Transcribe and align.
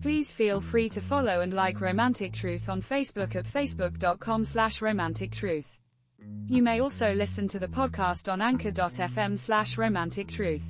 Please 0.00 0.30
feel 0.30 0.60
free 0.60 0.88
to 0.90 1.00
follow 1.00 1.40
and 1.40 1.52
like 1.52 1.80
Romantic 1.80 2.32
Truth 2.32 2.68
on 2.68 2.80
Facebook 2.80 3.34
at 3.34 3.44
facebook.com 3.44 4.44
slash 4.44 4.80
romantic 4.80 5.32
truth. 5.32 5.66
You 6.46 6.62
may 6.62 6.80
also 6.80 7.12
listen 7.12 7.48
to 7.48 7.58
the 7.58 7.66
podcast 7.66 8.32
on 8.32 8.40
anchor.fm 8.40 9.38
slash 9.38 9.76
romantic 9.76 10.28
truth. 10.28 10.62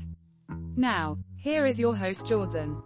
Now, 0.77 1.19
here 1.37 1.67
is 1.67 1.79
your 1.79 1.95
host 1.95 2.27
Jordan. 2.27 2.83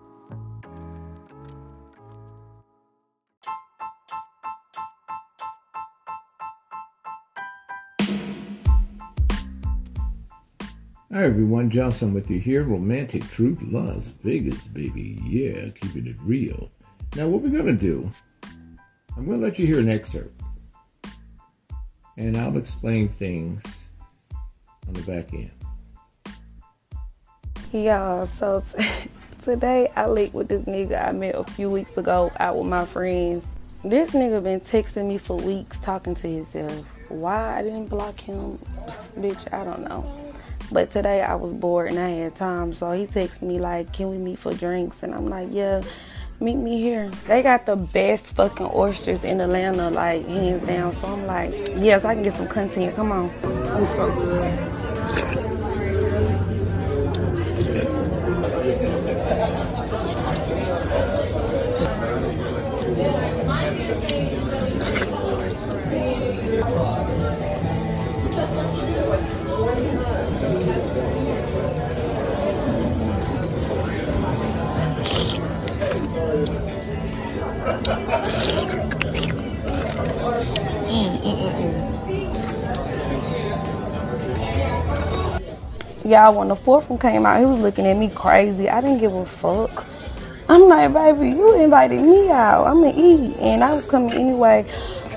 Hi 11.12 11.24
everyone, 11.24 11.68
Johnson 11.68 12.14
with 12.14 12.30
you 12.30 12.38
here. 12.38 12.62
Romantic 12.62 13.22
Truth 13.28 13.58
Las 13.64 14.14
Vegas, 14.22 14.66
baby. 14.66 15.20
Yeah, 15.22 15.68
keeping 15.68 16.06
it 16.06 16.16
real. 16.22 16.70
Now, 17.16 17.28
what 17.28 17.42
we're 17.42 17.50
going 17.50 17.66
to 17.66 17.74
do, 17.74 18.10
I'm 19.14 19.26
going 19.26 19.38
to 19.38 19.46
let 19.46 19.58
you 19.58 19.66
hear 19.66 19.78
an 19.78 19.90
excerpt. 19.90 20.40
And 22.16 22.34
I'll 22.34 22.56
explain 22.56 23.10
things 23.10 23.88
on 24.88 24.94
the 24.94 25.02
back 25.02 25.34
end. 25.34 25.52
Y'all, 27.72 28.24
so 28.24 28.64
t- 28.74 28.82
today 29.42 29.92
I 29.94 30.06
linked 30.06 30.34
with 30.34 30.48
this 30.48 30.62
nigga 30.62 31.06
I 31.06 31.12
met 31.12 31.34
a 31.34 31.44
few 31.44 31.68
weeks 31.68 31.98
ago 31.98 32.32
out 32.40 32.56
with 32.56 32.68
my 32.68 32.86
friends. 32.86 33.44
This 33.84 34.12
nigga 34.12 34.42
been 34.42 34.60
texting 34.60 35.08
me 35.08 35.18
for 35.18 35.36
weeks 35.36 35.78
talking 35.78 36.14
to 36.14 36.26
himself. 36.26 36.96
Why 37.10 37.58
I 37.58 37.62
didn't 37.62 37.88
block 37.88 38.18
him? 38.18 38.58
Bitch, 39.18 39.52
I 39.52 39.62
don't 39.62 39.82
know. 39.82 40.21
But 40.72 40.90
today 40.90 41.20
I 41.20 41.34
was 41.34 41.52
bored 41.52 41.90
and 41.90 41.98
I 41.98 42.08
had 42.08 42.34
time, 42.34 42.72
so 42.72 42.92
he 42.92 43.06
texted 43.06 43.42
me 43.42 43.60
like, 43.60 43.92
"Can 43.92 44.08
we 44.08 44.16
meet 44.16 44.38
for 44.38 44.54
drinks?" 44.54 45.02
And 45.02 45.14
I'm 45.14 45.28
like, 45.28 45.48
"Yeah, 45.50 45.82
meet 46.40 46.56
me 46.56 46.80
here." 46.80 47.10
They 47.28 47.42
got 47.42 47.66
the 47.66 47.76
best 47.76 48.34
fucking 48.34 48.70
oysters 48.72 49.22
in 49.22 49.42
Atlanta, 49.42 49.90
like 49.90 50.26
hands 50.26 50.66
down. 50.66 50.92
So 50.94 51.08
I'm 51.08 51.26
like, 51.26 51.52
"Yes, 51.76 52.06
I 52.06 52.14
can 52.14 52.22
get 52.22 52.32
some 52.32 52.48
content. 52.48 52.96
Come 52.96 53.12
on." 53.12 53.28
It's 53.44 53.94
so 53.94 54.10
good. 54.16 55.41
Y'all, 86.12 86.34
when 86.34 86.48
the 86.48 86.54
fourth 86.54 86.90
one 86.90 86.98
came 86.98 87.24
out, 87.24 87.40
he 87.40 87.46
was 87.46 87.58
looking 87.62 87.86
at 87.86 87.96
me 87.96 88.10
crazy. 88.10 88.68
I 88.68 88.82
didn't 88.82 88.98
give 88.98 89.14
a 89.14 89.24
fuck. 89.24 89.86
I'm 90.46 90.68
like, 90.68 90.92
baby, 90.92 91.30
you 91.30 91.58
invited 91.58 92.02
me 92.02 92.30
out. 92.30 92.66
I'm 92.66 92.82
gonna 92.82 92.92
eat, 92.94 93.34
and 93.38 93.64
I 93.64 93.74
was 93.74 93.86
coming 93.86 94.12
anyway. 94.12 94.66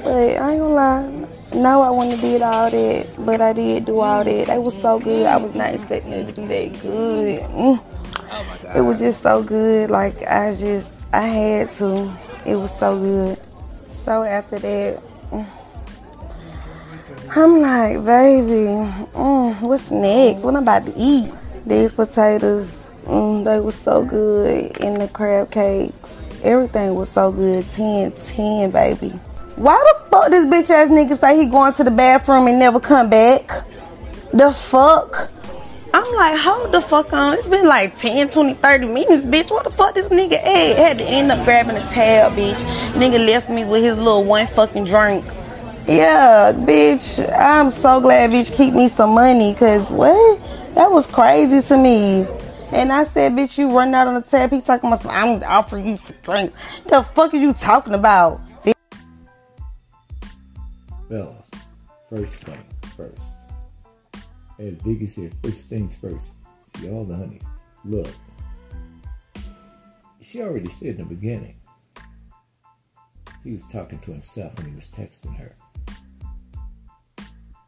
But 0.06 0.14
I 0.14 0.54
ain't 0.54 0.62
gonna 0.62 0.70
lie. 0.70 1.28
No, 1.54 1.82
I 1.82 1.90
wouldn't 1.90 2.14
have 2.14 2.22
did 2.22 2.42
all 2.42 2.72
that, 2.72 3.08
but 3.26 3.42
I 3.42 3.52
did 3.52 3.84
do 3.84 4.00
all 4.00 4.24
that. 4.24 4.48
They 4.48 4.58
was 4.58 4.82
so 4.82 4.98
good. 4.98 5.26
I 5.26 5.36
was 5.36 5.54
not 5.54 5.76
expecting 5.76 6.14
it 6.14 6.34
to 6.34 6.42
be 6.42 6.48
that 6.48 6.82
good. 6.82 7.42
Mm. 7.42 8.78
It 8.78 8.82
was 8.82 8.98
just 9.00 9.22
so 9.22 9.44
good. 9.44 9.90
Like 9.90 10.26
I 10.26 10.56
just, 10.56 11.06
I 11.12 11.24
had 11.24 11.74
to. 11.74 12.10
It 12.46 12.56
was 12.56 12.74
so 12.74 12.98
good. 12.98 13.38
So 13.90 14.24
after 14.24 14.60
that. 14.60 15.04
mm, 15.30 15.46
I'm 17.32 17.60
like, 17.60 18.06
baby, 18.06 18.68
mm, 19.14 19.62
what's 19.62 19.90
next? 19.90 20.44
What 20.44 20.56
I'm 20.56 20.64
about 20.64 20.86
to 20.86 20.94
eat? 20.96 21.32
These 21.66 21.94
potatoes, 21.94 22.92
mm, 23.06 23.44
they 23.44 23.60
were 23.60 23.72
so 23.72 24.06
good. 24.06 24.80
And 24.80 25.02
the 25.02 25.08
crab 25.08 25.52
cakes, 25.52 26.30
everything 26.44 26.96
was 26.96 27.10
so 27.10 27.32
good. 27.32 27.70
10, 27.72 28.12
10, 28.12 28.72
baby. 28.72 29.10
Why 29.56 29.76
the 29.76 30.10
fuck 30.10 30.30
this 30.30 30.46
bitch 30.46 30.70
ass 30.70 30.90
nigga 30.90 31.18
say 31.18 31.38
he 31.38 31.48
going 31.48 31.74
to 31.74 31.84
the 31.84 31.92
bathroom 31.92 32.48
and 32.48 32.60
never 32.60 32.80
come 32.80 33.10
back? 33.10 33.50
The 34.32 34.52
fuck? 34.52 35.32
I'm 35.94 36.14
like, 36.14 36.38
hold 36.38 36.72
the 36.72 36.82
fuck 36.82 37.12
on. 37.12 37.34
It's 37.34 37.50
been 37.50 37.66
like 37.66 37.98
10, 37.98 38.30
20, 38.30 38.54
30 38.54 38.86
minutes, 38.88 39.26
bitch. 39.26 39.50
What 39.50 39.64
the 39.64 39.72
fuck 39.72 39.96
this 39.96 40.10
nigga 40.10 40.34
at? 40.34 40.78
Had 40.78 41.00
to 41.00 41.06
end 41.06 41.32
up 41.32 41.44
grabbing 41.44 41.76
a 41.76 41.88
tab, 41.88 42.34
bitch. 42.34 42.60
Nigga 42.94 43.26
left 43.26 43.50
me 43.50 43.66
with 43.66 43.82
his 43.84 43.98
little 43.98 44.24
one 44.24 44.46
fucking 44.46 44.86
drink. 44.86 45.26
Yeah, 45.88 46.52
bitch. 46.56 47.24
I'm 47.38 47.70
so 47.70 48.02
glad 48.02 48.32
bitch 48.32 48.56
keep 48.56 48.74
me 48.74 48.90
some 48.90 49.14
money 49.14 49.54
cause 49.54 49.90
what? 49.92 50.42
That 50.74 50.92
was 50.92 51.06
crazy 51.06 51.62
to 51.68 51.78
me. 51.78 52.26
And 52.72 52.92
I 52.92 53.04
said, 53.04 53.34
bitch, 53.34 53.58
you 53.60 53.72
run 53.72 53.94
out 53.94 54.08
on 54.08 54.16
the 54.16 54.22
tab. 54.22 54.50
He 54.50 54.62
talking 54.62 54.92
about, 54.92 55.06
I'm 55.06 55.44
offering 55.44 55.88
you 55.88 55.98
to 56.08 56.14
drink. 56.24 56.52
The 56.90 57.04
fuck 57.04 57.34
are 57.34 57.38
you 57.38 57.54
talking 57.54 57.94
about? 57.94 58.42
Fellas, 61.08 61.52
first 62.10 62.44
thing 62.44 62.66
first. 62.98 63.36
As 64.58 64.74
Biggie 64.76 65.10
said, 65.10 65.36
first 65.44 65.70
things 65.70 65.96
first. 65.96 66.34
See 66.78 66.90
all 66.90 67.06
the 67.06 67.16
honeys. 67.16 67.44
Look, 67.84 68.10
she 70.20 70.42
already 70.42 70.72
said 70.72 70.88
in 70.88 70.98
the 70.98 71.06
beginning, 71.06 71.56
he 73.44 73.52
was 73.52 73.66
talking 73.68 74.00
to 74.00 74.12
himself 74.12 74.58
when 74.58 74.68
he 74.68 74.76
was 74.76 74.92
texting 74.92 75.38
her. 75.38 75.56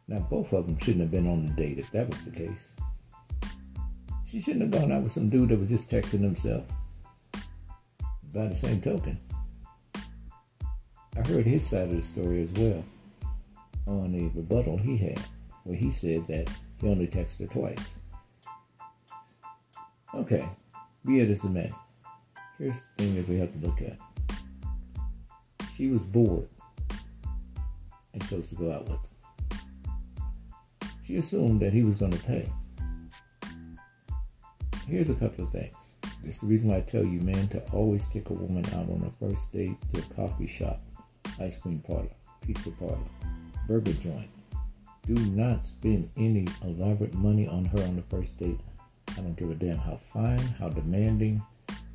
Now, 0.08 0.20
both 0.20 0.54
of 0.54 0.66
them 0.66 0.78
shouldn't 0.78 1.02
have 1.02 1.10
been 1.10 1.28
on 1.28 1.44
the 1.46 1.52
date 1.52 1.78
if 1.78 1.90
that 1.92 2.08
was 2.08 2.24
the 2.24 2.30
case. 2.30 2.72
She 4.26 4.40
shouldn't 4.40 4.62
have 4.62 4.82
gone 4.82 4.90
out 4.90 5.02
with 5.02 5.12
some 5.12 5.28
dude 5.28 5.50
that 5.50 5.58
was 5.58 5.68
just 5.68 5.90
texting 5.90 6.22
himself. 6.22 6.64
By 8.32 8.46
the 8.46 8.56
same 8.56 8.80
token, 8.80 9.20
I 9.94 11.26
heard 11.26 11.46
his 11.46 11.66
side 11.66 11.90
of 11.90 11.96
the 11.96 12.02
story 12.02 12.42
as 12.42 12.50
well 12.52 12.84
on 13.86 14.14
a 14.14 14.36
rebuttal 14.36 14.78
he 14.78 14.96
had, 14.96 15.20
where 15.64 15.76
he 15.76 15.90
said 15.90 16.26
that 16.28 16.48
he 16.80 16.88
only 16.88 17.06
texted 17.06 17.40
her 17.40 17.46
twice. 17.46 17.94
Okay, 20.14 20.48
be 21.04 21.20
it 21.20 21.30
as 21.30 21.44
it 21.44 21.50
may. 21.50 21.72
Here's 22.58 22.82
the 22.96 23.02
thing 23.02 23.14
that 23.16 23.28
we 23.28 23.38
have 23.38 23.52
to 23.52 23.66
look 23.66 23.82
at. 23.82 23.98
She 25.74 25.88
was 25.88 26.04
bored 26.04 26.48
and 28.12 28.28
chose 28.28 28.48
to 28.50 28.54
go 28.54 28.72
out 28.72 28.88
with 28.88 28.98
him. 28.98 29.07
She 31.08 31.16
assumed 31.16 31.60
that 31.60 31.72
he 31.72 31.84
was 31.84 31.94
going 31.94 32.12
to 32.12 32.22
pay. 32.24 32.46
Here's 34.86 35.08
a 35.08 35.14
couple 35.14 35.46
of 35.46 35.50
things. 35.50 35.74
This 36.22 36.34
is 36.34 36.40
the 36.42 36.48
reason 36.48 36.68
why 36.68 36.76
I 36.76 36.80
tell 36.82 37.02
you, 37.02 37.20
man, 37.20 37.48
to 37.48 37.62
always 37.72 38.06
take 38.10 38.28
a 38.28 38.34
woman 38.34 38.62
out 38.74 38.90
on 38.90 39.10
a 39.10 39.26
first 39.26 39.50
date 39.54 39.78
to 39.94 40.00
a 40.00 40.14
coffee 40.14 40.46
shop, 40.46 40.82
ice 41.40 41.56
cream 41.56 41.82
parlor, 41.86 42.10
pizza 42.42 42.70
parlor, 42.72 42.98
burger 43.66 43.94
joint. 43.94 44.28
Do 45.06 45.14
not 45.30 45.64
spend 45.64 46.10
any 46.18 46.46
elaborate 46.62 47.14
money 47.14 47.48
on 47.48 47.64
her 47.64 47.82
on 47.84 47.96
the 47.96 48.02
first 48.14 48.38
date. 48.38 48.60
I 49.12 49.22
don't 49.22 49.34
give 49.34 49.50
a 49.50 49.54
damn 49.54 49.78
how 49.78 49.98
fine, 50.12 50.46
how 50.58 50.68
demanding, 50.68 51.40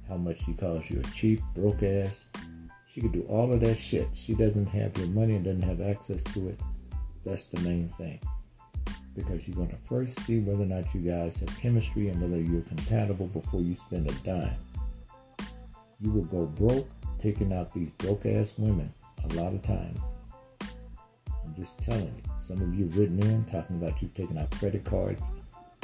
how 0.10 0.18
much 0.18 0.44
she 0.44 0.54
calls 0.54 0.90
you 0.90 1.00
a 1.00 1.04
cheap, 1.12 1.40
broke 1.54 1.84
ass. 1.84 2.26
She 2.88 3.00
could 3.00 3.12
do 3.12 3.28
all 3.30 3.54
of 3.54 3.60
that 3.60 3.78
shit. 3.78 4.08
She 4.16 4.34
doesn't 4.34 4.66
have 4.66 4.98
your 4.98 5.10
money 5.10 5.36
and 5.36 5.46
doesn't 5.46 5.62
have 5.62 5.82
access 5.82 6.24
to 6.34 6.48
it. 6.50 6.60
That's 7.24 7.50
the 7.50 7.60
main 7.60 7.90
thing. 8.00 8.20
Because 9.16 9.48
you're 9.48 9.56
going 9.56 9.70
to 9.70 9.78
first 9.86 10.20
see 10.22 10.40
whether 10.40 10.64
or 10.64 10.66
not 10.66 10.94
you 10.94 11.02
guys 11.02 11.38
have 11.40 11.60
chemistry 11.60 12.10
and 12.10 12.20
whether 12.20 12.42
you're 12.42 12.62
compatible 12.62 13.28
before 13.28 13.62
you 13.62 13.76
spend 13.76 14.10
a 14.10 14.14
dime. 14.26 14.58
You 16.02 16.12
will 16.12 16.26
go 16.26 16.46
broke 16.46 16.88
taking 17.20 17.54
out 17.54 17.74
these 17.74 17.90
broke 17.92 18.26
ass 18.26 18.56
women 18.58 18.94
a 19.24 19.34
lot 19.36 19.54
of 19.54 19.62
times. 19.62 20.00
I'm 20.62 21.56
just 21.58 21.82
telling 21.82 22.08
you. 22.08 22.32
Some 22.42 22.62
of 22.62 22.74
you 22.74 22.86
have 22.86 22.98
written 22.98 23.22
in 23.22 23.46
talking 23.46 23.78
about 23.78 24.02
you 24.02 24.10
taking 24.16 24.38
out 24.38 24.52
credit 24.52 24.84
cards, 24.84 25.22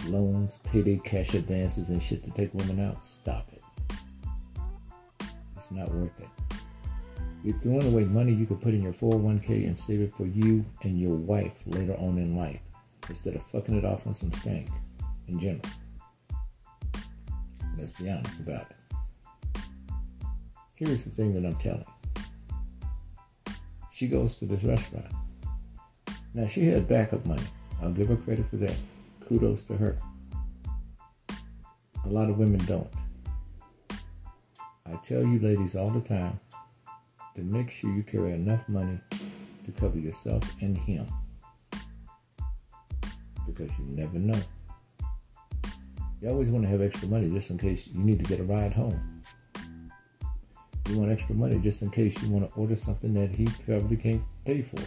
loans, 0.07 0.59
payday 0.63 0.99
cash 1.03 1.33
advances, 1.33 1.89
and 1.89 2.01
shit 2.01 2.23
to 2.23 2.31
take 2.31 2.53
women 2.53 2.85
out. 2.85 3.01
Stop 3.03 3.47
it. 3.53 3.61
It's 5.55 5.71
not 5.71 5.93
worth 5.93 6.19
it. 6.19 6.27
You're 7.43 7.57
throwing 7.59 7.87
away 7.87 8.03
money 8.03 8.33
you 8.33 8.45
could 8.45 8.59
put 8.59 8.73
in 8.73 8.81
your 8.81 8.93
401k 8.93 9.65
and 9.65 9.77
save 9.77 10.01
it 10.01 10.13
for 10.13 10.25
you 10.25 10.65
and 10.81 10.99
your 10.99 11.15
wife 11.15 11.53
later 11.65 11.93
on 11.93 12.17
in 12.17 12.35
life 12.35 12.59
instead 13.09 13.35
of 13.35 13.41
fucking 13.51 13.77
it 13.77 13.85
off 13.85 14.07
on 14.07 14.13
some 14.13 14.31
skank 14.31 14.69
in 15.27 15.39
general. 15.39 15.61
Let's 17.77 17.91
be 17.91 18.09
honest 18.09 18.41
about 18.41 18.67
it. 18.69 18.75
Here's 20.75 21.03
the 21.03 21.09
thing 21.09 21.33
that 21.33 21.45
I'm 21.45 21.55
telling. 21.55 21.85
She 23.91 24.07
goes 24.07 24.39
to 24.39 24.45
this 24.45 24.63
restaurant. 24.63 25.11
Now 26.33 26.47
she 26.47 26.65
had 26.67 26.87
backup 26.87 27.25
money. 27.25 27.43
I'll 27.81 27.91
give 27.91 28.07
her 28.09 28.15
credit 28.15 28.49
for 28.49 28.57
that. 28.57 28.75
Kudos 29.27 29.63
to 29.65 29.75
her. 29.75 29.97
A 32.05 32.09
lot 32.09 32.29
of 32.29 32.37
women 32.37 32.63
don't. 32.65 32.87
I 34.85 34.95
tell 35.03 35.21
you 35.23 35.39
ladies 35.39 35.75
all 35.75 35.89
the 35.89 36.01
time 36.01 36.39
to 37.35 37.41
make 37.41 37.71
sure 37.71 37.91
you 37.91 38.03
carry 38.03 38.31
enough 38.33 38.67
money 38.67 38.99
to 39.11 39.71
cover 39.79 39.99
yourself 39.99 40.43
and 40.61 40.77
him. 40.77 41.05
Because 43.49 43.71
you 43.77 43.85
never 43.85 44.19
know. 44.19 44.39
You 46.21 46.29
always 46.29 46.49
want 46.49 46.63
to 46.65 46.69
have 46.69 46.81
extra 46.81 47.07
money 47.07 47.29
just 47.29 47.49
in 47.49 47.57
case 47.57 47.87
you 47.87 47.99
need 48.01 48.19
to 48.19 48.25
get 48.25 48.39
a 48.39 48.43
ride 48.43 48.73
home. 48.73 49.21
You 50.89 50.97
want 50.97 51.11
extra 51.11 51.35
money 51.35 51.59
just 51.59 51.81
in 51.81 51.89
case 51.89 52.21
you 52.21 52.29
want 52.29 52.51
to 52.51 52.59
order 52.59 52.75
something 52.75 53.13
that 53.13 53.29
he 53.29 53.47
probably 53.65 53.95
can't 53.95 54.21
pay 54.45 54.61
for. 54.61 54.81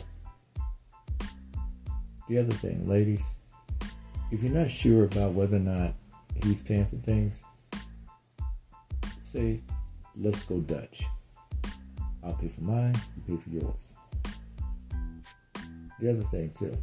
The 2.28 2.38
other 2.38 2.52
thing, 2.52 2.88
ladies, 2.88 3.22
if 4.30 4.42
you're 4.42 4.52
not 4.52 4.70
sure 4.70 5.04
about 5.04 5.32
whether 5.32 5.56
or 5.56 5.60
not 5.60 5.94
he's 6.42 6.60
paying 6.60 6.86
for 6.86 6.96
things, 6.96 7.42
say, 9.20 9.62
let's 10.16 10.44
go 10.44 10.58
Dutch. 10.58 11.04
I'll 12.24 12.34
pay 12.34 12.48
for 12.48 12.62
mine, 12.62 12.94
you 13.16 13.36
pay 13.36 13.42
for 13.42 13.50
yours. 13.50 13.74
The 16.00 16.10
other 16.10 16.22
thing, 16.24 16.50
too, 16.58 16.76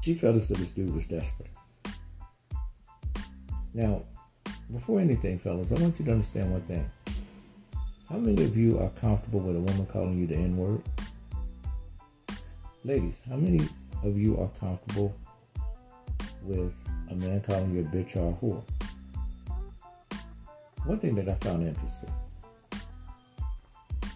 she 0.00 0.14
felt 0.14 0.36
as 0.36 0.48
though 0.48 0.54
this 0.54 0.72
dude 0.72 0.94
was 0.94 1.08
desperate. 1.08 1.50
Now, 3.74 4.02
before 4.72 5.00
anything, 5.00 5.38
fellas, 5.38 5.72
I 5.72 5.74
want 5.74 5.98
you 5.98 6.04
to 6.06 6.12
understand 6.12 6.52
one 6.52 6.62
thing. 6.62 6.90
How 8.08 8.16
many 8.16 8.44
of 8.44 8.56
you 8.56 8.78
are 8.78 8.90
comfortable 9.00 9.40
with 9.40 9.56
a 9.56 9.60
woman 9.60 9.86
calling 9.86 10.18
you 10.18 10.26
the 10.26 10.36
N 10.36 10.56
word? 10.56 10.82
Ladies, 12.84 13.16
how 13.28 13.36
many 13.36 13.68
of 14.02 14.16
you 14.16 14.40
are 14.40 14.50
comfortable 14.58 15.14
with 16.42 16.74
a 17.10 17.14
man 17.14 17.40
calling 17.42 17.74
you 17.74 17.80
a 17.80 17.84
bitch 17.84 18.16
or 18.16 18.30
a 18.30 18.34
whore? 18.34 18.64
One 20.86 20.98
thing 20.98 21.14
that 21.16 21.28
I 21.28 21.34
found 21.34 21.66
interesting 21.66 22.10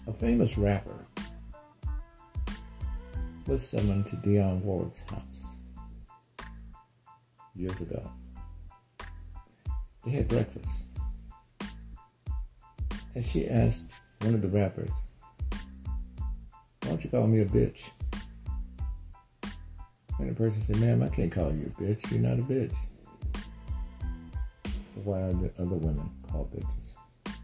a 0.07 0.13
famous 0.13 0.59
rapper 0.59 1.07
was 3.47 3.67
summoned 3.67 4.07
to 4.07 4.17
Dionne 4.17 4.61
Warwick's 4.63 5.03
house 5.11 5.34
years 7.55 7.81
ago. 7.81 8.11
They 10.05 10.11
had 10.11 10.29
breakfast. 10.29 10.83
And 13.15 13.25
she 13.25 13.49
asked 13.49 13.91
one 14.23 14.35
of 14.35 14.43
the 14.43 14.49
rappers, 14.49 14.91
Why 16.83 16.89
don't 16.89 17.05
you 17.05 17.11
call 17.11 17.27
me 17.27 17.41
a 17.41 17.47
bitch? 17.47 17.81
And 20.19 20.31
the 20.31 20.35
person 20.35 20.63
said, 20.63 20.81
Ma'am, 20.81 21.03
I 21.03 21.09
can't 21.09 21.33
call 21.33 21.53
you 21.53 21.73
a 21.77 21.83
bitch. 21.83 22.11
You're 22.11 22.21
not 22.21 22.39
a 22.39 22.43
bitch. 22.43 22.75
Why 25.03 25.23
are 25.23 25.33
the 25.33 25.51
other 25.59 25.77
women 25.77 26.11
called 26.31 26.53
bitches? 26.53 27.35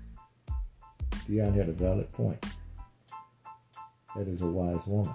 Dionne 1.29 1.55
had 1.55 1.69
a 1.69 1.73
valid 1.73 2.11
point. 2.13 2.45
That 4.17 4.27
is 4.29 4.43
a 4.43 4.47
wise 4.47 4.87
woman. 4.87 5.15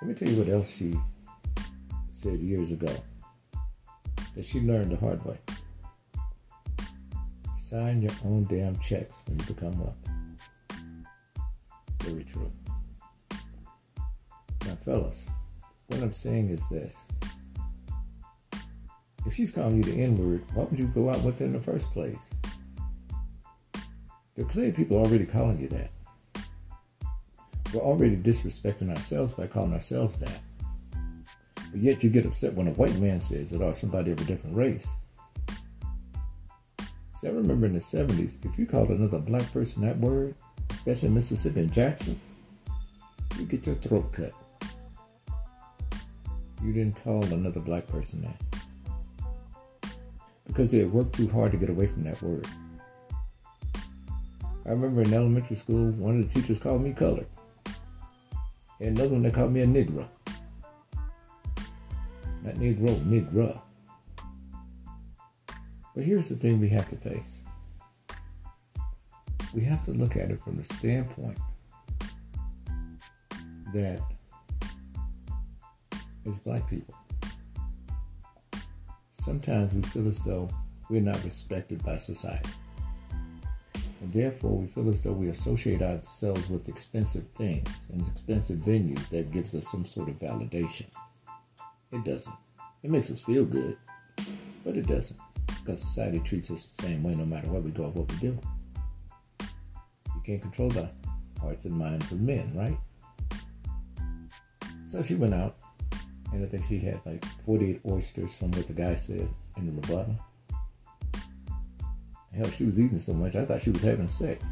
Let 0.00 0.08
me 0.08 0.14
tell 0.14 0.28
you 0.28 0.38
what 0.38 0.48
else 0.48 0.70
she 0.70 0.98
said 2.22 2.38
years 2.38 2.70
ago 2.70 2.94
that 4.36 4.46
she 4.46 4.60
learned 4.60 4.92
the 4.92 4.96
hard 4.96 5.24
way. 5.24 5.36
Sign 7.58 8.00
your 8.00 8.12
own 8.24 8.44
damn 8.44 8.78
checks 8.78 9.14
when 9.26 9.40
you 9.40 9.44
become 9.46 9.76
wealthy. 9.76 10.10
Very 12.02 12.22
true. 12.22 12.50
Now, 14.66 14.76
fellas, 14.84 15.26
what 15.88 16.00
I'm 16.00 16.12
saying 16.12 16.50
is 16.50 16.60
this. 16.70 16.94
If 19.26 19.34
she's 19.34 19.50
calling 19.50 19.78
you 19.78 19.82
the 19.82 20.00
N 20.00 20.16
word, 20.16 20.44
why 20.54 20.64
would 20.64 20.78
you 20.78 20.86
go 20.86 21.10
out 21.10 21.22
with 21.22 21.40
her 21.40 21.44
in 21.44 21.52
the 21.52 21.60
first 21.60 21.90
place? 21.92 22.16
There 24.36 24.44
are 24.44 24.48
clearly 24.48 24.72
people 24.72 24.96
already 24.96 25.26
calling 25.26 25.60
you 25.60 25.68
that. 25.68 25.90
We're 27.74 27.80
already 27.80 28.16
disrespecting 28.16 28.90
ourselves 28.94 29.32
by 29.32 29.48
calling 29.48 29.72
ourselves 29.72 30.18
that. 30.18 30.40
But 31.72 31.80
yet 31.80 32.04
you 32.04 32.10
get 32.10 32.26
upset 32.26 32.52
when 32.52 32.68
a 32.68 32.72
white 32.72 32.96
man 32.98 33.18
says 33.18 33.52
it 33.52 33.62
or 33.62 33.74
somebody 33.74 34.12
of 34.12 34.20
a 34.20 34.24
different 34.24 34.54
race. 34.54 34.86
See, 37.18 37.28
I 37.28 37.30
remember 37.30 37.66
in 37.66 37.72
the 37.72 37.80
70s, 37.80 38.34
if 38.44 38.58
you 38.58 38.66
called 38.66 38.90
another 38.90 39.18
black 39.18 39.50
person 39.52 39.82
that 39.86 39.98
word, 39.98 40.34
especially 40.70 41.08
in 41.08 41.14
Mississippi 41.14 41.60
and 41.60 41.72
Jackson, 41.72 42.20
you 43.38 43.46
get 43.46 43.66
your 43.66 43.76
throat 43.76 44.12
cut. 44.12 44.32
You 46.62 46.72
didn't 46.72 47.02
call 47.02 47.24
another 47.24 47.60
black 47.60 47.86
person 47.86 48.20
that. 48.20 49.90
Because 50.46 50.70
they 50.70 50.80
had 50.80 50.92
worked 50.92 51.14
too 51.14 51.28
hard 51.28 51.52
to 51.52 51.58
get 51.58 51.70
away 51.70 51.86
from 51.86 52.04
that 52.04 52.20
word. 52.20 52.46
I 54.66 54.70
remember 54.70 55.00
in 55.00 55.14
elementary 55.14 55.56
school, 55.56 55.90
one 55.92 56.20
of 56.20 56.28
the 56.28 56.40
teachers 56.40 56.60
called 56.60 56.82
me 56.82 56.92
colored. 56.92 57.26
And 58.78 58.98
another 58.98 59.14
one 59.14 59.22
that 59.22 59.34
called 59.34 59.52
me 59.52 59.62
a 59.62 59.66
Negro. 59.66 60.06
Not 62.42 62.54
Negro, 62.54 62.98
Negro. 63.04 63.60
But 65.94 66.04
here's 66.04 66.28
the 66.28 66.36
thing 66.36 66.60
we 66.60 66.68
have 66.70 66.88
to 66.90 66.96
face. 66.96 67.42
We 69.54 69.62
have 69.62 69.84
to 69.84 69.92
look 69.92 70.16
at 70.16 70.30
it 70.30 70.40
from 70.42 70.56
the 70.56 70.64
standpoint 70.64 71.38
that 73.74 74.00
as 76.26 76.38
black 76.38 76.68
people, 76.68 76.94
sometimes 79.12 79.74
we 79.74 79.82
feel 79.82 80.08
as 80.08 80.20
though 80.20 80.48
we're 80.88 81.00
not 81.02 81.22
respected 81.24 81.84
by 81.84 81.96
society. 81.96 82.50
And 83.74 84.12
therefore, 84.12 84.58
we 84.58 84.66
feel 84.66 84.90
as 84.90 85.02
though 85.02 85.12
we 85.12 85.28
associate 85.28 85.80
ourselves 85.80 86.48
with 86.48 86.68
expensive 86.68 87.24
things 87.36 87.68
and 87.92 88.06
expensive 88.08 88.58
venues 88.58 89.08
that 89.10 89.30
gives 89.30 89.54
us 89.54 89.70
some 89.70 89.86
sort 89.86 90.08
of 90.08 90.16
validation. 90.16 90.86
It 91.92 92.04
doesn't. 92.04 92.34
It 92.82 92.90
makes 92.90 93.10
us 93.10 93.20
feel 93.20 93.44
good, 93.44 93.76
but 94.64 94.76
it 94.76 94.86
doesn't. 94.86 95.20
Because 95.46 95.80
society 95.80 96.20
treats 96.20 96.50
us 96.50 96.68
the 96.68 96.84
same 96.84 97.02
way 97.02 97.14
no 97.14 97.26
matter 97.26 97.48
where 97.48 97.60
we 97.60 97.70
go 97.70 97.84
or 97.84 97.90
what 97.90 98.10
we 98.10 98.18
do. 98.18 98.38
You 99.40 100.22
can't 100.24 100.40
control 100.40 100.70
the 100.70 100.88
hearts 101.40 101.66
and 101.66 101.74
minds 101.74 102.10
of 102.10 102.20
men, 102.20 102.50
right? 102.54 102.78
So 104.86 105.02
she 105.02 105.14
went 105.14 105.34
out, 105.34 105.56
and 106.32 106.44
I 106.44 106.48
think 106.48 106.64
she 106.66 106.78
had 106.78 107.00
like 107.04 107.24
48 107.44 107.80
oysters 107.90 108.32
from 108.34 108.50
what 108.52 108.66
the 108.66 108.72
guy 108.72 108.94
said 108.94 109.28
in 109.56 109.66
the 109.66 109.72
rebuttal. 109.72 110.16
Hell, 112.34 112.50
she 112.50 112.64
was 112.64 112.80
eating 112.80 112.98
so 112.98 113.12
much, 113.12 113.36
I 113.36 113.44
thought 113.44 113.60
she 113.60 113.70
was 113.70 113.82
having 113.82 114.08
sex. 114.08 114.44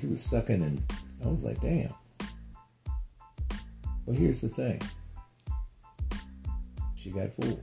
She 0.00 0.06
was 0.06 0.22
sucking, 0.22 0.62
and 0.62 0.82
I 1.24 1.28
was 1.28 1.42
like, 1.42 1.60
damn. 1.60 1.92
But 4.06 4.14
here's 4.14 4.40
the 4.40 4.48
thing 4.48 4.80
she 7.06 7.12
got 7.12 7.30
fooled. 7.40 7.62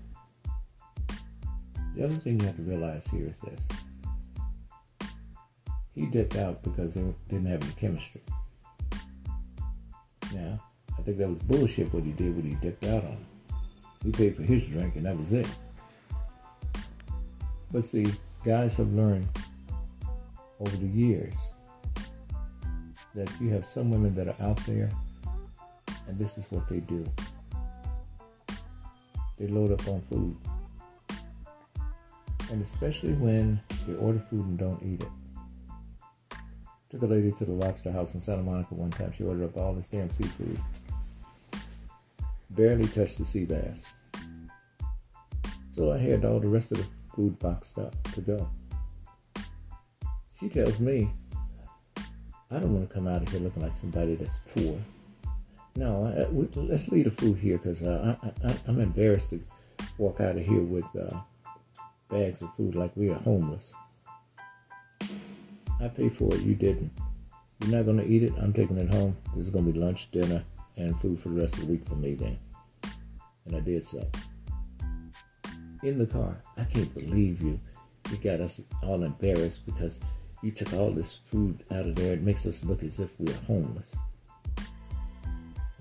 The 1.95 2.05
other 2.05 2.15
thing 2.15 2.39
you 2.39 2.45
have 2.45 2.55
to 2.55 2.61
realize 2.61 3.05
here 3.07 3.27
is 3.27 3.39
this. 3.39 3.67
He 5.93 6.05
dipped 6.05 6.37
out 6.37 6.63
because 6.63 6.93
they 6.93 7.03
didn't 7.27 7.47
have 7.47 7.61
any 7.61 7.73
chemistry. 7.73 8.21
Now, 10.33 10.63
I 10.97 11.01
think 11.01 11.17
that 11.17 11.27
was 11.27 11.39
bullshit 11.39 11.93
what 11.93 12.03
he 12.03 12.13
did 12.13 12.35
when 12.35 12.45
he 12.45 12.55
dipped 12.55 12.85
out 12.85 13.03
on 13.03 13.25
He 14.03 14.11
paid 14.11 14.37
for 14.37 14.43
his 14.43 14.63
drink 14.63 14.95
and 14.95 15.05
that 15.05 15.19
was 15.19 15.33
it. 15.33 15.47
But 17.71 17.83
see, 17.83 18.07
guys 18.45 18.77
have 18.77 18.93
learned 18.93 19.27
over 20.61 20.77
the 20.77 20.87
years 20.87 21.35
that 23.13 23.29
you 23.41 23.49
have 23.49 23.65
some 23.65 23.91
women 23.91 24.15
that 24.15 24.29
are 24.29 24.47
out 24.47 24.57
there 24.65 24.89
and 26.07 26.17
this 26.17 26.37
is 26.37 26.45
what 26.49 26.67
they 26.69 26.79
do 26.79 27.05
they 29.43 29.51
load 29.51 29.71
up 29.73 29.85
on 29.87 30.01
food. 30.09 30.35
And 32.51 32.61
especially 32.61 33.13
when 33.13 33.59
they 33.85 33.93
order 33.95 34.19
food 34.29 34.45
and 34.45 34.57
don't 34.57 34.81
eat 34.83 35.03
it. 35.03 35.09
Took 36.89 37.01
a 37.01 37.05
lady 37.05 37.31
to 37.31 37.45
the 37.45 37.51
lobster 37.51 37.91
house 37.91 38.13
in 38.13 38.21
Santa 38.21 38.43
Monica 38.43 38.73
one 38.75 38.91
time. 38.91 39.11
She 39.17 39.23
ordered 39.23 39.45
up 39.45 39.57
all 39.57 39.73
this 39.73 39.89
damn 39.89 40.11
seafood. 40.11 40.59
Barely 42.51 42.87
touched 42.87 43.17
the 43.17 43.25
sea 43.25 43.45
bass. 43.45 43.85
So 45.75 45.91
I 45.91 45.97
had 45.97 46.23
all 46.23 46.39
the 46.39 46.47
rest 46.47 46.71
of 46.71 46.77
the 46.77 46.85
food 47.15 47.37
boxed 47.39 47.79
up 47.79 47.95
to 48.13 48.21
go. 48.21 48.47
She 50.39 50.47
tells 50.47 50.79
me, 50.79 51.09
I 52.51 52.59
don't 52.59 52.73
want 52.73 52.87
to 52.87 52.93
come 52.93 53.07
out 53.07 53.23
of 53.23 53.29
here 53.29 53.41
looking 53.41 53.63
like 53.63 53.75
somebody 53.75 54.15
that's 54.15 54.37
poor. 54.53 54.77
No, 55.75 56.05
I, 56.05 56.31
we, 56.31 56.47
let's 56.55 56.87
leave 56.89 57.05
the 57.05 57.11
food 57.11 57.37
here 57.39 57.57
because 57.57 57.81
uh, 57.81 58.15
I, 58.43 58.55
I'm 58.67 58.79
embarrassed 58.79 59.31
to 59.31 59.43
walk 59.97 60.21
out 60.21 60.37
of 60.37 60.45
here 60.45 60.61
with 60.61 60.85
uh, 60.95 61.19
bags 62.09 62.43
of 62.43 62.55
food 62.55 62.75
like 62.75 62.91
we 62.95 63.09
are 63.09 63.19
homeless. 63.19 63.73
I 65.81 65.87
paid 65.87 66.15
for 66.15 66.33
it, 66.33 66.41
you 66.41 66.53
didn't. 66.53 66.91
You're 67.61 67.77
not 67.77 67.85
going 67.85 67.97
to 67.97 68.05
eat 68.05 68.23
it, 68.23 68.33
I'm 68.39 68.53
taking 68.53 68.77
it 68.77 68.93
home. 68.93 69.17
This 69.35 69.47
is 69.47 69.51
going 69.51 69.65
to 69.65 69.71
be 69.71 69.79
lunch, 69.79 70.11
dinner, 70.11 70.43
and 70.77 70.99
food 71.01 71.19
for 71.19 71.29
the 71.29 71.41
rest 71.41 71.55
of 71.55 71.61
the 71.61 71.73
week 71.73 71.87
for 71.87 71.95
me 71.95 72.13
then. 72.13 72.37
And 73.45 73.55
I 73.55 73.59
did 73.59 73.85
so. 73.85 74.07
In 75.81 75.97
the 75.97 76.05
car, 76.05 76.37
I 76.57 76.63
can't 76.65 76.93
believe 76.93 77.41
you. 77.41 77.59
You 78.11 78.17
got 78.17 78.41
us 78.41 78.61
all 78.83 79.03
embarrassed 79.03 79.65
because 79.65 79.99
you 80.43 80.51
took 80.51 80.71
all 80.73 80.91
this 80.91 81.19
food 81.31 81.63
out 81.71 81.87
of 81.87 81.95
there. 81.95 82.13
It 82.13 82.21
makes 82.21 82.45
us 82.45 82.63
look 82.63 82.83
as 82.83 82.99
if 82.99 83.19
we 83.19 83.31
are 83.31 83.37
homeless. 83.47 83.95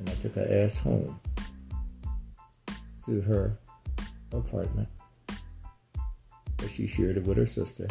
And 0.03 0.11
I 0.11 0.15
took 0.15 0.35
her 0.35 0.49
ass 0.51 0.79
home 0.79 1.21
to 3.07 3.21
her 3.21 3.57
apartment 4.33 4.89
where 6.59 6.69
she 6.69 6.89
shared 6.89 7.19
it 7.19 7.25
with 7.25 7.37
her 7.37 7.47
sister 7.47 7.87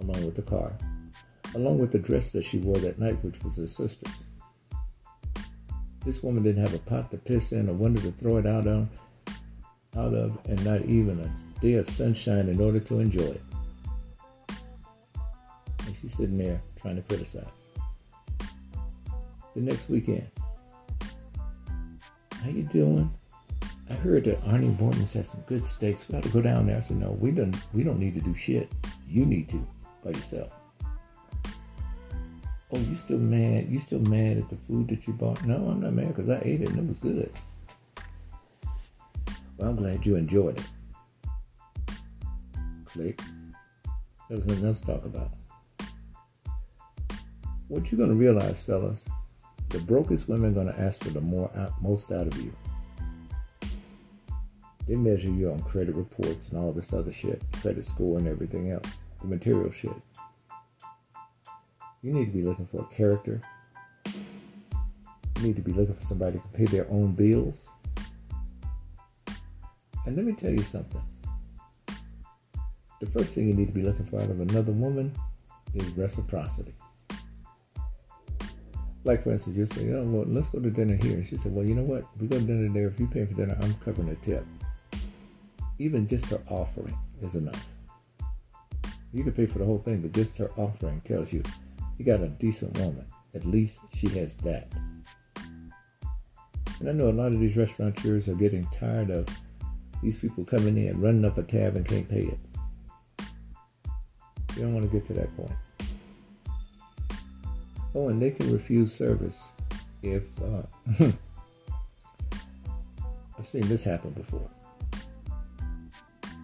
along 0.00 0.24
with 0.24 0.36
the 0.36 0.42
car, 0.42 0.72
along 1.54 1.78
with 1.78 1.92
the 1.92 1.98
dress 1.98 2.32
that 2.32 2.44
she 2.44 2.56
wore 2.56 2.78
that 2.78 2.98
night, 2.98 3.22
which 3.22 3.42
was 3.44 3.56
her 3.56 3.66
sister's. 3.66 4.14
This 6.02 6.22
woman 6.22 6.42
didn't 6.42 6.64
have 6.64 6.72
a 6.72 6.78
pot 6.78 7.10
to 7.10 7.18
piss 7.18 7.52
in, 7.52 7.68
a 7.68 7.74
window 7.74 8.00
to 8.00 8.12
throw 8.12 8.38
it 8.38 8.46
out 8.46 8.66
on, 8.66 8.88
out 9.98 10.14
of, 10.14 10.38
and 10.46 10.64
not 10.64 10.82
even 10.86 11.20
a 11.20 11.60
day 11.60 11.74
of 11.74 11.90
sunshine 11.90 12.48
in 12.48 12.58
order 12.58 12.80
to 12.80 13.00
enjoy 13.00 13.22
it. 13.22 13.42
And 15.84 15.94
she's 16.00 16.16
sitting 16.16 16.38
there 16.38 16.62
trying 16.80 16.96
to 16.96 17.02
criticize. 17.02 17.44
The 19.54 19.60
next 19.60 19.90
weekend, 19.90 20.30
how 22.46 22.52
you 22.52 22.62
doing? 22.62 23.12
I 23.90 23.94
heard 23.94 24.24
that 24.24 24.42
Arnie 24.44 24.78
Morton 24.78 25.06
said 25.06 25.26
some 25.26 25.40
good 25.46 25.66
steaks. 25.66 26.06
We 26.08 26.12
got 26.12 26.22
to 26.22 26.28
go 26.28 26.40
down 26.40 26.66
there. 26.66 26.76
I 26.76 26.80
said, 26.80 26.98
no, 26.98 27.10
we 27.10 27.32
don't. 27.32 27.56
We 27.74 27.82
don't 27.82 27.98
need 27.98 28.14
to 28.14 28.20
do 28.20 28.36
shit. 28.36 28.70
You 29.08 29.26
need 29.26 29.48
to 29.48 29.66
by 30.04 30.10
yourself. 30.10 30.52
Oh, 32.72 32.78
you 32.78 32.96
still 32.96 33.18
mad? 33.18 33.68
You 33.68 33.80
still 33.80 34.00
mad 34.00 34.38
at 34.38 34.48
the 34.48 34.56
food 34.56 34.88
that 34.88 35.06
you 35.06 35.12
bought? 35.12 35.44
No, 35.44 35.56
I'm 35.56 35.80
not 35.80 35.92
mad 35.92 36.08
because 36.08 36.28
I 36.28 36.40
ate 36.44 36.62
it 36.62 36.68
and 36.68 36.78
it 36.78 36.86
was 36.86 36.98
good. 36.98 37.32
Well, 39.56 39.70
I'm 39.70 39.76
glad 39.76 40.06
you 40.06 40.16
enjoyed 40.16 40.58
it. 40.58 40.66
Click. 42.84 43.20
There 44.28 44.38
was 44.38 44.46
nothing 44.46 44.66
else 44.66 44.80
to 44.80 44.86
talk 44.86 45.04
about. 45.04 45.30
What 47.68 47.90
you're 47.90 47.98
going 47.98 48.10
to 48.10 48.16
realize, 48.16 48.62
fellas, 48.62 49.04
the 49.76 49.82
brokest 49.82 50.26
women 50.26 50.52
are 50.52 50.54
going 50.54 50.72
to 50.72 50.80
ask 50.80 51.04
for 51.04 51.10
the 51.10 51.20
more 51.20 51.50
out, 51.54 51.70
most 51.82 52.10
out 52.10 52.26
of 52.26 52.34
you. 52.40 52.50
They 54.88 54.96
measure 54.96 55.28
you 55.28 55.50
on 55.50 55.60
credit 55.60 55.94
reports 55.94 56.48
and 56.48 56.58
all 56.58 56.72
this 56.72 56.94
other 56.94 57.12
shit, 57.12 57.42
credit 57.60 57.84
score 57.84 58.16
and 58.16 58.26
everything 58.26 58.70
else, 58.70 58.88
the 59.20 59.26
material 59.26 59.70
shit. 59.70 59.92
You 62.00 62.14
need 62.14 62.24
to 62.24 62.32
be 62.32 62.42
looking 62.42 62.66
for 62.66 62.80
a 62.90 62.94
character. 62.94 63.42
You 64.06 65.42
need 65.42 65.56
to 65.56 65.62
be 65.62 65.74
looking 65.74 65.94
for 65.94 66.04
somebody 66.04 66.38
to 66.38 66.48
pay 66.56 66.64
their 66.64 66.90
own 66.90 67.12
bills. 67.12 67.68
And 70.06 70.16
let 70.16 70.24
me 70.24 70.32
tell 70.32 70.52
you 70.52 70.62
something. 70.62 71.02
The 73.00 73.06
first 73.12 73.34
thing 73.34 73.46
you 73.46 73.52
need 73.52 73.68
to 73.68 73.74
be 73.74 73.82
looking 73.82 74.06
for 74.06 74.22
out 74.22 74.30
of 74.30 74.40
another 74.40 74.72
woman 74.72 75.12
is 75.74 75.86
reciprocity. 75.90 76.72
Like 79.06 79.22
for 79.22 79.30
instance, 79.30 79.56
you 79.56 79.66
say, 79.66 79.92
"Oh, 79.92 80.02
well, 80.02 80.24
let's 80.26 80.48
go 80.48 80.58
to 80.58 80.68
dinner 80.68 80.96
here," 80.96 81.14
and 81.14 81.24
she 81.24 81.36
said, 81.36 81.54
"Well, 81.54 81.64
you 81.64 81.76
know 81.76 81.84
what? 81.84 82.02
If 82.16 82.22
we 82.22 82.26
go 82.26 82.40
to 82.40 82.44
dinner 82.44 82.68
there, 82.72 82.88
if 82.88 82.98
you 82.98 83.06
pay 83.06 83.24
for 83.24 83.34
dinner, 83.34 83.56
I'm 83.62 83.74
covering 83.74 84.08
the 84.08 84.16
tip." 84.16 84.44
Even 85.78 86.08
just 86.08 86.26
her 86.26 86.40
offering 86.48 86.98
is 87.22 87.36
enough. 87.36 87.68
You 89.12 89.22
can 89.22 89.32
pay 89.32 89.46
for 89.46 89.60
the 89.60 89.64
whole 89.64 89.78
thing, 89.78 90.00
but 90.00 90.10
just 90.10 90.36
her 90.38 90.50
offering 90.56 91.00
tells 91.02 91.32
you 91.32 91.44
you 91.96 92.04
got 92.04 92.20
a 92.20 92.28
decent 92.28 92.76
woman. 92.78 93.06
At 93.32 93.44
least 93.44 93.78
she 93.94 94.08
has 94.18 94.34
that. 94.38 94.72
And 96.80 96.88
I 96.88 96.92
know 96.92 97.08
a 97.08 97.12
lot 97.12 97.32
of 97.32 97.38
these 97.38 97.56
restaurateurs 97.56 98.28
are 98.28 98.34
getting 98.34 98.66
tired 98.72 99.10
of 99.10 99.28
these 100.02 100.18
people 100.18 100.44
coming 100.44 100.76
in, 100.76 101.00
running 101.00 101.24
up 101.24 101.38
a 101.38 101.44
tab 101.44 101.76
and 101.76 101.86
can't 101.86 102.08
pay 102.08 102.24
it. 102.24 102.38
You 104.56 104.62
don't 104.62 104.74
want 104.74 104.84
to 104.84 104.90
get 104.90 105.06
to 105.06 105.12
that 105.12 105.34
point. 105.36 105.52
Oh, 107.96 108.10
and 108.10 108.20
they 108.20 108.30
can 108.30 108.52
refuse 108.52 108.92
service 108.94 109.48
if 110.02 110.24
uh, 110.42 110.62
I've 113.38 113.48
seen 113.48 113.66
this 113.68 113.84
happen 113.84 114.10
before. 114.10 114.50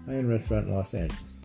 High-end 0.06 0.30
restaurant 0.30 0.68
in 0.68 0.74
Los 0.74 0.94
Angeles. 0.94 1.36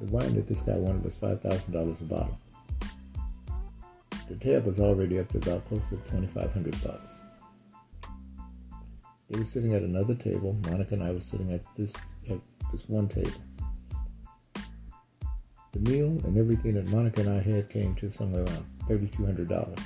The 0.00 0.06
wine 0.10 0.34
that 0.34 0.48
this 0.48 0.62
guy 0.62 0.74
wanted 0.74 1.04
was 1.04 1.14
five 1.14 1.40
thousand 1.40 1.74
dollars 1.74 2.00
a 2.00 2.04
bottle. 2.04 2.36
The 4.28 4.34
tab 4.34 4.66
was 4.66 4.80
already 4.80 5.20
up 5.20 5.28
to 5.28 5.38
about 5.38 5.64
close 5.68 5.88
to 5.90 5.96
twenty 6.10 6.26
five 6.26 6.52
hundred 6.52 6.72
bucks. 6.82 7.08
They 9.30 9.38
were 9.38 9.44
sitting 9.44 9.74
at 9.74 9.82
another 9.82 10.16
table. 10.16 10.58
Monica 10.68 10.94
and 10.94 11.04
I 11.04 11.12
were 11.12 11.20
sitting 11.20 11.52
at 11.52 11.62
this 11.76 11.94
at 12.28 12.40
this 12.72 12.88
one 12.88 13.06
table. 13.06 13.30
The 15.72 15.90
meal 15.90 16.08
and 16.24 16.36
everything 16.36 16.74
that 16.74 16.86
Monica 16.88 17.22
and 17.22 17.30
I 17.30 17.40
had 17.40 17.70
came 17.70 17.94
to 17.96 18.10
somewhere 18.10 18.44
around 18.44 18.66
thirty 18.86 19.08
two 19.08 19.24
hundred 19.24 19.48
dollars. 19.48 19.78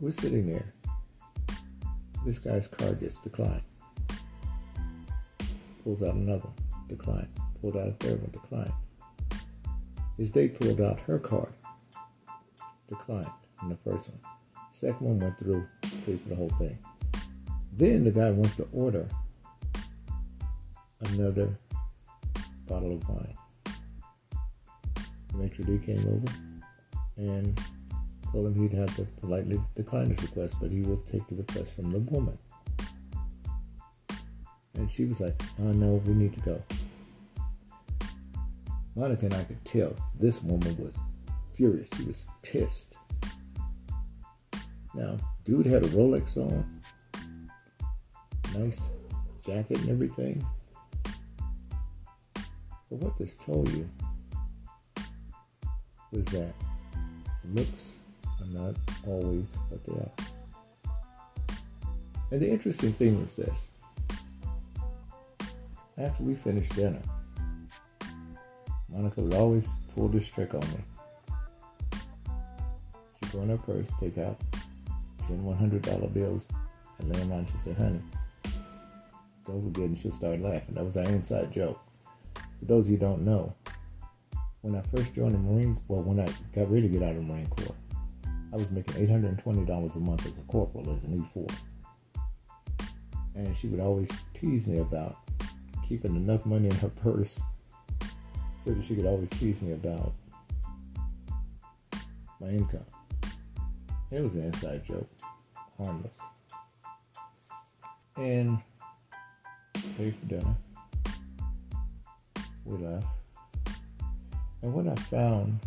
We're 0.00 0.10
sitting 0.10 0.46
there. 0.46 0.72
This 2.24 2.38
guy's 2.38 2.66
card 2.66 3.00
gets 3.00 3.18
declined. 3.18 3.62
Pulls 5.84 6.02
out 6.02 6.14
another, 6.14 6.48
declined. 6.88 7.28
pulled 7.60 7.76
out 7.76 7.88
a 7.88 7.92
third 7.92 8.20
one, 8.20 8.30
declined. 8.30 8.72
His 10.18 10.30
date 10.30 10.58
pulled 10.58 10.80
out 10.80 11.00
her 11.00 11.18
card, 11.18 11.52
declined 12.88 13.30
in 13.62 13.68
the 13.68 13.76
first 13.76 14.08
one. 14.08 14.20
Second 14.72 15.06
one 15.06 15.20
went 15.20 15.38
through, 15.38 15.66
paid 16.04 16.20
for 16.20 16.28
the 16.28 16.36
whole 16.36 16.48
thing. 16.50 16.78
Then 17.76 18.04
the 18.04 18.10
guy 18.10 18.30
wants 18.30 18.56
to 18.56 18.68
order 18.72 19.06
another 21.00 21.56
bottle 22.66 22.94
of 22.94 23.08
wine. 23.08 23.34
Maitre 25.34 25.64
d' 25.64 25.84
came 25.84 26.06
over 26.08 26.32
and 27.16 27.60
told 28.30 28.46
him 28.46 28.54
he'd 28.54 28.76
have 28.76 28.94
to 28.96 29.04
politely 29.20 29.60
decline 29.74 30.10
his 30.10 30.22
request, 30.22 30.54
but 30.60 30.70
he 30.70 30.82
will 30.82 30.98
take 31.10 31.26
the 31.28 31.36
request 31.36 31.72
from 31.72 31.90
the 31.90 31.98
woman. 31.98 32.38
And 34.74 34.90
she 34.90 35.04
was 35.04 35.20
like, 35.20 35.40
oh 35.60 35.72
no, 35.72 36.02
we 36.06 36.14
need 36.14 36.32
to 36.34 36.40
go. 36.40 36.62
Monica 38.94 39.26
and 39.26 39.34
I 39.34 39.44
could 39.44 39.64
tell 39.64 39.94
this 40.18 40.42
woman 40.42 40.76
was 40.76 40.96
furious. 41.54 41.88
She 41.96 42.04
was 42.04 42.26
pissed. 42.42 42.96
Now, 44.94 45.16
dude 45.44 45.66
had 45.66 45.84
a 45.84 45.88
Rolex 45.88 46.36
on, 46.36 46.80
nice 48.54 48.90
jacket 49.44 49.78
and 49.80 49.88
everything. 49.88 50.44
But 52.34 52.98
what 52.98 53.18
this 53.18 53.36
told 53.36 53.70
you 53.72 53.88
was 56.12 56.26
that 56.26 56.52
looks 57.52 57.96
are 58.40 58.46
not 58.46 58.74
always 59.06 59.56
what 59.68 59.84
they 59.84 59.92
are. 59.92 60.10
And 62.30 62.40
the 62.40 62.50
interesting 62.50 62.92
thing 62.92 63.20
was 63.20 63.34
this. 63.34 63.68
After 65.98 66.22
we 66.22 66.34
finished 66.34 66.74
dinner, 66.74 67.02
Monica 68.88 69.20
would 69.20 69.34
always 69.34 69.68
pull 69.94 70.08
this 70.08 70.28
trick 70.28 70.54
on 70.54 70.60
me. 70.60 70.84
She'd 73.22 73.32
go 73.32 73.42
in 73.42 73.48
her 73.50 73.58
purse, 73.58 73.90
take 74.00 74.18
out 74.18 74.40
10 75.28 75.44
$100 75.44 76.14
bills, 76.14 76.46
and 76.98 77.14
lay 77.14 77.20
them 77.20 77.32
on. 77.32 77.46
She 77.46 77.58
said, 77.58 77.76
honey, 77.76 78.00
don't 79.46 79.62
forget, 79.62 79.88
and 79.88 79.98
she'll 79.98 80.12
start 80.12 80.40
laughing. 80.40 80.74
That 80.74 80.84
was 80.84 80.96
our 80.96 81.04
inside 81.04 81.52
joke. 81.52 81.80
For 82.34 82.64
those 82.64 82.86
of 82.86 82.90
you 82.90 82.96
who 82.96 83.04
don't 83.04 83.22
know, 83.22 83.54
when 84.62 84.76
I 84.76 84.82
first 84.96 85.12
joined 85.12 85.34
the 85.34 85.38
Marine 85.38 85.76
well, 85.88 86.02
when 86.02 86.20
I 86.20 86.26
got 86.54 86.70
ready 86.70 86.82
to 86.82 86.88
get 86.88 87.02
out 87.02 87.10
of 87.10 87.16
the 87.16 87.32
Marine 87.32 87.48
Corps, 87.48 87.74
I 88.52 88.56
was 88.56 88.70
making 88.70 89.06
$820 89.06 89.96
a 89.96 89.98
month 89.98 90.26
as 90.26 90.38
a 90.38 90.42
corporal, 90.42 90.94
as 90.94 91.02
an 91.04 91.28
E4. 91.34 91.54
And 93.34 93.56
she 93.56 93.66
would 93.66 93.80
always 93.80 94.08
tease 94.34 94.66
me 94.66 94.78
about 94.78 95.16
keeping 95.88 96.14
enough 96.14 96.46
money 96.46 96.68
in 96.68 96.74
her 96.76 96.88
purse 96.88 97.40
so 98.64 98.70
that 98.70 98.84
she 98.84 98.94
could 98.94 99.06
always 99.06 99.28
tease 99.30 99.60
me 99.60 99.72
about 99.72 100.12
my 102.40 102.48
income. 102.48 102.86
It 104.12 104.20
was 104.20 104.32
an 104.34 104.44
inside 104.44 104.84
joke, 104.84 105.08
harmless. 105.76 106.18
And 108.16 108.58
paid 109.96 110.14
for 110.20 110.26
dinner. 110.26 110.54
We 112.64 112.78
left. 112.78 113.06
And 114.62 114.72
what 114.72 114.86
I 114.86 114.94
found 114.94 115.58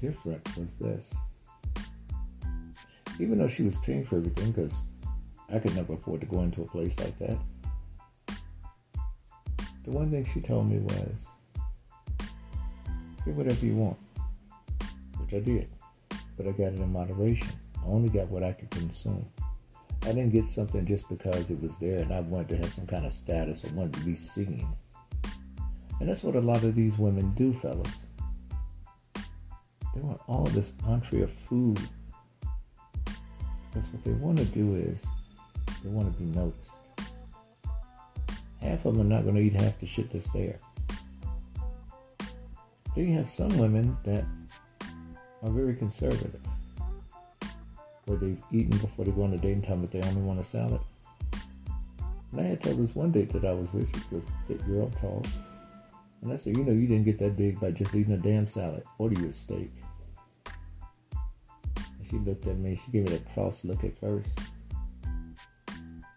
different 0.00 0.56
was 0.56 0.72
this. 0.80 1.12
Even 3.18 3.38
though 3.38 3.48
she 3.48 3.62
was 3.62 3.76
paying 3.78 4.04
for 4.04 4.16
everything, 4.16 4.52
because 4.52 4.74
I 5.52 5.58
could 5.58 5.74
never 5.74 5.94
afford 5.94 6.20
to 6.20 6.26
go 6.26 6.42
into 6.42 6.62
a 6.62 6.66
place 6.66 6.98
like 7.00 7.18
that, 7.18 7.38
the 9.84 9.90
one 9.90 10.10
thing 10.10 10.24
she 10.32 10.40
told 10.40 10.70
me 10.70 10.78
was, 10.78 11.26
get 13.24 13.34
whatever 13.34 13.66
you 13.66 13.74
want, 13.74 13.98
which 15.18 15.34
I 15.34 15.40
did, 15.40 15.68
but 16.36 16.46
I 16.46 16.52
got 16.52 16.72
it 16.72 16.78
in 16.78 16.92
moderation. 16.92 17.48
I 17.76 17.86
only 17.86 18.08
got 18.08 18.28
what 18.28 18.44
I 18.44 18.52
could 18.52 18.70
consume. 18.70 19.26
I 20.02 20.12
didn't 20.12 20.30
get 20.30 20.48
something 20.48 20.86
just 20.86 21.08
because 21.08 21.50
it 21.50 21.60
was 21.60 21.76
there 21.78 21.98
and 21.98 22.12
I 22.12 22.20
wanted 22.20 22.48
to 22.50 22.56
have 22.58 22.72
some 22.72 22.86
kind 22.86 23.04
of 23.04 23.12
status 23.12 23.64
or 23.64 23.68
wanted 23.74 23.94
to 23.94 24.00
be 24.00 24.16
seen. 24.16 24.66
And 26.00 26.08
that's 26.08 26.22
what 26.22 26.34
a 26.34 26.40
lot 26.40 26.64
of 26.64 26.74
these 26.74 26.96
women 26.98 27.32
do, 27.34 27.52
fellas. 27.52 28.06
They 29.94 30.00
want 30.00 30.20
all 30.26 30.44
this 30.44 30.72
entree 30.86 31.22
of 31.22 31.30
food. 31.32 31.78
Because 33.68 33.88
what 33.92 34.04
they 34.04 34.12
want 34.12 34.38
to 34.38 34.44
do 34.46 34.76
is 34.76 35.06
they 35.84 35.90
want 35.90 36.12
to 36.12 36.18
be 36.18 36.24
noticed. 36.24 36.72
Half 38.60 38.84
of 38.84 38.96
them 38.96 39.06
are 39.06 39.16
not 39.16 39.24
going 39.24 39.36
to 39.36 39.42
eat 39.42 39.54
half 39.54 39.78
the 39.78 39.86
shit 39.86 40.10
that's 40.12 40.30
there. 40.30 40.58
Then 42.96 43.08
you 43.08 43.16
have 43.16 43.28
some 43.28 43.56
women 43.58 43.96
that 44.04 44.24
are 45.42 45.50
very 45.50 45.74
conservative 45.74 46.40
where 48.06 48.18
they've 48.18 48.42
eaten 48.50 48.76
before 48.78 49.04
they 49.04 49.10
go 49.12 49.22
on 49.22 49.32
a 49.32 49.38
date 49.38 49.52
and 49.52 49.64
them 49.64 49.82
that 49.82 49.90
they 49.92 50.02
only 50.02 50.22
want 50.22 50.40
a 50.40 50.44
salad. 50.44 50.80
And 52.32 52.40
I 52.40 52.44
had 52.44 52.62
told 52.62 52.78
this 52.78 52.94
one 52.94 53.12
date 53.12 53.32
that 53.32 53.44
I 53.44 53.52
was 53.52 53.72
with, 53.72 53.90
thick 54.46 54.64
girl, 54.66 54.90
tall. 55.00 55.24
And 56.22 56.32
I 56.32 56.36
said, 56.36 56.56
you 56.56 56.64
know, 56.64 56.72
you 56.72 56.86
didn't 56.86 57.04
get 57.04 57.18
that 57.20 57.36
big 57.36 57.58
by 57.60 57.70
just 57.70 57.94
eating 57.94 58.12
a 58.12 58.18
damn 58.18 58.46
salad. 58.46 58.82
Order 58.98 59.20
you 59.20 59.28
a 59.28 59.32
steak. 59.32 59.70
And 61.76 62.08
she 62.10 62.18
looked 62.18 62.46
at 62.46 62.58
me. 62.58 62.80
She 62.84 62.92
gave 62.92 63.04
me 63.04 63.12
that 63.12 63.32
cross 63.32 63.64
look 63.64 63.84
at 63.84 63.98
first. 63.98 64.38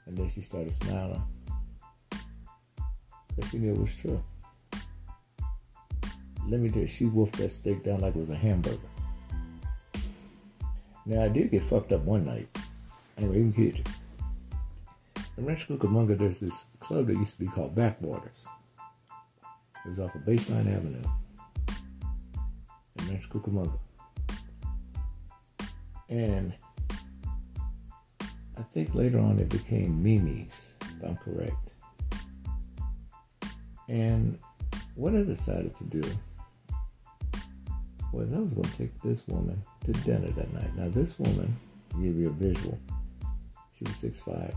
And 0.05 0.17
then 0.17 0.29
she 0.29 0.41
started 0.41 0.73
smiling. 0.83 1.23
But 2.09 3.45
she 3.49 3.57
knew 3.59 3.73
it 3.73 3.79
was 3.79 3.95
true. 3.95 4.21
Let 6.49 6.59
me 6.59 6.69
tell 6.69 6.81
you, 6.81 6.87
she 6.87 7.05
wolfed 7.05 7.37
that 7.37 7.51
steak 7.51 7.83
down 7.83 8.01
like 8.01 8.15
it 8.15 8.19
was 8.19 8.29
a 8.29 8.35
hamburger. 8.35 8.77
Now 11.05 11.23
I 11.23 11.29
did 11.29 11.51
get 11.51 11.63
fucked 11.69 11.93
up 11.93 12.01
one 12.01 12.25
night. 12.25 12.47
I 13.17 13.21
ain't 13.21 13.35
even 13.35 13.53
kid 13.53 13.77
you. 13.77 13.83
In 15.37 15.45
Rancho 15.45 15.77
Cucamonga, 15.77 16.17
there's 16.17 16.39
this 16.39 16.67
club 16.79 17.07
that 17.07 17.15
used 17.15 17.33
to 17.33 17.39
be 17.39 17.47
called 17.47 17.75
Backwaters. 17.75 18.45
It 19.85 19.89
was 19.89 19.99
off 19.99 20.15
of 20.15 20.21
Baseline 20.21 20.73
Avenue 20.73 21.01
in 22.99 23.09
Rancho 23.09 23.27
Cucamonga. 23.29 23.77
And 26.09 26.53
I 28.57 28.61
think 28.73 28.95
later 28.95 29.19
on 29.19 29.39
it 29.39 29.49
became 29.49 30.01
Mimi's, 30.01 30.75
if 30.81 31.03
I'm 31.03 31.17
correct. 31.17 31.55
And 33.89 34.39
what 34.95 35.15
I 35.15 35.23
decided 35.23 35.75
to 35.77 35.83
do 35.85 36.01
was 38.13 38.31
I 38.31 38.37
was 38.37 38.53
going 38.53 38.63
to 38.63 38.77
take 38.77 39.01
this 39.01 39.27
woman 39.27 39.61
to 39.85 39.91
dinner 39.91 40.29
that 40.29 40.53
night. 40.53 40.75
Now, 40.77 40.87
this 40.89 41.17
woman, 41.19 41.55
give 42.01 42.15
you 42.15 42.27
a 42.27 42.31
visual, 42.31 42.79
she 43.77 43.83
was 43.83 43.93
6'5". 43.93 44.55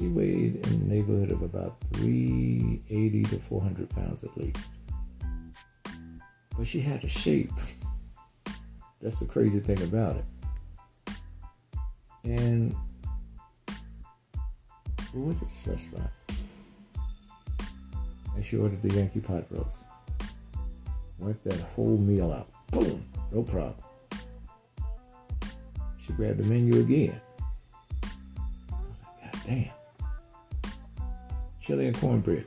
She 0.00 0.08
weighed 0.08 0.66
in 0.66 0.88
the 0.88 0.94
neighborhood 0.94 1.30
of 1.30 1.42
about 1.42 1.76
380 1.92 3.22
to 3.24 3.38
400 3.38 3.90
pounds 3.90 4.24
at 4.24 4.34
least. 4.34 4.56
But 6.56 6.66
she 6.66 6.80
had 6.80 7.04
a 7.04 7.08
shape. 7.08 7.52
That's 9.02 9.20
the 9.20 9.26
crazy 9.26 9.60
thing 9.60 9.82
about 9.82 10.16
it. 10.16 10.24
And 12.24 12.74
we 15.12 15.20
went 15.20 15.38
to 15.40 15.44
this 15.44 15.66
restaurant. 15.66 16.10
And 18.34 18.42
she 18.42 18.56
ordered 18.56 18.80
the 18.80 18.94
Yankee 18.94 19.20
pot 19.20 19.44
roast. 19.50 19.84
Wiped 21.18 21.44
that 21.44 21.60
whole 21.60 21.98
meal 21.98 22.32
out. 22.32 22.48
Boom! 22.70 23.04
No 23.32 23.42
problem. 23.42 23.74
She 25.98 26.14
grabbed 26.14 26.38
the 26.38 26.44
menu 26.44 26.80
again. 26.80 27.20
I 28.02 28.06
was 28.70 28.96
like, 29.02 29.32
God 29.32 29.42
damn. 29.44 29.79
Chili 31.70 31.86
and 31.86 31.96
cornbread. 32.00 32.46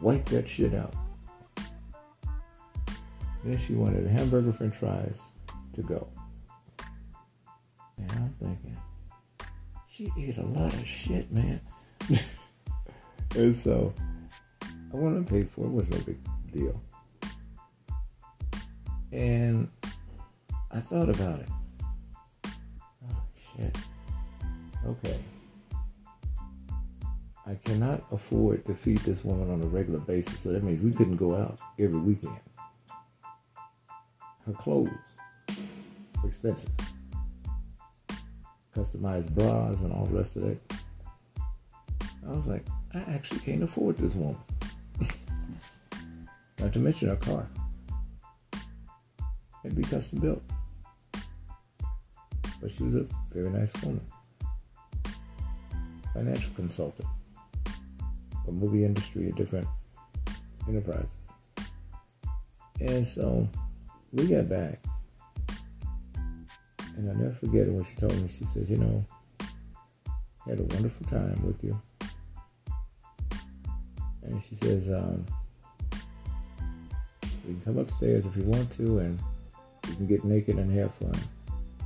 Wipe 0.00 0.24
that 0.30 0.48
shit 0.48 0.72
out. 0.72 0.94
Then 3.44 3.58
she 3.58 3.74
wanted 3.74 4.06
a 4.06 4.08
hamburger 4.08 4.50
french 4.50 4.74
fries 4.76 5.20
to 5.74 5.82
go. 5.82 6.08
And 7.98 8.10
I'm 8.12 8.34
thinking, 8.40 8.74
she 9.90 10.10
ate 10.18 10.38
a 10.38 10.46
lot 10.46 10.72
of 10.72 10.86
shit, 10.86 11.30
man. 11.30 11.60
and 13.36 13.54
so 13.54 13.92
I 14.90 14.96
wanted 14.96 15.26
to 15.26 15.30
pay 15.30 15.44
for 15.44 15.66
it. 15.66 15.68
It 15.68 15.72
was 15.72 15.90
no 15.90 15.98
big 15.98 16.18
deal. 16.50 16.82
And 19.12 19.68
I 20.70 20.80
thought 20.80 21.10
about 21.10 21.40
it. 21.40 21.48
Oh, 22.46 23.22
shit. 23.54 23.76
Okay. 24.86 25.18
I 27.44 27.56
cannot 27.56 28.04
afford 28.12 28.64
to 28.66 28.74
feed 28.74 28.98
this 28.98 29.24
woman 29.24 29.50
on 29.50 29.62
a 29.62 29.66
regular 29.66 29.98
basis, 29.98 30.38
so 30.40 30.52
that 30.52 30.62
means 30.62 30.80
we 30.80 30.92
couldn't 30.92 31.16
go 31.16 31.34
out 31.34 31.60
every 31.78 31.98
weekend. 31.98 32.38
Her 34.46 34.52
clothes 34.52 34.90
were 36.22 36.28
expensive. 36.28 36.70
Customized 38.76 39.30
bras 39.34 39.80
and 39.80 39.92
all 39.92 40.06
the 40.06 40.18
rest 40.18 40.36
of 40.36 40.42
that. 40.42 40.58
I 42.28 42.30
was 42.30 42.46
like, 42.46 42.64
I 42.94 43.00
actually 43.00 43.40
can't 43.40 43.64
afford 43.64 43.96
this 43.96 44.14
woman. 44.14 44.38
Not 46.60 46.72
to 46.72 46.78
mention 46.78 47.08
her 47.08 47.16
car. 47.16 47.48
It'd 49.64 49.76
be 49.76 49.82
custom 49.82 50.20
built. 50.20 50.42
But 52.60 52.70
she 52.70 52.84
was 52.84 52.94
a 52.94 53.06
very 53.32 53.50
nice 53.50 53.72
woman. 53.82 54.06
Financial 56.14 56.52
consultant. 56.54 57.08
A 58.48 58.50
movie 58.50 58.84
industry 58.84 59.28
of 59.28 59.36
different 59.36 59.66
enterprises. 60.68 61.08
And 62.80 63.06
so 63.06 63.48
we 64.12 64.26
got 64.26 64.48
back. 64.48 64.80
And 66.96 67.08
I'll 67.08 67.16
never 67.16 67.34
forget 67.34 67.68
it 67.68 67.72
when 67.72 67.84
she 67.84 67.94
told 67.94 68.14
me, 68.20 68.28
she 68.28 68.44
says, 68.46 68.68
you 68.68 68.76
know, 68.76 69.04
had 70.46 70.58
a 70.58 70.64
wonderful 70.64 71.06
time 71.06 71.40
with 71.46 71.62
you. 71.62 71.80
And 74.22 74.42
she 74.48 74.56
says, 74.56 74.88
um, 74.88 75.24
you 77.46 77.54
can 77.54 77.60
come 77.64 77.78
upstairs 77.78 78.26
if 78.26 78.36
you 78.36 78.44
want 78.44 78.70
to 78.76 78.98
and 78.98 79.18
you 79.88 79.94
can 79.94 80.06
get 80.06 80.24
naked 80.24 80.58
and 80.58 80.70
have 80.78 80.94
fun, 80.94 81.14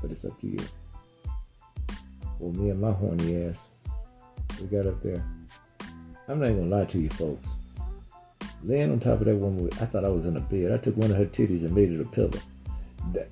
but 0.02 0.10
it's 0.10 0.24
up 0.24 0.38
to 0.40 0.46
you. 0.46 0.60
Well, 2.38 2.52
me 2.52 2.70
and 2.70 2.80
my 2.80 2.92
horny 2.92 3.44
ass, 3.44 3.68
we 4.60 4.66
got 4.66 4.86
up 4.86 5.00
there. 5.02 5.24
I'm 6.28 6.40
not 6.40 6.46
even 6.46 6.68
gonna 6.68 6.76
lie 6.80 6.84
to 6.86 6.98
you 6.98 7.08
folks. 7.10 7.54
Laying 8.64 8.90
on 8.90 8.98
top 8.98 9.20
of 9.20 9.26
that 9.26 9.36
woman, 9.36 9.68
I 9.80 9.86
thought 9.86 10.04
I 10.04 10.08
was 10.08 10.26
in 10.26 10.36
a 10.36 10.40
bed. 10.40 10.72
I 10.72 10.78
took 10.78 10.96
one 10.96 11.10
of 11.10 11.16
her 11.16 11.26
titties 11.26 11.64
and 11.64 11.74
made 11.74 11.92
it 11.92 12.00
a 12.00 12.04
pillow. 12.04 12.40
That, 13.12 13.28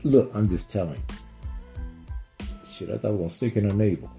look, 0.04 0.30
I'm 0.34 0.48
just 0.48 0.70
telling. 0.70 1.00
Shit, 2.66 2.90
I 2.90 2.98
thought 2.98 3.08
I 3.08 3.10
was 3.10 3.18
gonna 3.18 3.30
stick 3.30 3.56
in 3.56 3.70
her 3.70 3.76
navel. 3.76 4.10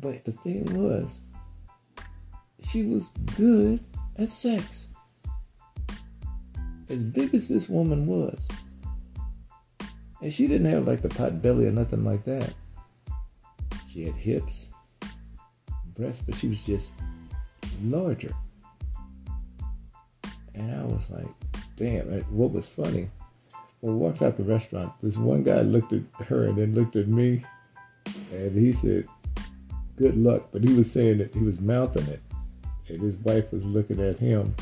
But 0.00 0.24
the 0.24 0.32
thing 0.32 0.64
was, 0.74 1.20
she 2.62 2.84
was 2.84 3.10
good 3.36 3.80
at 4.16 4.28
sex 4.28 4.88
as 6.88 7.02
big 7.02 7.34
as 7.34 7.48
this 7.48 7.68
woman 7.68 8.06
was, 8.06 8.38
and 10.22 10.32
she 10.32 10.46
didn't 10.46 10.70
have 10.70 10.86
like 10.86 11.02
the 11.02 11.08
pot 11.08 11.42
belly 11.42 11.66
or 11.66 11.72
nothing 11.72 12.04
like 12.04 12.24
that. 12.24 12.54
She 13.90 14.04
had 14.04 14.14
hips, 14.14 14.67
breasts, 15.98 16.22
but 16.24 16.34
she 16.36 16.48
was 16.48 16.60
just 16.60 16.92
larger. 17.82 18.34
And 20.54 20.74
I 20.74 20.84
was 20.84 21.08
like, 21.10 21.28
damn. 21.76 22.10
And 22.10 22.22
what 22.30 22.52
was 22.52 22.68
funny, 22.68 23.10
when 23.80 23.94
we 23.94 23.98
walked 23.98 24.22
out 24.22 24.36
the 24.36 24.42
restaurant, 24.42 24.92
this 25.02 25.16
one 25.16 25.42
guy 25.42 25.60
looked 25.62 25.92
at 25.92 26.02
her 26.26 26.44
and 26.44 26.56
then 26.56 26.74
looked 26.74 26.96
at 26.96 27.08
me, 27.08 27.44
and 28.32 28.56
he 28.56 28.72
said, 28.72 29.06
good 29.96 30.16
luck. 30.16 30.48
But 30.52 30.64
he 30.64 30.74
was 30.74 30.90
saying 30.90 31.18
that 31.18 31.34
he 31.34 31.40
was 31.40 31.60
mouthing 31.60 32.06
it, 32.06 32.22
and 32.88 33.00
his 33.00 33.16
wife 33.16 33.52
was 33.52 33.64
looking 33.64 34.00
at 34.00 34.18
him 34.18 34.54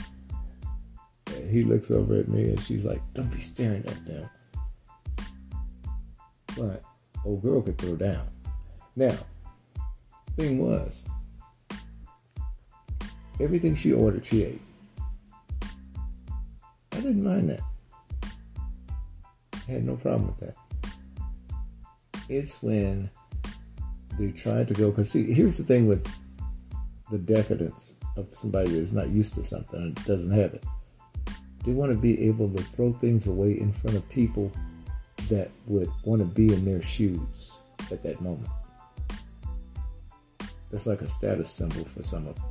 And 1.34 1.50
he 1.50 1.64
looks 1.64 1.90
over 1.90 2.18
at 2.18 2.28
me 2.28 2.44
and 2.44 2.60
she's 2.60 2.84
like, 2.84 3.00
Don't 3.14 3.30
be 3.32 3.40
staring 3.40 3.84
at 3.86 4.06
them. 4.06 4.28
But 6.56 6.82
old 7.24 7.42
girl 7.42 7.62
could 7.62 7.78
throw 7.78 7.96
down. 7.96 8.26
Now, 8.96 9.16
thing 10.36 10.58
was, 10.58 11.02
everything 13.40 13.74
she 13.74 13.92
ordered, 13.92 14.24
she 14.24 14.42
ate. 14.42 14.60
I 16.92 16.96
didn't 16.96 17.22
mind 17.22 17.50
that. 17.50 17.60
I 19.68 19.72
had 19.72 19.84
no 19.84 19.96
problem 19.96 20.28
with 20.28 20.40
that. 20.40 20.56
It's 22.28 22.62
when 22.62 23.10
they 24.18 24.30
tried 24.30 24.68
to 24.68 24.74
go, 24.74 24.90
because 24.90 25.10
see, 25.10 25.32
here's 25.32 25.56
the 25.56 25.64
thing 25.64 25.86
with 25.86 26.06
the 27.10 27.18
decadence 27.18 27.94
of 28.16 28.26
somebody 28.32 28.70
that 28.70 28.78
is 28.78 28.92
not 28.92 29.10
used 29.10 29.34
to 29.34 29.44
something 29.44 29.80
and 29.80 30.04
doesn't 30.04 30.30
have 30.30 30.54
it. 30.54 30.64
They 31.64 31.72
want 31.72 31.92
to 31.92 31.98
be 31.98 32.26
able 32.26 32.48
to 32.50 32.62
throw 32.62 32.92
things 32.92 33.26
away 33.26 33.58
in 33.58 33.72
front 33.72 33.96
of 33.96 34.08
people 34.08 34.50
that 35.28 35.50
would 35.66 35.90
want 36.04 36.20
to 36.20 36.24
be 36.24 36.52
in 36.52 36.64
their 36.64 36.82
shoes 36.82 37.52
at 37.90 38.02
that 38.02 38.20
moment. 38.20 38.48
That's 40.70 40.86
like 40.86 41.02
a 41.02 41.08
status 41.08 41.50
symbol 41.50 41.84
for 41.84 42.02
some 42.02 42.26
of 42.26 42.36
them. 42.36 42.44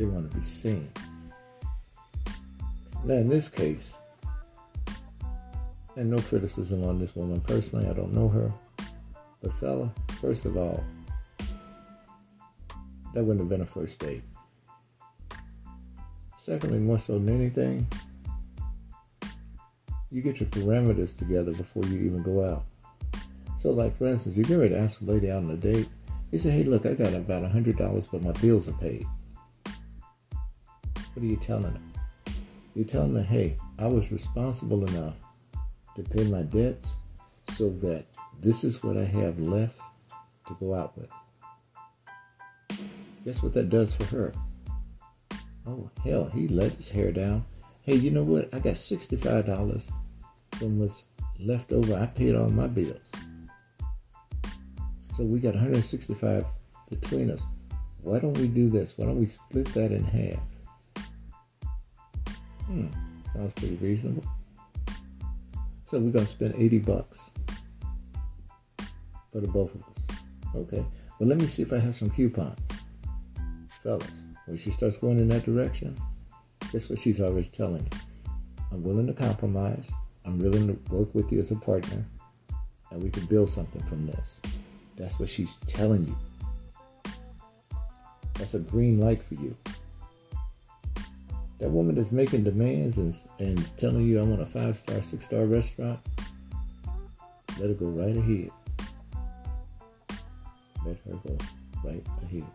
They 0.00 0.06
want 0.06 0.32
to 0.32 0.38
be 0.38 0.42
seen. 0.46 0.90
Now, 3.04 3.16
in 3.16 3.28
this 3.28 3.50
case, 3.50 3.98
and 5.94 6.08
no 6.08 6.16
criticism 6.22 6.82
on 6.84 6.98
this 6.98 7.14
woman 7.14 7.42
personally, 7.42 7.86
I 7.86 7.92
don't 7.92 8.14
know 8.14 8.26
her. 8.26 8.50
But, 9.42 9.52
fella, 9.60 9.92
first 10.22 10.46
of 10.46 10.56
all, 10.56 10.82
that 13.12 13.22
wouldn't 13.22 13.40
have 13.40 13.50
been 13.50 13.60
a 13.60 13.66
first 13.66 13.98
date. 13.98 14.22
Secondly, 16.34 16.78
more 16.78 16.98
so 16.98 17.18
than 17.18 17.28
anything, 17.28 17.86
you 20.10 20.22
get 20.22 20.40
your 20.40 20.48
parameters 20.48 21.14
together 21.14 21.52
before 21.52 21.84
you 21.84 21.98
even 21.98 22.22
go 22.22 22.42
out. 22.50 22.64
So, 23.58 23.68
like 23.68 23.98
for 23.98 24.06
instance, 24.06 24.34
you 24.34 24.44
get 24.44 24.54
ready 24.54 24.74
to 24.74 24.80
ask 24.80 25.02
a 25.02 25.04
lady 25.04 25.30
out 25.30 25.44
on 25.44 25.50
a 25.50 25.58
date. 25.58 25.90
You 26.32 26.38
say, 26.38 26.52
"Hey, 26.52 26.64
look, 26.64 26.86
I 26.86 26.94
got 26.94 27.12
about 27.12 27.50
hundred 27.50 27.76
dollars, 27.76 28.06
but 28.10 28.22
my 28.22 28.32
bills 28.40 28.66
are 28.66 28.78
paid." 28.78 29.04
What 31.12 31.22
are 31.22 31.26
you 31.26 31.36
telling 31.36 31.72
her? 31.72 32.32
You're 32.74 32.84
telling 32.84 33.14
her, 33.14 33.22
"Hey, 33.22 33.56
I 33.78 33.86
was 33.86 34.10
responsible 34.12 34.86
enough 34.86 35.14
to 35.96 36.02
pay 36.02 36.24
my 36.28 36.42
debts, 36.42 36.94
so 37.50 37.70
that 37.82 38.06
this 38.40 38.64
is 38.64 38.82
what 38.82 38.96
I 38.96 39.04
have 39.04 39.38
left 39.40 39.78
to 40.46 40.56
go 40.60 40.74
out 40.74 40.96
with." 40.96 41.10
Guess 43.24 43.42
what 43.42 43.52
that 43.54 43.68
does 43.68 43.94
for 43.94 44.04
her? 44.04 44.32
Oh 45.66 45.90
hell, 46.04 46.26
he 46.26 46.48
let 46.48 46.72
his 46.72 46.88
hair 46.88 47.12
down. 47.12 47.44
Hey, 47.82 47.96
you 47.96 48.10
know 48.10 48.22
what? 48.22 48.52
I 48.54 48.60
got 48.60 48.76
sixty-five 48.76 49.46
dollars 49.46 49.88
from 50.52 50.78
what's 50.78 51.04
left 51.38 51.72
over. 51.72 51.96
I 51.96 52.06
paid 52.06 52.34
all 52.34 52.48
my 52.48 52.66
bills. 52.66 53.02
So 55.16 55.24
we 55.24 55.40
got 55.40 55.54
165 55.54 56.46
between 56.88 57.30
us. 57.30 57.42
Why 58.02 58.18
don't 58.18 58.38
we 58.38 58.48
do 58.48 58.70
this? 58.70 58.94
Why 58.96 59.06
don't 59.06 59.18
we 59.18 59.26
split 59.26 59.66
that 59.74 59.92
in 59.92 60.04
half? 60.04 60.40
Hmm, 62.70 62.86
sounds 63.34 63.52
pretty 63.54 63.74
reasonable. 63.78 64.22
So 65.86 65.98
we're 65.98 66.12
gonna 66.12 66.24
spend 66.24 66.54
80 66.56 66.78
bucks 66.78 67.18
for 69.32 69.40
the 69.40 69.48
both 69.48 69.74
of 69.74 69.82
us. 69.82 70.16
Okay. 70.54 70.86
Well, 71.18 71.28
let 71.28 71.38
me 71.38 71.46
see 71.46 71.62
if 71.62 71.72
I 71.72 71.80
have 71.80 71.96
some 71.96 72.10
coupons, 72.10 72.60
fellas. 73.82 74.06
When 74.46 74.56
she 74.56 74.70
starts 74.70 74.96
going 74.98 75.18
in 75.18 75.26
that 75.30 75.44
direction, 75.44 75.96
guess 76.70 76.88
what 76.88 77.00
she's 77.00 77.20
always 77.20 77.48
telling 77.48 77.82
you? 77.82 77.98
I'm 78.70 78.84
willing 78.84 79.08
to 79.08 79.14
compromise. 79.14 79.90
I'm 80.24 80.38
willing 80.38 80.68
to 80.68 80.94
work 80.94 81.12
with 81.12 81.32
you 81.32 81.40
as 81.40 81.50
a 81.50 81.56
partner, 81.56 82.04
and 82.92 83.02
we 83.02 83.10
can 83.10 83.26
build 83.26 83.50
something 83.50 83.82
from 83.82 84.06
this. 84.06 84.38
That's 84.96 85.18
what 85.18 85.28
she's 85.28 85.56
telling 85.66 86.06
you. 86.06 87.12
That's 88.34 88.54
a 88.54 88.60
green 88.60 89.00
light 89.00 89.24
for 89.24 89.34
you. 89.34 89.56
That 91.60 91.70
woman 91.70 91.94
that's 91.94 92.10
making 92.10 92.44
demands 92.44 92.96
and, 92.96 93.14
and 93.38 93.78
telling 93.78 94.06
you 94.06 94.18
I 94.18 94.22
want 94.22 94.40
a 94.40 94.46
five 94.46 94.78
star, 94.78 95.02
six 95.02 95.26
star 95.26 95.44
restaurant, 95.44 96.00
let 97.58 97.68
her 97.68 97.74
go 97.74 97.86
right 97.86 98.16
ahead. 98.16 98.50
Let 100.86 100.96
her 101.04 101.12
go 101.26 101.36
right 101.84 102.06
ahead. 102.24 102.46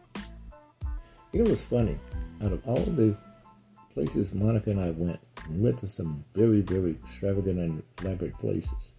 You 1.32 1.44
know 1.44 1.52
what's 1.52 1.64
funny? 1.64 1.98
Out 2.44 2.52
of 2.52 2.68
all 2.68 2.78
the 2.78 3.16
places 3.94 4.34
Monica 4.34 4.72
and 4.72 4.80
I 4.80 4.90
went, 4.90 5.20
we 5.52 5.60
went 5.60 5.80
to 5.82 5.88
some 5.88 6.26
very, 6.34 6.62
very 6.62 6.92
extravagant 6.92 7.60
and 7.60 7.84
elaborate 8.02 8.38
places. 8.40 8.92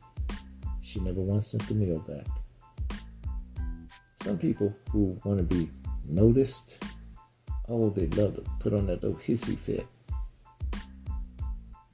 She 0.84 1.00
never 1.00 1.20
once 1.20 1.48
sent 1.48 1.66
the 1.66 1.74
meal 1.74 1.98
back. 1.98 2.26
Some 4.22 4.38
people 4.38 4.72
who 4.92 5.18
want 5.24 5.38
to 5.38 5.44
be 5.44 5.68
noticed, 6.08 6.78
oh, 7.68 7.90
they 7.90 8.06
love 8.08 8.36
to 8.36 8.42
put 8.60 8.72
on 8.72 8.86
that 8.86 9.02
little 9.02 9.18
hissy 9.18 9.58
fit. 9.58 9.86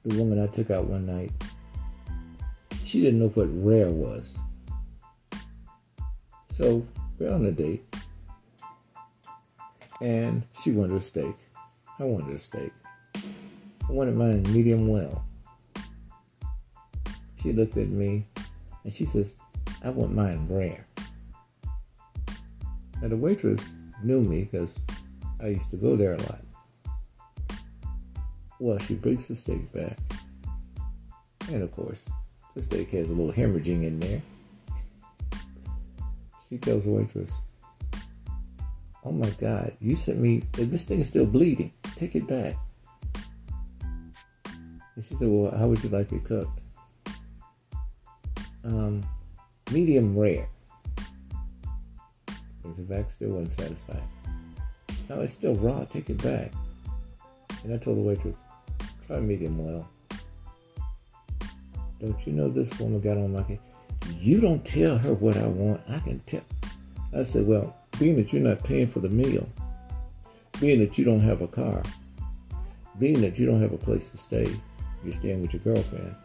The 0.05 0.17
woman 0.17 0.41
I 0.41 0.47
took 0.47 0.69
out 0.69 0.85
one 0.85 1.05
night, 1.05 1.31
she 2.85 3.01
didn't 3.01 3.19
know 3.19 3.29
what 3.29 3.47
rare 3.63 3.89
was. 3.89 4.37
So 6.51 6.85
we're 7.17 7.33
on 7.33 7.45
a 7.45 7.51
date, 7.51 7.83
and 10.01 10.43
she 10.61 10.71
wanted 10.71 10.97
a 10.97 10.99
steak. 10.99 11.35
I 11.99 12.03
wanted 12.03 12.35
a 12.35 12.39
steak. 12.39 12.71
I 13.15 13.91
wanted 13.91 14.15
mine 14.15 14.43
medium 14.53 14.87
well. 14.87 15.25
She 17.41 17.53
looked 17.53 17.77
at 17.77 17.89
me 17.89 18.25
and 18.83 18.93
she 18.93 19.05
says, 19.05 19.35
I 19.83 19.89
want 19.89 20.13
mine 20.13 20.47
rare. 20.49 20.85
Now 23.01 23.09
the 23.09 23.17
waitress 23.17 23.73
knew 24.03 24.21
me 24.21 24.45
because 24.45 24.79
I 25.41 25.47
used 25.47 25.69
to 25.71 25.77
go 25.77 25.95
there 25.95 26.13
a 26.13 26.21
lot. 26.21 26.42
Well, 28.63 28.77
she 28.77 28.93
brings 28.93 29.27
the 29.27 29.35
steak 29.35 29.73
back. 29.73 29.97
And 31.51 31.61
of 31.63 31.71
course, 31.73 32.05
the 32.55 32.61
steak 32.61 32.91
has 32.91 33.09
a 33.09 33.11
little 33.11 33.33
hemorrhaging 33.33 33.83
in 33.83 33.99
there. 33.99 34.21
She 36.47 36.57
tells 36.59 36.85
the 36.85 36.91
waitress, 36.91 37.33
Oh 39.03 39.11
my 39.11 39.29
God, 39.31 39.73
you 39.81 39.97
sent 39.97 40.19
me, 40.19 40.43
this 40.53 40.85
thing 40.85 41.01
is 41.01 41.09
still 41.09 41.25
bleeding. 41.25 41.73
Take 41.97 42.15
it 42.15 42.25
back. 42.25 42.55
And 44.53 45.03
she 45.05 45.15
said, 45.15 45.27
Well, 45.27 45.53
how 45.57 45.67
would 45.67 45.83
you 45.83 45.89
like 45.89 46.13
it 46.13 46.23
cooked? 46.23 46.61
Um, 48.63 49.03
medium 49.73 50.17
rare. 50.17 50.47
Brings 52.61 52.79
it 52.79 52.87
back, 52.87 53.11
still 53.11 53.31
wasn't 53.31 53.59
satisfied. 53.59 54.03
No, 55.09 55.19
it's 55.19 55.33
still 55.33 55.55
raw, 55.55 55.83
take 55.83 56.09
it 56.09 56.23
back. 56.23 56.53
And 57.65 57.73
I 57.73 57.77
told 57.77 57.97
the 57.97 58.01
waitress, 58.01 58.35
try 59.13 59.21
medium 59.21 59.57
well. 59.59 59.87
Don't 61.99 62.25
you 62.25 62.33
know 62.33 62.49
this 62.49 62.79
woman 62.79 62.99
got 62.99 63.17
on 63.17 63.33
my 63.33 63.43
case? 63.43 63.59
You 64.19 64.41
don't 64.41 64.65
tell 64.65 64.97
her 64.97 65.13
what 65.13 65.37
I 65.37 65.45
want. 65.45 65.81
I 65.87 65.99
can 65.99 66.19
tell. 66.21 66.41
I 67.15 67.21
said, 67.23 67.45
well, 67.45 67.75
being 67.99 68.15
that 68.15 68.33
you're 68.33 68.41
not 68.41 68.63
paying 68.63 68.87
for 68.87 69.01
the 69.01 69.09
meal, 69.09 69.47
being 70.59 70.79
that 70.79 70.97
you 70.97 71.05
don't 71.05 71.19
have 71.19 71.41
a 71.41 71.47
car, 71.47 71.83
being 72.99 73.21
that 73.21 73.37
you 73.37 73.45
don't 73.45 73.61
have 73.61 73.71
a 73.71 73.77
place 73.77 74.11
to 74.11 74.17
stay, 74.17 74.51
you're 75.05 75.13
staying 75.13 75.41
with 75.41 75.53
your 75.53 75.61
girlfriend, 75.61 76.15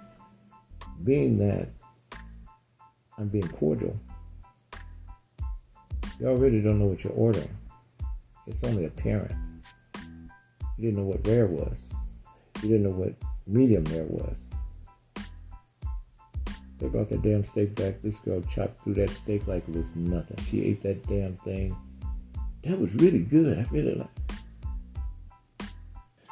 being 1.05 1.39
that 1.39 1.69
I'm 3.19 3.29
being 3.29 3.49
cordial, 3.49 3.99
you 6.19 6.27
already 6.27 6.63
don't 6.63 6.79
know 6.79 6.87
what 6.87 7.05
you're 7.05 7.13
ordering. 7.13 7.55
It's 8.47 8.65
only 8.65 8.87
apparent. 8.87 9.37
You 10.79 10.91
didn't 10.91 10.97
know 10.97 11.05
what 11.05 11.27
rare 11.27 11.47
was. 11.47 11.88
You 12.63 12.69
didn't 12.71 12.83
know 12.83 12.91
what 12.91 13.15
medium 13.47 13.85
rare 13.85 14.05
was. 14.05 14.43
They 16.79 16.89
brought 16.89 17.09
that 17.11 17.23
damn 17.23 17.45
steak 17.45 17.75
back. 17.75 18.03
This 18.03 18.19
girl 18.21 18.41
chopped 18.43 18.83
through 18.83 18.95
that 18.95 19.11
steak 19.11 19.47
like 19.47 19.69
it 19.69 19.75
was 19.75 19.87
nothing. 19.95 20.37
She 20.45 20.65
ate 20.65 20.83
that 20.83 21.07
damn 21.07 21.37
thing. 21.39 21.77
That 22.63 22.79
was 22.79 22.93
really 22.95 23.21
good. 23.21 23.59
I 23.59 23.67
really 23.71 23.95
like. 23.95 24.09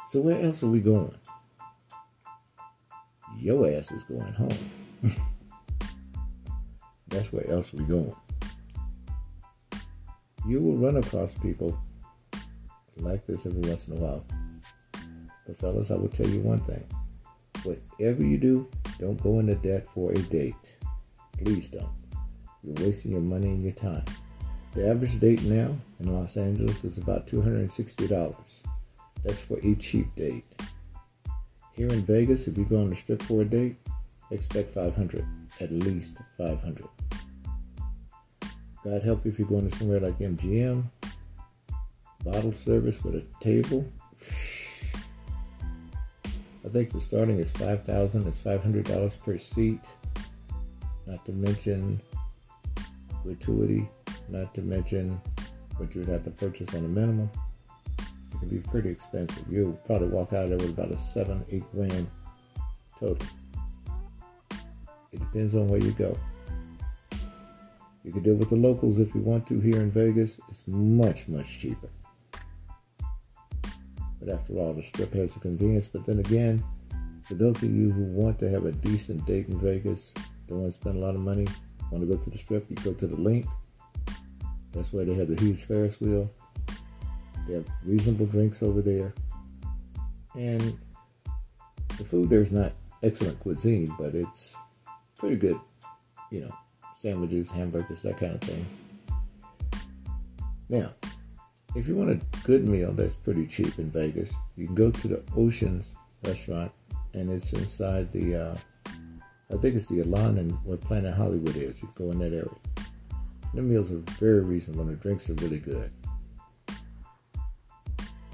So 0.09 0.21
where 0.21 0.39
else 0.39 0.63
are 0.63 0.67
we 0.67 0.79
going? 0.79 1.13
Your 3.37 3.69
ass 3.69 3.91
is 3.91 4.03
going 4.05 4.33
home. 4.33 4.57
That's 7.09 7.31
where 7.31 7.49
else 7.49 7.73
we 7.73 7.83
going. 7.83 8.15
You 10.47 10.61
will 10.61 10.77
run 10.77 10.97
across 10.97 11.33
people 11.33 11.77
like 12.97 13.25
this 13.27 13.45
every 13.45 13.61
once 13.61 13.87
in 13.87 13.97
a 13.97 13.99
while. 13.99 14.25
But 15.47 15.57
fellas, 15.59 15.89
I 15.89 15.95
will 15.95 16.09
tell 16.09 16.27
you 16.27 16.41
one 16.41 16.59
thing. 16.59 16.83
Whatever 17.63 18.23
you 18.23 18.37
do, 18.37 18.67
don't 18.99 19.21
go 19.23 19.39
into 19.39 19.55
debt 19.55 19.87
for 19.93 20.11
a 20.11 20.19
date. 20.23 20.55
Please 21.43 21.69
don't. 21.69 21.89
You're 22.63 22.85
wasting 22.85 23.11
your 23.11 23.21
money 23.21 23.47
and 23.47 23.63
your 23.63 23.73
time. 23.73 24.03
The 24.73 24.89
average 24.89 25.19
date 25.19 25.41
now 25.43 25.75
in 25.99 26.13
Los 26.13 26.35
Angeles 26.37 26.83
is 26.83 26.97
about 26.97 27.27
$260. 27.27 28.35
That's 29.23 29.41
for 29.41 29.57
a 29.63 29.75
cheap 29.75 30.13
date. 30.15 30.45
Here 31.73 31.87
in 31.87 32.03
Vegas, 32.05 32.47
if 32.47 32.57
you 32.57 32.65
go 32.65 32.81
on 32.81 32.89
the 32.89 32.95
strip 32.95 33.21
for 33.21 33.41
a 33.41 33.45
date, 33.45 33.77
expect 34.31 34.73
500, 34.73 35.25
at 35.61 35.71
least 35.71 36.15
500. 36.37 36.85
God 38.83 39.01
help 39.01 39.25
you 39.25 39.31
if 39.31 39.39
you're 39.39 39.47
going 39.47 39.69
to 39.69 39.77
somewhere 39.77 39.99
like 39.99 40.19
MGM, 40.19 40.83
bottle 42.23 42.53
service 42.53 43.03
with 43.03 43.15
a 43.15 43.23
table. 43.41 43.85
I 46.67 46.69
think 46.69 46.91
the 46.91 46.99
starting 46.99 47.39
is 47.39 47.49
five 47.51 47.85
thousand. 47.85 48.27
It's 48.27 48.39
five 48.39 48.61
hundred 48.61 48.87
dollars 48.87 49.13
per 49.23 49.37
seat. 49.37 49.79
Not 51.05 51.23
to 51.25 51.31
mention 51.31 52.01
gratuity. 53.23 53.87
Not 54.27 54.53
to 54.55 54.61
mention 54.61 55.21
what 55.77 55.95
you 55.95 56.01
would 56.01 56.09
have 56.09 56.25
to 56.25 56.31
purchase 56.31 56.75
on 56.75 56.83
a 56.83 56.89
minimum. 56.89 57.29
It 57.97 58.39
can 58.39 58.49
be 58.49 58.57
pretty 58.57 58.89
expensive. 58.89 59.45
You'll 59.49 59.79
probably 59.85 60.09
walk 60.09 60.33
out 60.33 60.43
of 60.43 60.49
there 60.49 60.57
with 60.57 60.77
about 60.77 60.91
a 60.91 60.99
seven, 60.99 61.45
eight 61.49 61.63
grand 61.71 62.05
total. 62.99 63.25
It 65.13 65.19
depends 65.19 65.55
on 65.55 65.69
where 65.69 65.79
you 65.81 65.91
go. 65.91 66.19
You 68.03 68.11
can 68.11 68.23
deal 68.23 68.35
with 68.35 68.49
the 68.49 68.57
locals 68.57 68.99
if 68.99 69.15
you 69.15 69.21
want 69.21 69.47
to 69.47 69.61
here 69.61 69.79
in 69.79 69.89
Vegas. 69.89 70.37
It's 70.49 70.63
much, 70.67 71.29
much 71.29 71.59
cheaper. 71.59 71.87
But 74.19 74.33
after 74.33 74.53
all, 74.53 74.73
the 74.73 74.83
strip 74.83 75.13
has 75.13 75.35
a 75.35 75.39
convenience. 75.39 75.87
But 75.91 76.05
then 76.05 76.19
again, 76.19 76.63
for 77.23 77.35
those 77.35 77.57
of 77.57 77.71
you 77.75 77.91
who 77.91 78.03
want 78.03 78.39
to 78.39 78.49
have 78.49 78.65
a 78.65 78.71
decent 78.71 79.25
date 79.25 79.47
in 79.47 79.59
Vegas, 79.59 80.13
don't 80.47 80.61
want 80.61 80.73
to 80.73 80.79
spend 80.79 80.95
a 80.95 80.99
lot 80.99 81.15
of 81.15 81.21
money, 81.21 81.45
want 81.91 82.01
to 82.01 82.07
go 82.07 82.21
to 82.21 82.29
the 82.29 82.37
strip, 82.37 82.65
you 82.69 82.75
go 82.77 82.93
to 82.93 83.07
the 83.07 83.15
LINQ. 83.15 83.47
That's 84.71 84.93
where 84.93 85.05
they 85.05 85.15
have 85.15 85.27
the 85.27 85.41
huge 85.41 85.65
Ferris 85.65 85.99
wheel. 85.99 86.29
They 87.47 87.53
have 87.53 87.65
reasonable 87.85 88.25
drinks 88.27 88.61
over 88.61 88.81
there. 88.81 89.13
And 90.35 90.77
the 91.97 92.05
food 92.05 92.29
there's 92.29 92.51
not 92.51 92.73
excellent 93.03 93.39
cuisine, 93.39 93.93
but 93.97 94.13
it's 94.13 94.55
pretty 95.17 95.35
good, 95.35 95.59
you 96.31 96.41
know, 96.41 96.53
sandwiches, 96.93 97.49
hamburgers, 97.49 98.01
that 98.03 98.17
kind 98.17 98.35
of 98.35 98.41
thing. 98.41 98.65
Now, 100.69 100.93
if 101.75 101.87
you 101.87 101.95
want 101.95 102.09
a 102.09 102.19
good 102.43 102.67
meal 102.67 102.91
that's 102.91 103.13
pretty 103.15 103.45
cheap 103.45 103.77
in 103.79 103.91
Vegas, 103.91 104.33
you 104.55 104.65
can 104.65 104.75
go 104.75 104.91
to 104.91 105.07
the 105.07 105.23
Oceans 105.35 105.93
restaurant, 106.23 106.71
and 107.13 107.29
it's 107.29 107.53
inside 107.53 108.11
the, 108.11 108.35
uh, 108.35 108.57
I 109.51 109.57
think 109.57 109.75
it's 109.75 109.87
the 109.87 109.99
Elan 110.01 110.37
and 110.37 110.51
where 110.63 110.77
Planet 110.77 111.13
Hollywood 111.13 111.55
is. 111.55 111.81
You 111.81 111.89
go 111.95 112.11
in 112.11 112.19
that 112.19 112.33
area. 112.33 112.49
The 113.53 113.61
meals 113.61 113.91
are 113.91 114.03
very 114.19 114.41
reasonable, 114.41 114.87
and 114.87 114.91
the 114.91 115.01
drinks 115.01 115.29
are 115.29 115.35
really 115.35 115.59
good. 115.59 115.91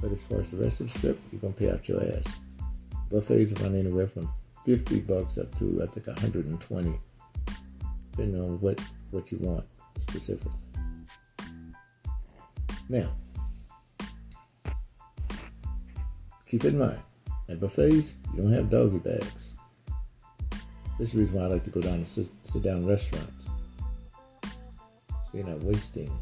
But 0.02 0.12
as 0.12 0.24
far 0.24 0.42
as 0.42 0.52
the 0.52 0.58
rest 0.58 0.82
of 0.82 0.92
the 0.92 1.00
strip, 1.00 1.20
you're 1.32 1.40
gonna 1.40 1.54
pay 1.54 1.72
out 1.72 1.88
your 1.88 2.04
ass. 2.04 2.26
Buffets 3.10 3.54
run 3.62 3.76
anywhere 3.76 4.08
from 4.08 4.30
50 4.66 5.02
bucks 5.02 5.38
up 5.38 5.58
to 5.60 5.82
I 5.84 5.86
think 5.88 6.08
120, 6.08 7.00
depending 8.12 8.42
on 8.42 8.60
what 8.60 8.82
what 9.12 9.32
you 9.32 9.38
want 9.40 9.66
specifically. 10.00 10.52
Now, 12.90 13.14
keep 16.54 16.66
in 16.66 16.78
mind, 16.78 17.00
at 17.50 17.60
buffets, 17.60 18.14
you 18.32 18.44
don't 18.44 18.54
have 18.54 18.70
doggy 18.70 19.00
bags. 19.00 19.54
This 21.00 21.08
is 21.08 21.14
the 21.14 21.20
reason 21.22 21.34
why 21.34 21.46
I 21.46 21.48
like 21.48 21.64
to 21.64 21.72
go 21.72 21.82
down 21.82 22.04
to 22.04 22.06
sit, 22.06 22.28
sit 22.44 22.62
down 22.62 22.86
restaurants. 22.86 23.48
So 24.44 25.32
you're 25.34 25.48
not 25.48 25.64
wasting 25.64 26.16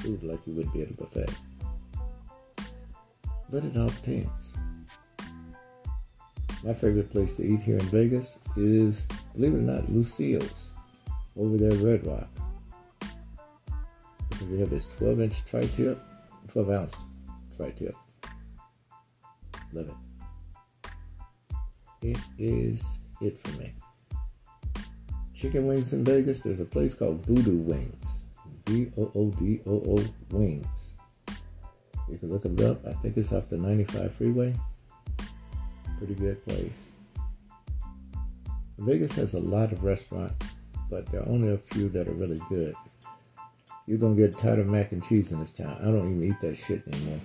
food 0.00 0.24
like 0.24 0.44
you 0.48 0.54
would 0.54 0.72
be 0.72 0.82
at 0.82 0.90
a 0.90 0.94
buffet. 0.94 1.30
But 3.48 3.64
it 3.64 3.76
all 3.76 3.86
depends. 3.86 4.52
My 6.64 6.74
favorite 6.74 7.12
place 7.12 7.36
to 7.36 7.44
eat 7.44 7.60
here 7.60 7.76
in 7.76 7.86
Vegas 7.86 8.38
is, 8.56 9.06
believe 9.36 9.54
it 9.54 9.58
or 9.58 9.60
not, 9.60 9.88
Lucille's 9.92 10.72
over 11.36 11.56
there 11.56 11.70
at 11.70 11.78
Red 11.78 12.04
Rock. 12.04 12.28
Because 14.28 14.50
they 14.50 14.58
have 14.58 14.70
this 14.70 14.88
12 14.98 15.20
inch 15.20 15.44
tri 15.44 15.66
tip, 15.66 16.02
12 16.48 16.70
ounce 16.70 16.96
tri 17.56 17.70
tip. 17.70 17.94
Love 19.76 19.92
it. 22.02 22.16
It 22.16 22.18
is 22.38 22.98
it 23.20 23.40
for 23.40 23.60
me. 23.60 23.72
Chicken 25.34 25.66
wings 25.66 25.92
in 25.92 26.04
Vegas, 26.04 26.42
there's 26.42 26.60
a 26.60 26.64
place 26.64 26.94
called 26.94 27.24
Voodoo 27.26 27.58
Wings. 27.58 28.24
V 28.66 28.90
O 28.98 29.12
O 29.14 29.30
D 29.30 29.60
O 29.66 29.72
O 29.72 30.04
Wings. 30.30 30.66
You 32.08 32.18
can 32.18 32.30
look 32.30 32.44
it 32.44 32.60
up. 32.60 32.86
I 32.86 32.92
think 32.94 33.16
it's 33.16 33.32
off 33.32 33.48
the 33.48 33.56
95 33.56 34.14
freeway 34.14 34.54
pretty 35.98 36.14
good 36.14 36.44
place. 36.46 36.72
Vegas 38.78 39.12
has 39.12 39.34
a 39.34 39.38
lot 39.38 39.72
of 39.72 39.82
restaurants, 39.82 40.46
but 40.90 41.06
there 41.06 41.22
are 41.22 41.28
only 41.28 41.52
a 41.52 41.58
few 41.58 41.88
that 41.88 42.08
are 42.08 42.12
really 42.12 42.40
good. 42.48 42.74
You're 43.86 43.98
gonna 43.98 44.14
get 44.14 44.36
tired 44.36 44.58
of 44.58 44.66
mac 44.66 44.92
and 44.92 45.02
cheese 45.02 45.32
in 45.32 45.40
this 45.40 45.52
town. 45.52 45.78
I 45.80 45.84
don't 45.86 46.10
even 46.10 46.22
eat 46.22 46.40
that 46.40 46.56
shit 46.56 46.82
anymore. 46.86 47.20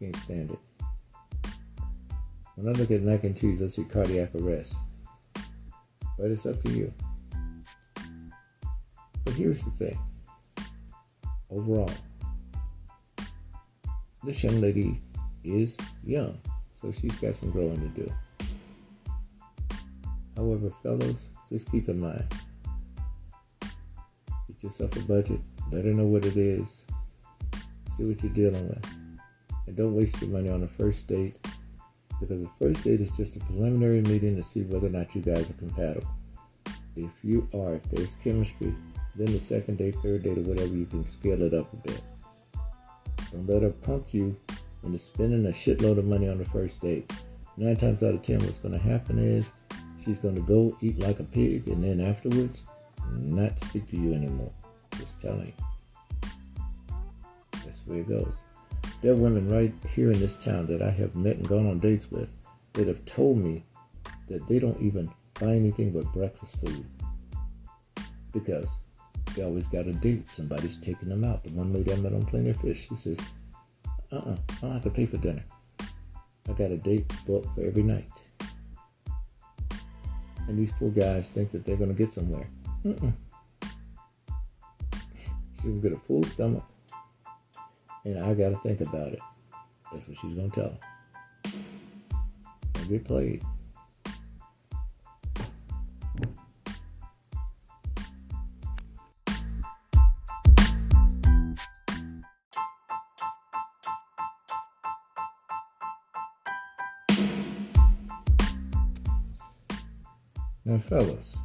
Can't 0.00 0.16
stand 0.16 0.50
it. 0.50 0.58
When 2.54 2.68
I 2.68 2.78
look 2.78 2.90
at 2.90 3.02
mac 3.02 3.24
and 3.24 3.36
cheese, 3.36 3.62
I 3.62 3.66
see 3.66 3.84
cardiac 3.84 4.34
arrest. 4.34 4.74
But 6.18 6.30
it's 6.30 6.46
up 6.46 6.62
to 6.62 6.70
you. 6.70 6.92
But 9.24 9.34
here's 9.34 9.64
the 9.64 9.70
thing. 9.72 9.98
Overall, 11.50 11.90
this 14.24 14.42
young 14.42 14.60
lady 14.60 15.00
is 15.44 15.76
young, 16.04 16.38
so 16.70 16.92
she's 16.92 17.16
got 17.18 17.34
some 17.34 17.50
growing 17.50 17.80
to 17.80 18.02
do. 18.02 18.12
However, 20.36 20.70
fellows, 20.82 21.30
just 21.48 21.70
keep 21.70 21.88
in 21.88 22.00
mind 22.00 22.26
get 24.56 24.68
yourself 24.70 24.96
a 24.96 25.00
budget, 25.00 25.40
let 25.70 25.84
her 25.84 25.92
know 25.92 26.04
what 26.04 26.24
it 26.24 26.36
is, 26.36 26.84
see 27.96 28.04
what 28.04 28.22
you're 28.22 28.32
dealing 28.32 28.68
with, 28.68 28.95
and 29.66 29.76
don't 29.76 29.94
waste 29.94 30.20
your 30.20 30.30
money 30.30 30.48
on 30.48 30.60
the 30.60 30.68
first 30.68 31.06
date 31.08 31.36
because 32.20 32.42
the 32.42 32.50
first 32.60 32.84
date 32.84 33.00
is 33.00 33.12
just 33.12 33.36
a 33.36 33.40
preliminary 33.40 34.00
meeting 34.02 34.36
to 34.36 34.42
see 34.42 34.62
whether 34.62 34.86
or 34.86 34.90
not 34.90 35.14
you 35.14 35.20
guys 35.20 35.50
are 35.50 35.54
compatible. 35.54 36.08
If 36.96 37.10
you 37.22 37.46
are, 37.54 37.74
if 37.74 37.82
there's 37.90 38.16
chemistry, 38.24 38.74
then 39.14 39.26
the 39.26 39.38
second 39.38 39.78
date, 39.78 39.96
third 39.96 40.22
date, 40.22 40.38
or 40.38 40.42
whatever, 40.42 40.74
you 40.74 40.86
can 40.86 41.04
scale 41.04 41.42
it 41.42 41.52
up 41.52 41.72
a 41.72 41.76
bit. 41.76 42.00
Don't 43.32 43.46
let 43.46 43.62
her 43.62 43.70
pump 43.70 44.12
you 44.12 44.34
into 44.82 44.98
spending 44.98 45.44
a 45.46 45.50
shitload 45.50 45.98
of 45.98 46.06
money 46.06 46.28
on 46.28 46.38
the 46.38 46.44
first 46.44 46.80
date. 46.80 47.12
Nine 47.58 47.76
times 47.76 48.02
out 48.02 48.14
of 48.14 48.22
ten, 48.22 48.38
what's 48.40 48.58
going 48.58 48.72
to 48.72 48.80
happen 48.80 49.18
is 49.18 49.50
she's 50.02 50.18
going 50.18 50.36
to 50.36 50.42
go 50.42 50.76
eat 50.80 50.98
like 51.00 51.20
a 51.20 51.24
pig 51.24 51.68
and 51.68 51.82
then 51.82 52.00
afterwards 52.00 52.62
not 53.12 53.58
speak 53.60 53.88
to 53.90 53.96
you 53.96 54.14
anymore. 54.14 54.52
Just 54.98 55.20
telling. 55.20 55.52
That's 57.52 57.80
the 57.80 57.92
way 57.92 58.00
it 58.00 58.08
goes. 58.08 58.34
There 59.02 59.12
are 59.12 59.16
women 59.16 59.48
right 59.50 59.72
here 59.88 60.10
in 60.10 60.18
this 60.18 60.36
town 60.36 60.66
that 60.66 60.82
I 60.82 60.90
have 60.90 61.14
met 61.14 61.36
and 61.36 61.48
gone 61.48 61.68
on 61.68 61.78
dates 61.78 62.10
with 62.10 62.28
that 62.72 62.88
have 62.88 63.04
told 63.04 63.38
me 63.38 63.64
that 64.28 64.46
they 64.48 64.58
don't 64.58 64.80
even 64.80 65.10
buy 65.40 65.54
anything 65.54 65.92
but 65.92 66.12
breakfast 66.12 66.56
food 66.64 66.84
because 68.32 68.66
they 69.34 69.42
always 69.42 69.68
got 69.68 69.86
a 69.86 69.92
date. 69.92 70.28
Somebody's 70.30 70.78
taking 70.78 71.08
them 71.08 71.24
out. 71.24 71.44
The 71.44 71.52
one 71.52 71.72
lady 71.72 71.92
I 71.92 71.96
met 71.96 72.14
on 72.14 72.24
Plenty 72.24 72.50
of 72.50 72.60
Fish, 72.60 72.88
she 72.88 72.96
says, 72.96 73.18
uh-uh, 74.12 74.36
I 74.50 74.60
don't 74.60 74.72
have 74.72 74.82
to 74.84 74.90
pay 74.90 75.06
for 75.06 75.18
dinner. 75.18 75.44
I 75.80 76.52
got 76.52 76.70
a 76.70 76.76
date 76.76 77.10
booked 77.26 77.54
for 77.54 77.64
every 77.64 77.82
night. 77.82 78.08
And 80.48 80.58
these 80.58 80.70
poor 80.78 80.90
guys 80.90 81.30
think 81.30 81.50
that 81.52 81.64
they're 81.64 81.76
going 81.76 81.94
to 81.94 81.94
get 81.94 82.12
somewhere. 82.12 82.48
Mm-mm. 82.84 83.12
She's 85.54 85.62
going 85.62 85.82
to 85.82 85.88
get 85.88 85.98
a 85.98 86.00
full 86.06 86.22
stomach. 86.24 86.64
And 88.06 88.22
I 88.22 88.34
got 88.34 88.50
to 88.50 88.58
think 88.58 88.80
about 88.82 89.08
it. 89.08 89.18
That's 89.92 90.06
what 90.06 90.16
she's 90.18 90.34
going 90.34 90.48
to 90.52 90.60
tell 90.60 90.78
them. 91.42 91.64
And 92.76 93.04
played. 93.04 93.42
Now, 110.64 110.78
fellas, 110.78 111.38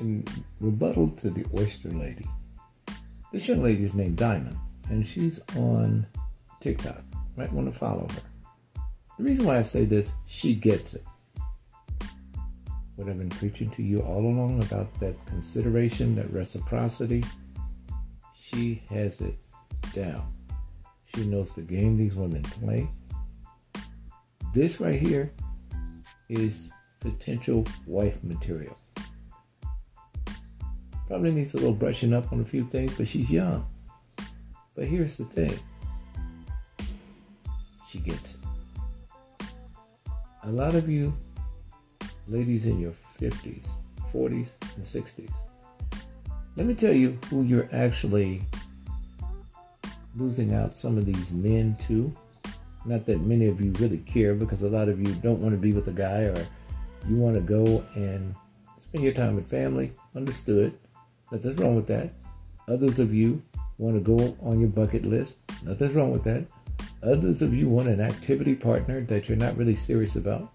in 0.00 0.24
rebuttal 0.58 1.10
to 1.18 1.30
the 1.30 1.44
oyster 1.56 1.90
lady, 1.90 2.26
this 3.32 3.46
young 3.46 3.62
lady 3.62 3.84
is 3.84 3.94
named 3.94 4.16
Diamond, 4.16 4.58
and 4.92 5.06
she's 5.06 5.40
on 5.56 6.06
TikTok. 6.60 7.02
Might 7.36 7.50
want 7.50 7.72
to 7.72 7.78
follow 7.78 8.06
her. 8.06 8.82
The 9.16 9.24
reason 9.24 9.46
why 9.46 9.58
I 9.58 9.62
say 9.62 9.86
this, 9.86 10.12
she 10.26 10.54
gets 10.54 10.94
it. 10.94 11.04
What 12.96 13.08
I've 13.08 13.16
been 13.16 13.30
preaching 13.30 13.70
to 13.70 13.82
you 13.82 14.00
all 14.00 14.20
along 14.20 14.62
about 14.62 15.00
that 15.00 15.16
consideration, 15.24 16.14
that 16.16 16.30
reciprocity, 16.30 17.24
she 18.38 18.82
has 18.90 19.22
it 19.22 19.34
down. 19.94 20.30
She 21.14 21.24
knows 21.24 21.54
the 21.54 21.62
game 21.62 21.96
these 21.96 22.14
women 22.14 22.42
play. 22.42 22.86
This 24.52 24.78
right 24.78 25.00
here 25.00 25.32
is 26.28 26.70
potential 27.00 27.64
wife 27.86 28.22
material. 28.22 28.76
Probably 31.06 31.30
needs 31.30 31.54
a 31.54 31.56
little 31.56 31.72
brushing 31.72 32.12
up 32.12 32.30
on 32.30 32.40
a 32.40 32.44
few 32.44 32.64
things, 32.66 32.94
but 32.98 33.08
she's 33.08 33.30
young. 33.30 33.66
But 34.74 34.86
here's 34.86 35.18
the 35.18 35.24
thing 35.24 35.58
she 37.88 37.98
gets 37.98 38.34
it. 38.34 38.40
a 40.44 40.50
lot 40.50 40.74
of 40.74 40.88
you 40.88 41.12
ladies 42.26 42.64
in 42.64 42.80
your 42.80 42.94
50s, 43.20 43.66
40s, 44.12 44.50
and 44.76 44.84
60s, 44.84 45.32
let 46.56 46.66
me 46.66 46.74
tell 46.74 46.92
you 46.92 47.18
who 47.28 47.42
you're 47.42 47.68
actually 47.72 48.42
losing 50.16 50.54
out 50.54 50.78
some 50.78 50.96
of 50.96 51.06
these 51.06 51.32
men 51.32 51.76
to. 51.86 52.14
Not 52.84 53.06
that 53.06 53.20
many 53.20 53.46
of 53.46 53.60
you 53.60 53.72
really 53.78 53.98
care 53.98 54.34
because 54.34 54.62
a 54.62 54.68
lot 54.68 54.88
of 54.88 54.98
you 55.00 55.14
don't 55.16 55.40
want 55.40 55.54
to 55.54 55.58
be 55.58 55.72
with 55.72 55.88
a 55.88 55.92
guy 55.92 56.22
or 56.22 56.46
you 57.08 57.16
want 57.16 57.36
to 57.36 57.40
go 57.40 57.84
and 57.94 58.34
spend 58.78 59.04
your 59.04 59.12
time 59.12 59.36
with 59.36 59.48
family. 59.48 59.92
Understood. 60.16 60.74
Nothing's 61.30 61.58
wrong 61.58 61.76
with 61.76 61.86
that. 61.86 62.12
Others 62.68 62.98
of 62.98 63.14
you 63.14 63.42
want 63.82 63.96
to 63.96 64.16
go 64.16 64.36
on 64.42 64.60
your 64.60 64.68
bucket 64.68 65.04
list. 65.04 65.36
Nothing's 65.64 65.94
wrong 65.94 66.12
with 66.12 66.22
that. 66.22 66.46
Others 67.02 67.42
of 67.42 67.52
you 67.52 67.68
want 67.68 67.88
an 67.88 68.00
activity 68.00 68.54
partner 68.54 69.00
that 69.00 69.28
you're 69.28 69.36
not 69.36 69.56
really 69.56 69.74
serious 69.74 70.14
about. 70.14 70.54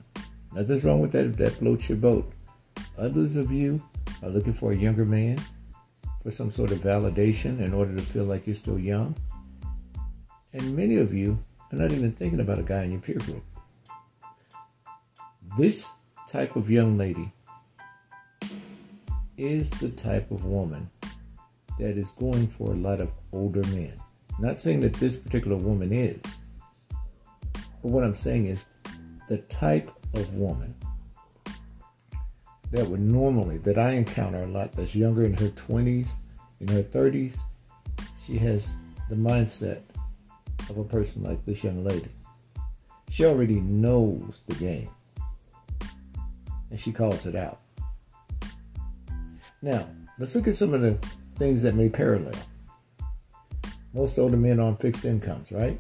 Nothing's 0.53 0.85
wrong 0.85 1.01
with 1.01 1.11
that 1.11 1.25
if 1.25 1.35
that 1.35 1.51
floats 1.51 1.89
your 1.89 1.97
boat. 1.97 2.31
Others 2.97 3.35
of 3.35 3.51
you 3.51 3.83
are 4.23 4.29
looking 4.29 4.53
for 4.53 4.71
a 4.71 4.77
younger 4.77 5.03
man 5.03 5.37
for 6.23 6.31
some 6.31 6.51
sort 6.51 6.71
of 6.71 6.77
validation 6.79 7.59
in 7.59 7.73
order 7.73 7.93
to 7.93 8.01
feel 8.01 8.23
like 8.23 8.47
you're 8.47 8.55
still 8.55 8.79
young. 8.79 9.13
And 10.53 10.75
many 10.75 10.95
of 10.95 11.13
you 11.13 11.37
are 11.73 11.77
not 11.77 11.91
even 11.91 12.13
thinking 12.13 12.39
about 12.39 12.59
a 12.59 12.63
guy 12.63 12.83
in 12.83 12.91
your 12.93 13.01
peer 13.01 13.17
group. 13.17 13.43
This 15.57 15.91
type 16.29 16.55
of 16.55 16.71
young 16.71 16.97
lady 16.97 17.29
is 19.37 19.69
the 19.71 19.89
type 19.89 20.31
of 20.31 20.45
woman 20.45 20.89
that 21.79 21.97
is 21.97 22.11
going 22.11 22.47
for 22.47 22.71
a 22.71 22.77
lot 22.77 23.01
of 23.01 23.09
older 23.31 23.63
men. 23.67 23.93
Not 24.39 24.59
saying 24.59 24.81
that 24.81 24.93
this 24.93 25.15
particular 25.15 25.57
woman 25.57 25.91
is, 25.91 26.21
but 27.81 27.91
what 27.91 28.03
I'm 28.03 28.15
saying 28.15 28.47
is 28.47 28.65
the 29.29 29.37
type 29.37 29.91
of 30.13 30.33
woman 30.33 30.75
that 32.71 32.85
would 32.85 32.99
normally, 32.99 33.57
that 33.59 33.77
I 33.77 33.91
encounter 33.91 34.43
a 34.43 34.47
lot, 34.47 34.73
that's 34.73 34.93
younger 34.93 35.23
in 35.23 35.33
her 35.33 35.49
20s, 35.49 36.09
in 36.59 36.67
her 36.69 36.83
30s, 36.83 37.37
she 38.25 38.37
has 38.37 38.75
the 39.09 39.15
mindset 39.15 39.81
of 40.69 40.77
a 40.77 40.83
person 40.83 41.23
like 41.23 41.43
this 41.45 41.63
young 41.63 41.83
lady. 41.83 42.11
She 43.09 43.25
already 43.25 43.61
knows 43.61 44.43
the 44.47 44.55
game, 44.55 44.89
and 46.69 46.79
she 46.79 46.91
calls 46.91 47.25
it 47.25 47.35
out. 47.35 47.61
Now, 49.61 49.87
let's 50.19 50.35
look 50.35 50.47
at 50.47 50.55
some 50.55 50.73
of 50.73 50.81
the 50.81 50.97
things 51.37 51.61
that 51.61 51.75
may 51.75 51.89
parallel. 51.89 52.33
Most 53.93 54.19
older 54.19 54.37
men 54.37 54.59
are 54.59 54.67
on 54.67 54.77
fixed 54.77 55.05
incomes, 55.05 55.51
right? 55.51 55.79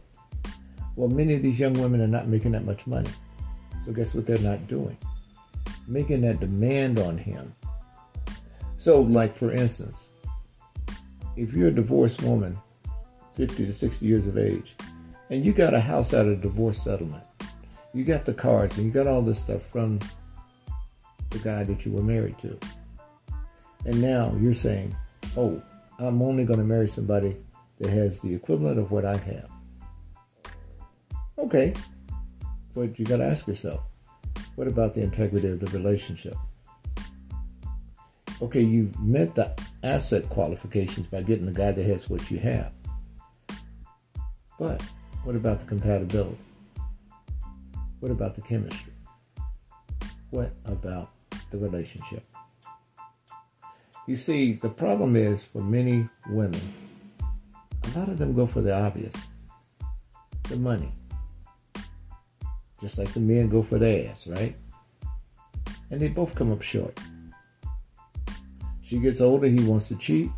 Well, 0.95 1.09
many 1.09 1.35
of 1.35 1.41
these 1.41 1.59
young 1.59 1.73
women 1.73 2.01
are 2.01 2.07
not 2.07 2.27
making 2.27 2.53
that 2.53 2.65
much 2.65 2.87
money. 2.87 3.09
So, 3.85 3.91
guess 3.91 4.13
what 4.13 4.25
they're 4.25 4.37
not 4.39 4.67
doing? 4.67 4.97
Making 5.87 6.21
that 6.21 6.39
demand 6.39 6.99
on 6.99 7.17
him. 7.17 7.53
So, 8.77 9.01
like 9.01 9.35
for 9.35 9.51
instance, 9.51 10.07
if 11.35 11.53
you're 11.53 11.69
a 11.69 11.71
divorced 11.71 12.23
woman, 12.23 12.57
50 13.35 13.65
to 13.65 13.73
60 13.73 14.05
years 14.05 14.25
of 14.25 14.37
age, 14.37 14.75
and 15.29 15.45
you 15.45 15.53
got 15.53 15.73
a 15.73 15.79
house 15.79 16.13
out 16.13 16.25
of 16.25 16.41
divorce 16.41 16.81
settlement, 16.81 17.23
you 17.93 18.03
got 18.03 18.25
the 18.25 18.33
cards 18.33 18.77
and 18.77 18.87
you 18.87 18.91
got 18.91 19.07
all 19.07 19.21
this 19.21 19.39
stuff 19.39 19.61
from 19.63 19.99
the 21.29 21.39
guy 21.39 21.63
that 21.63 21.85
you 21.85 21.91
were 21.91 22.01
married 22.01 22.37
to. 22.39 22.57
And 23.85 24.01
now 24.01 24.35
you're 24.39 24.53
saying, 24.53 24.95
oh, 25.37 25.61
I'm 25.99 26.21
only 26.21 26.43
going 26.43 26.59
to 26.59 26.65
marry 26.65 26.87
somebody 26.87 27.37
that 27.79 27.89
has 27.89 28.19
the 28.19 28.33
equivalent 28.33 28.79
of 28.79 28.91
what 28.91 29.05
I 29.05 29.15
have. 29.17 29.49
Okay, 31.37 31.73
but 32.73 32.97
you 32.97 33.05
got 33.05 33.17
to 33.17 33.25
ask 33.25 33.47
yourself, 33.47 33.81
what 34.55 34.67
about 34.67 34.95
the 34.95 35.01
integrity 35.01 35.47
of 35.47 35.59
the 35.59 35.67
relationship? 35.67 36.35
Okay, 38.41 38.61
you 38.61 38.91
met 38.99 39.35
the 39.35 39.55
asset 39.83 40.27
qualifications 40.29 41.07
by 41.07 41.21
getting 41.21 41.45
the 41.45 41.51
guy 41.51 41.71
that 41.71 41.85
has 41.85 42.09
what 42.09 42.29
you 42.31 42.39
have. 42.39 42.73
But 44.59 44.81
what 45.23 45.35
about 45.35 45.59
the 45.59 45.65
compatibility? 45.65 46.37
What 47.99 48.11
about 48.11 48.35
the 48.35 48.41
chemistry? 48.41 48.93
What 50.31 50.51
about 50.65 51.11
the 51.51 51.57
relationship? 51.57 52.23
You 54.07 54.15
see, 54.15 54.53
the 54.53 54.69
problem 54.69 55.17
is 55.17 55.43
for 55.43 55.61
many 55.61 56.07
women, 56.29 56.61
a 57.21 57.99
lot 57.99 58.07
of 58.07 58.17
them 58.17 58.33
go 58.33 58.47
for 58.47 58.61
the 58.61 58.73
obvious 58.73 59.13
the 60.43 60.55
money. 60.55 60.93
Just 62.79 62.97
like 62.97 63.11
the 63.13 63.19
men 63.19 63.49
go 63.49 63.63
for 63.63 63.77
the 63.77 64.09
ass, 64.09 64.27
right? 64.27 64.55
And 65.91 66.01
they 66.01 66.07
both 66.07 66.35
come 66.35 66.53
up 66.53 66.61
short. 66.61 66.97
She 68.81 68.99
gets 68.99 69.19
older, 69.19 69.47
he 69.47 69.59
wants 69.61 69.89
to 69.89 69.95
cheat. 69.97 70.31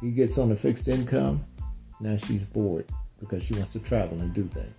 He 0.00 0.12
gets 0.12 0.38
on 0.38 0.52
a 0.52 0.56
fixed 0.56 0.86
income. 0.86 1.42
Now 2.00 2.16
she's 2.16 2.44
bored 2.44 2.88
because 3.18 3.42
she 3.42 3.54
wants 3.54 3.72
to 3.72 3.80
travel 3.80 4.20
and 4.20 4.32
do 4.32 4.44
things. 4.44 4.74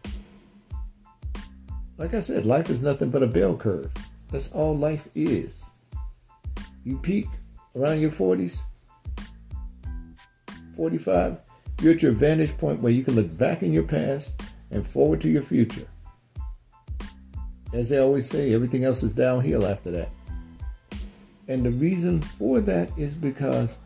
Like 1.98 2.14
I 2.14 2.22
said, 2.22 2.46
life 2.46 2.70
is 2.70 2.82
nothing 2.82 3.10
but 3.10 3.24
a 3.24 3.28
bell 3.28 3.58
curve. 3.58 3.92
That's 4.30 4.52
all 4.54 4.78
life 4.78 5.08
is. 5.14 5.66
You 6.84 6.98
peak 6.98 7.28
around 7.76 8.02
your 8.02 8.12
40s, 8.12 8.62
45, 10.76 11.38
you're 11.82 11.94
at 11.94 12.02
your 12.02 12.12
vantage 12.12 12.58
point 12.58 12.82
where 12.82 12.92
you 12.92 13.04
can 13.04 13.16
look 13.16 13.38
back 13.38 13.64
in 13.64 13.74
your 13.74 13.84
past 13.84 14.42
and 14.72 14.86
forward 14.86 15.22
to 15.22 15.30
your 15.30 15.44
future. 15.44 15.88
As 17.74 17.90
they 17.90 18.00
always 18.00 18.30
say, 18.30 18.54
everything 18.54 18.84
else 18.84 19.04
is 19.04 19.14
downhill 19.14 19.66
after 19.66 19.92
that. 19.92 20.10
And 21.48 21.64
the 21.64 21.72
reason 21.72 22.22
for 22.22 22.60
that 22.62 22.90
is 22.98 23.14
because 23.14 23.78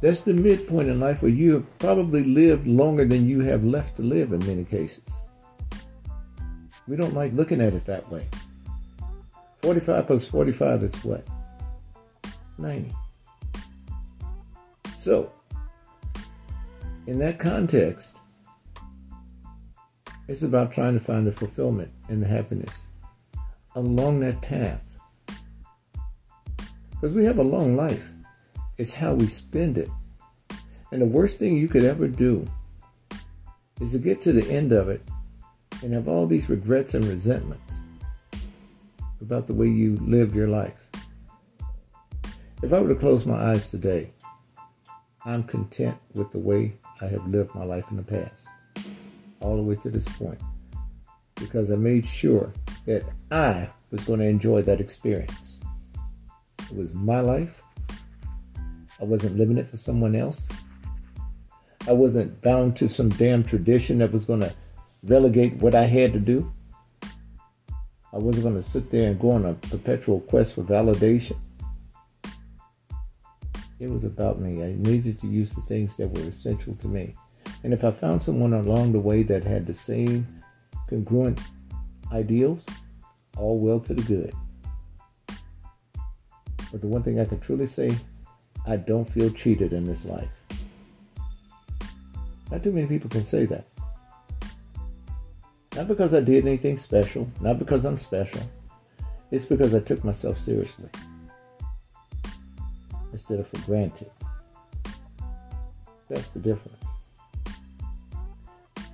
that's 0.00 0.22
the 0.22 0.34
midpoint 0.34 0.88
in 0.88 1.00
life 1.00 1.22
where 1.22 1.30
you 1.30 1.54
have 1.54 1.78
probably 1.78 2.22
lived 2.22 2.66
longer 2.66 3.04
than 3.04 3.28
you 3.28 3.40
have 3.40 3.64
left 3.64 3.96
to 3.96 4.02
live 4.02 4.32
in 4.32 4.46
many 4.46 4.64
cases. 4.64 5.04
We 6.86 6.96
don't 6.96 7.14
like 7.14 7.32
looking 7.32 7.60
at 7.60 7.74
it 7.74 7.84
that 7.84 8.08
way. 8.10 8.26
45 9.62 10.06
plus 10.06 10.26
45 10.26 10.82
is 10.84 11.04
what? 11.04 11.26
90. 12.58 12.92
So, 14.98 15.32
in 17.06 17.18
that 17.20 17.38
context, 17.38 18.18
it's 20.28 20.42
about 20.42 20.72
trying 20.72 20.98
to 20.98 21.04
find 21.04 21.26
the 21.26 21.32
fulfillment 21.32 21.90
and 22.08 22.22
the 22.22 22.26
happiness 22.26 22.86
along 23.74 24.20
that 24.20 24.40
path. 24.42 24.80
Because 26.90 27.14
we 27.14 27.24
have 27.24 27.38
a 27.38 27.42
long 27.42 27.76
life. 27.76 28.02
It's 28.76 28.94
how 28.94 29.14
we 29.14 29.26
spend 29.26 29.78
it. 29.78 29.88
And 30.92 31.00
the 31.00 31.06
worst 31.06 31.38
thing 31.38 31.56
you 31.56 31.68
could 31.68 31.84
ever 31.84 32.08
do 32.08 32.46
is 33.80 33.92
to 33.92 33.98
get 33.98 34.20
to 34.22 34.32
the 34.32 34.50
end 34.50 34.72
of 34.72 34.88
it 34.88 35.00
and 35.82 35.92
have 35.92 36.08
all 36.08 36.26
these 36.26 36.48
regrets 36.48 36.94
and 36.94 37.04
resentments 37.04 37.80
about 39.20 39.46
the 39.46 39.54
way 39.54 39.66
you 39.66 39.96
lived 40.00 40.34
your 40.34 40.48
life. 40.48 40.87
If 42.60 42.72
I 42.72 42.80
were 42.80 42.88
to 42.88 42.96
close 42.96 43.24
my 43.24 43.52
eyes 43.52 43.70
today, 43.70 44.10
I'm 45.24 45.44
content 45.44 45.96
with 46.14 46.32
the 46.32 46.40
way 46.40 46.74
I 47.00 47.06
have 47.06 47.24
lived 47.28 47.54
my 47.54 47.62
life 47.62 47.84
in 47.92 47.96
the 47.96 48.02
past, 48.02 48.48
all 49.38 49.54
the 49.54 49.62
way 49.62 49.76
to 49.76 49.90
this 49.90 50.04
point, 50.16 50.40
because 51.36 51.70
I 51.70 51.76
made 51.76 52.04
sure 52.04 52.52
that 52.86 53.04
I 53.30 53.68
was 53.92 54.00
going 54.02 54.18
to 54.18 54.26
enjoy 54.26 54.62
that 54.62 54.80
experience. 54.80 55.60
It 56.68 56.76
was 56.76 56.92
my 56.94 57.20
life. 57.20 57.62
I 59.00 59.04
wasn't 59.04 59.36
living 59.36 59.58
it 59.58 59.70
for 59.70 59.76
someone 59.76 60.16
else. 60.16 60.44
I 61.86 61.92
wasn't 61.92 62.42
bound 62.42 62.76
to 62.78 62.88
some 62.88 63.10
damn 63.10 63.44
tradition 63.44 63.98
that 63.98 64.12
was 64.12 64.24
going 64.24 64.40
to 64.40 64.52
relegate 65.04 65.54
what 65.54 65.76
I 65.76 65.84
had 65.84 66.12
to 66.12 66.18
do. 66.18 66.52
I 68.12 68.18
wasn't 68.18 68.42
going 68.42 68.60
to 68.60 68.68
sit 68.68 68.90
there 68.90 69.08
and 69.08 69.20
go 69.20 69.30
on 69.30 69.44
a 69.44 69.54
perpetual 69.54 70.22
quest 70.22 70.56
for 70.56 70.64
validation. 70.64 71.36
It 73.80 73.88
was 73.88 74.02
about 74.02 74.40
me. 74.40 74.64
I 74.64 74.74
needed 74.76 75.20
to 75.20 75.28
use 75.28 75.54
the 75.54 75.62
things 75.62 75.96
that 75.96 76.08
were 76.08 76.28
essential 76.28 76.74
to 76.76 76.88
me. 76.88 77.14
And 77.62 77.72
if 77.72 77.84
I 77.84 77.92
found 77.92 78.20
someone 78.20 78.52
along 78.52 78.92
the 78.92 78.98
way 78.98 79.22
that 79.22 79.44
had 79.44 79.66
the 79.66 79.74
same 79.74 80.26
congruent 80.88 81.40
ideals, 82.12 82.64
all 83.36 83.60
well 83.60 83.78
to 83.80 83.94
the 83.94 84.02
good. 84.02 84.34
But 86.72 86.80
the 86.80 86.88
one 86.88 87.02
thing 87.04 87.20
I 87.20 87.24
can 87.24 87.38
truly 87.38 87.68
say, 87.68 87.96
I 88.66 88.76
don't 88.76 89.10
feel 89.10 89.30
cheated 89.30 89.72
in 89.72 89.86
this 89.86 90.04
life. 90.04 90.28
Not 92.50 92.62
too 92.64 92.72
many 92.72 92.86
people 92.86 93.10
can 93.10 93.24
say 93.24 93.46
that. 93.46 93.66
Not 95.76 95.86
because 95.86 96.14
I 96.14 96.20
did 96.20 96.44
anything 96.44 96.78
special, 96.78 97.30
not 97.40 97.60
because 97.60 97.84
I'm 97.84 97.98
special. 97.98 98.42
It's 99.30 99.44
because 99.44 99.74
I 99.74 99.80
took 99.80 100.02
myself 100.02 100.38
seriously 100.38 100.88
instead 103.18 103.40
of 103.40 103.48
for 103.48 103.58
granted. 103.66 104.10
That's 106.08 106.30
the 106.30 106.38
difference. 106.38 106.84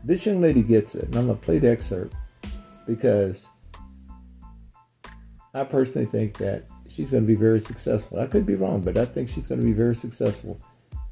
This 0.03 0.25
young 0.25 0.41
lady 0.41 0.63
gets 0.63 0.95
it, 0.95 1.05
and 1.05 1.17
I'm 1.17 1.27
going 1.27 1.39
to 1.39 1.45
play 1.45 1.59
the 1.59 1.71
excerpt 1.71 2.15
because 2.87 3.49
I 5.53 5.65
personally 5.65 6.07
think 6.07 6.39
that 6.39 6.65
she's 6.89 7.11
going 7.11 7.23
to 7.23 7.27
be 7.27 7.35
very 7.35 7.61
successful. 7.61 8.19
I 8.19 8.27
could 8.27 8.47
be 8.47 8.55
wrong, 8.55 8.81
but 8.81 8.97
I 8.97 9.05
think 9.05 9.29
she's 9.29 9.47
going 9.47 9.61
to 9.61 9.67
be 9.67 9.75
very 9.75 9.95
successful 9.95 10.59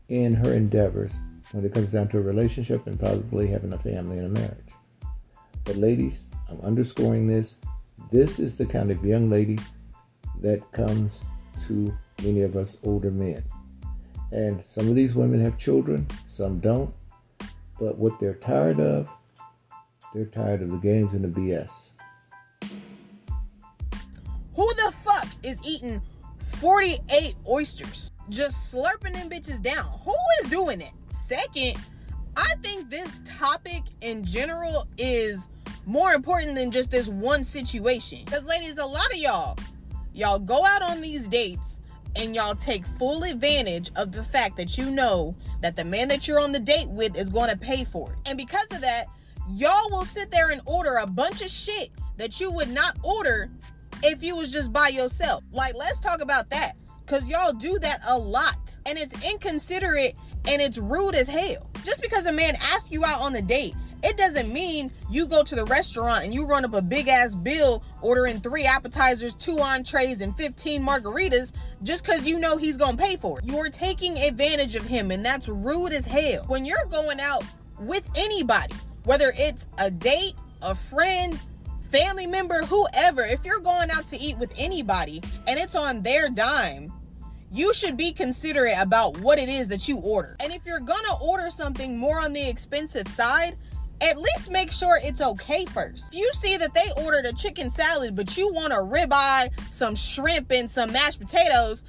in 0.08 0.32
her 0.32 0.54
endeavors 0.54 1.12
when 1.52 1.64
it 1.64 1.74
comes 1.74 1.92
down 1.92 2.08
to 2.08 2.18
a 2.18 2.22
relationship 2.22 2.86
and 2.86 2.98
probably 2.98 3.46
having 3.46 3.74
a 3.74 3.78
family 3.78 4.18
and 4.18 4.34
a 4.36 4.40
marriage. 4.40 4.72
But 5.64 5.76
ladies, 5.76 6.22
I'm 6.48 6.60
underscoring 6.62 7.26
this. 7.26 7.56
This 8.10 8.40
is 8.40 8.56
the 8.56 8.66
kind 8.66 8.90
of 8.90 9.04
young 9.04 9.28
lady 9.28 9.58
that 10.40 10.72
comes 10.72 11.20
to 11.68 11.96
many 12.22 12.42
of 12.42 12.56
us 12.56 12.76
older 12.84 13.10
men. 13.10 13.42
And 14.30 14.62
some 14.66 14.88
of 14.88 14.94
these 14.94 15.14
women 15.14 15.40
have 15.44 15.58
children, 15.58 16.06
some 16.28 16.58
don't. 16.58 16.92
But 17.78 17.98
what 17.98 18.18
they're 18.20 18.34
tired 18.34 18.80
of, 18.80 19.08
they're 20.14 20.26
tired 20.26 20.62
of 20.62 20.70
the 20.70 20.76
games 20.76 21.14
and 21.14 21.24
the 21.24 21.28
BS. 21.28 21.70
Who 24.54 24.66
the 24.74 24.92
fuck 25.04 25.28
is 25.42 25.58
eating 25.64 26.00
48 26.38 27.34
oysters? 27.48 28.10
Just 28.28 28.72
slurping 28.72 29.14
them 29.14 29.28
bitches 29.28 29.60
down. 29.60 29.98
Who 30.04 30.14
is 30.42 30.50
doing 30.50 30.80
it? 30.80 30.92
Second, 31.10 31.76
I 32.36 32.54
think 32.62 32.88
this 32.88 33.20
topic 33.24 33.82
in 34.00 34.24
general 34.24 34.86
is 34.96 35.48
more 35.84 36.12
important 36.12 36.54
than 36.54 36.70
just 36.70 36.90
this 36.90 37.08
one 37.08 37.44
situation. 37.44 38.20
Because, 38.24 38.44
ladies, 38.44 38.78
a 38.78 38.84
lot 38.84 39.10
of 39.12 39.16
y'all, 39.16 39.58
y'all 40.14 40.38
go 40.38 40.64
out 40.64 40.82
on 40.82 41.00
these 41.00 41.28
dates 41.28 41.78
and 42.16 42.34
y'all 42.34 42.54
take 42.54 42.86
full 42.86 43.22
advantage 43.24 43.90
of 43.96 44.12
the 44.12 44.22
fact 44.22 44.56
that 44.56 44.76
you 44.76 44.90
know 44.90 45.34
that 45.60 45.76
the 45.76 45.84
man 45.84 46.08
that 46.08 46.28
you're 46.28 46.40
on 46.40 46.52
the 46.52 46.60
date 46.60 46.88
with 46.88 47.16
is 47.16 47.30
going 47.30 47.50
to 47.50 47.56
pay 47.56 47.84
for 47.84 48.12
it. 48.12 48.18
And 48.26 48.36
because 48.36 48.66
of 48.72 48.80
that, 48.82 49.06
y'all 49.50 49.90
will 49.90 50.04
sit 50.04 50.30
there 50.30 50.50
and 50.50 50.60
order 50.66 50.96
a 50.96 51.06
bunch 51.06 51.40
of 51.42 51.50
shit 51.50 51.90
that 52.18 52.40
you 52.40 52.50
would 52.50 52.70
not 52.70 52.96
order 53.02 53.50
if 54.02 54.22
you 54.22 54.36
was 54.36 54.52
just 54.52 54.72
by 54.72 54.88
yourself. 54.88 55.42
Like, 55.52 55.74
let's 55.74 56.00
talk 56.00 56.20
about 56.20 56.50
that. 56.50 56.76
Cause 57.06 57.26
y'all 57.26 57.52
do 57.52 57.78
that 57.80 58.00
a 58.06 58.16
lot. 58.16 58.76
And 58.86 58.98
it's 58.98 59.24
inconsiderate 59.24 60.16
and 60.46 60.62
it's 60.62 60.78
rude 60.78 61.14
as 61.14 61.28
hell. 61.28 61.70
Just 61.84 62.00
because 62.02 62.26
a 62.26 62.32
man 62.32 62.56
asks 62.60 62.90
you 62.90 63.04
out 63.04 63.20
on 63.20 63.34
a 63.34 63.42
date, 63.42 63.74
it 64.03 64.16
doesn't 64.16 64.53
mean 64.53 64.90
you 65.11 65.26
go 65.26 65.42
to 65.42 65.55
the 65.55 65.64
restaurant 65.66 66.24
and 66.24 66.34
you 66.34 66.44
run 66.44 66.64
up 66.64 66.74
a 66.74 66.82
big 66.82 67.09
ass 67.09 67.34
bill 67.34 67.82
ordering 68.00 68.40
three 68.40 68.64
appetizers, 68.64 69.34
two 69.34 69.61
entrees, 69.61 70.20
and 70.20 70.36
15 70.36 70.84
margaritas 70.84 71.53
just 71.82 72.05
because 72.05 72.26
you 72.26 72.38
know 72.38 72.57
he's 72.57 72.76
gonna 72.76 72.96
pay 72.96 73.16
for 73.16 73.38
it. 73.38 73.44
You're 73.44 73.70
taking 73.70 74.18
advantage 74.18 74.74
of 74.74 74.84
him, 74.84 75.11
and 75.11 75.24
that's 75.24 75.48
rude 75.48 75.92
as 75.92 76.05
hell. 76.05 76.44
When 76.48 76.64
you're 76.64 76.86
going 76.90 77.20
out 77.20 77.44
with 77.78 78.09
anybody, 78.16 78.74
whether 79.05 79.32
it's 79.36 79.66
a 79.78 79.90
date, 79.90 80.34
a 80.62 80.74
friend, 80.74 81.38
family 81.90 82.26
member, 82.26 82.62
whoever, 82.62 83.24
if 83.24 83.44
you're 83.44 83.61
going 83.61 83.90
out 83.90 84.09
to 84.09 84.16
eat 84.16 84.38
with 84.38 84.53
anybody 84.57 85.22
and 85.46 85.59
it's 85.59 85.74
on 85.74 86.03
their 86.03 86.28
dime, 86.28 86.92
you 87.53 87.74
should 87.74 87.98
be 87.98 88.12
considerate 88.12 88.76
about 88.80 89.18
what 89.18 89.38
it 89.38 89.48
is 89.48 89.68
that 89.68 89.86
you 89.86 89.98
order. 89.98 90.36
And 90.40 90.53
if 90.53 90.64
you're 90.64 90.80
gonna 90.80 91.16
order 91.22 91.50
something 91.50 91.98
more 91.98 92.18
on 92.18 92.32
the 92.32 92.48
expensive 92.48 93.09
side, 93.09 93.59
at 94.03 94.18
least 94.18 94.50
make 94.50 94.72
sure 94.72 94.98
it's 95.03 95.20
okay 95.20 95.64
first. 95.66 96.12
If 96.12 96.14
you 96.14 96.30
see 96.34 96.57
that 96.57 96.74
they 96.74 96.88
ordered 97.03 97.24
a 97.24 97.32
chicken 97.32 97.70
salad, 97.70 98.16
but 98.16 98.36
you 98.36 98.53
want 98.53 98.72
a 98.72 98.76
ribeye, 98.76 99.50
some 99.72 99.94
shrimp, 99.94 100.50
and 100.50 100.70
some 100.70 100.92
mashed 100.92 101.20
potatoes, 101.20 101.84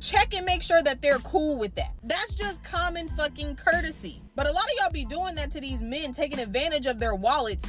check 0.00 0.34
and 0.34 0.44
make 0.44 0.62
sure 0.62 0.82
that 0.82 1.00
they're 1.00 1.18
cool 1.20 1.56
with 1.58 1.74
that. 1.76 1.94
That's 2.02 2.34
just 2.34 2.62
common 2.62 3.08
fucking 3.10 3.56
courtesy. 3.56 4.22
But 4.36 4.46
a 4.46 4.52
lot 4.52 4.64
of 4.64 4.70
y'all 4.78 4.90
be 4.92 5.04
doing 5.04 5.34
that 5.36 5.50
to 5.52 5.60
these 5.60 5.80
men, 5.80 6.12
taking 6.12 6.38
advantage 6.38 6.86
of 6.86 7.00
their 7.00 7.14
wallets 7.14 7.64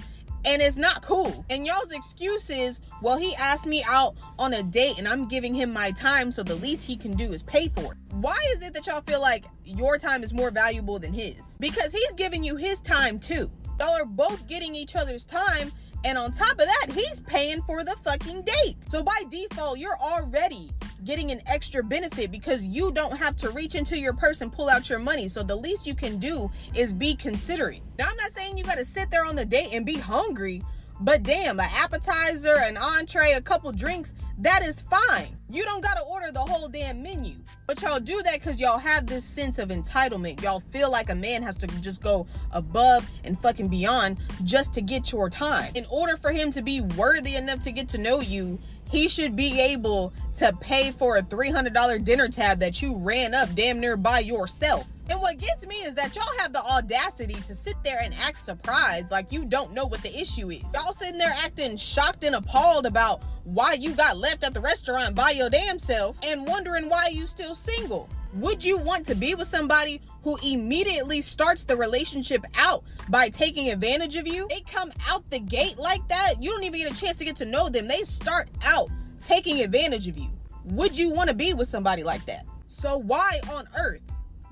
and 0.45 0.61
it's 0.61 0.77
not 0.77 1.01
cool. 1.01 1.43
And 1.49 1.65
y'all's 1.65 1.91
excuse 1.91 2.49
is, 2.49 2.79
well, 3.01 3.17
he 3.17 3.35
asked 3.35 3.65
me 3.65 3.83
out 3.87 4.15
on 4.37 4.53
a 4.53 4.63
date 4.63 4.97
and 4.97 5.07
I'm 5.07 5.27
giving 5.27 5.53
him 5.53 5.73
my 5.73 5.91
time, 5.91 6.31
so 6.31 6.43
the 6.43 6.55
least 6.55 6.83
he 6.83 6.95
can 6.95 7.15
do 7.17 7.33
is 7.33 7.43
pay 7.43 7.67
for 7.69 7.93
it. 7.93 7.97
Why 8.11 8.37
is 8.53 8.61
it 8.61 8.73
that 8.73 8.85
y'all 8.85 9.01
feel 9.01 9.21
like 9.21 9.45
your 9.63 9.97
time 9.97 10.23
is 10.23 10.33
more 10.33 10.51
valuable 10.51 10.99
than 10.99 11.13
his? 11.13 11.57
Because 11.59 11.91
he's 11.91 12.13
giving 12.13 12.43
you 12.43 12.55
his 12.55 12.79
time 12.79 13.19
too. 13.19 13.49
Y'all 13.79 13.95
are 13.95 14.05
both 14.05 14.47
getting 14.47 14.75
each 14.75 14.95
other's 14.95 15.25
time. 15.25 15.71
And 16.03 16.17
on 16.17 16.31
top 16.31 16.51
of 16.51 16.59
that, 16.59 16.87
he's 16.93 17.19
paying 17.21 17.61
for 17.63 17.83
the 17.83 17.95
fucking 18.03 18.43
date. 18.43 18.77
So 18.89 19.01
by 19.01 19.23
default, 19.29 19.79
you're 19.79 19.97
already 19.99 20.69
getting 21.03 21.31
an 21.31 21.41
extra 21.47 21.83
benefit 21.83 22.31
because 22.31 22.63
you 22.63 22.91
don't 22.91 23.17
have 23.17 23.35
to 23.37 23.49
reach 23.49 23.75
into 23.75 23.97
your 23.97 24.13
purse 24.13 24.41
and 24.41 24.51
pull 24.51 24.69
out 24.69 24.89
your 24.89 24.99
money. 24.99 25.27
So 25.27 25.41
the 25.41 25.55
least 25.55 25.87
you 25.87 25.95
can 25.95 26.17
do 26.17 26.51
is 26.75 26.93
be 26.93 27.15
considerate. 27.15 27.81
Now, 27.97 28.05
I'm 28.09 28.17
not 28.17 28.31
saying 28.31 28.57
you 28.57 28.63
got 28.63 28.77
to 28.77 28.85
sit 28.85 29.09
there 29.09 29.25
on 29.25 29.35
the 29.35 29.45
date 29.45 29.69
and 29.73 29.85
be 29.85 29.97
hungry, 29.97 30.61
but 30.99 31.23
damn, 31.23 31.59
an 31.59 31.69
appetizer, 31.73 32.55
an 32.59 32.77
entree, 32.77 33.31
a 33.31 33.41
couple 33.41 33.71
drinks, 33.71 34.13
that 34.39 34.65
is 34.65 34.81
fine. 34.81 35.37
You 35.49 35.63
don't 35.63 35.81
gotta 35.81 36.01
order 36.01 36.31
the 36.31 36.39
whole 36.39 36.67
damn 36.67 37.01
menu. 37.01 37.35
But 37.67 37.81
y'all 37.81 37.99
do 37.99 38.21
that 38.23 38.33
because 38.33 38.59
y'all 38.59 38.77
have 38.77 39.07
this 39.07 39.23
sense 39.23 39.57
of 39.57 39.69
entitlement. 39.69 40.41
Y'all 40.41 40.59
feel 40.59 40.91
like 40.91 41.09
a 41.09 41.15
man 41.15 41.41
has 41.43 41.55
to 41.57 41.67
just 41.67 42.01
go 42.01 42.27
above 42.51 43.09
and 43.23 43.39
fucking 43.39 43.69
beyond 43.69 44.17
just 44.43 44.73
to 44.73 44.81
get 44.81 45.11
your 45.11 45.29
time. 45.29 45.71
In 45.75 45.85
order 45.89 46.17
for 46.17 46.31
him 46.31 46.51
to 46.51 46.61
be 46.61 46.81
worthy 46.81 47.35
enough 47.35 47.63
to 47.63 47.71
get 47.71 47.87
to 47.89 47.97
know 47.97 48.19
you, 48.19 48.59
he 48.89 49.07
should 49.07 49.35
be 49.35 49.59
able 49.59 50.13
to 50.35 50.53
pay 50.59 50.91
for 50.91 51.17
a 51.17 51.21
$300 51.21 52.03
dinner 52.03 52.27
tab 52.27 52.59
that 52.59 52.81
you 52.81 52.95
ran 52.95 53.33
up 53.33 53.53
damn 53.55 53.79
near 53.79 53.97
by 53.97 54.19
yourself. 54.19 54.87
And 55.09 55.21
what 55.21 55.37
gets 55.37 55.65
me 55.65 55.75
is 55.77 55.93
that 55.95 56.15
y'all 56.15 56.37
have 56.39 56.51
the 56.51 56.63
audacity 56.63 57.35
to 57.35 57.53
sit 57.53 57.75
there 57.83 57.99
and 58.01 58.13
act 58.15 58.39
surprised 58.39 59.11
like 59.11 59.31
you 59.31 59.45
don't 59.45 59.73
know 59.73 59.85
what 59.85 60.01
the 60.01 60.19
issue 60.19 60.49
is. 60.49 60.63
Y'all 60.73 60.93
sitting 60.93 61.19
there 61.19 61.33
acting 61.43 61.77
shocked 61.77 62.23
and 62.23 62.35
appalled 62.35 62.87
about 62.87 63.21
why 63.43 63.73
you 63.73 63.93
got 63.93 64.17
left 64.17 64.43
at 64.43 64.55
the 64.55 64.59
restaurant 64.59 65.13
by 65.13 65.29
your 65.29 65.49
damn 65.49 65.77
self 65.77 66.17
and 66.23 66.47
wondering 66.47 66.89
why 66.89 67.09
you 67.11 67.27
still 67.27 67.53
single. 67.53 68.09
Would 68.35 68.65
you 68.65 68.77
want 68.77 69.05
to 69.05 69.15
be 69.15 69.33
with 69.33 69.47
somebody 69.47 70.01
who 70.23 70.37
immediately 70.43 71.21
starts 71.21 71.63
the 71.63 71.77
relationship 71.77 72.45
out 72.55 72.83
by 73.07 73.29
taking 73.29 73.69
advantage 73.69 74.17
of 74.17 74.27
you? 74.27 74.47
They 74.49 74.59
come 74.59 74.91
out 75.07 75.29
the 75.29 75.39
gate 75.39 75.77
like 75.77 76.05
that. 76.09 76.33
You 76.41 76.51
don't 76.51 76.65
even 76.65 76.81
get 76.81 76.91
a 76.91 76.99
chance 76.99 77.17
to 77.19 77.25
get 77.25 77.37
to 77.37 77.45
know 77.45 77.69
them. 77.69 77.87
They 77.87 78.03
start 78.03 78.49
out 78.65 78.89
taking 79.23 79.61
advantage 79.61 80.09
of 80.09 80.17
you. 80.17 80.29
Would 80.65 80.97
you 80.97 81.11
want 81.11 81.29
to 81.29 81.33
be 81.33 81.53
with 81.53 81.69
somebody 81.69 82.03
like 82.03 82.25
that? 82.25 82.45
So 82.67 82.97
why 82.97 83.39
on 83.53 83.69
earth 83.79 84.01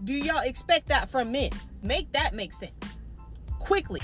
do 0.06 0.14
y'all 0.14 0.44
expect 0.44 0.88
that 0.88 1.10
from 1.10 1.34
men? 1.34 1.50
Make 1.82 2.10
that 2.14 2.34
make 2.34 2.54
sense. 2.54 2.96
Quickly. 3.60 4.00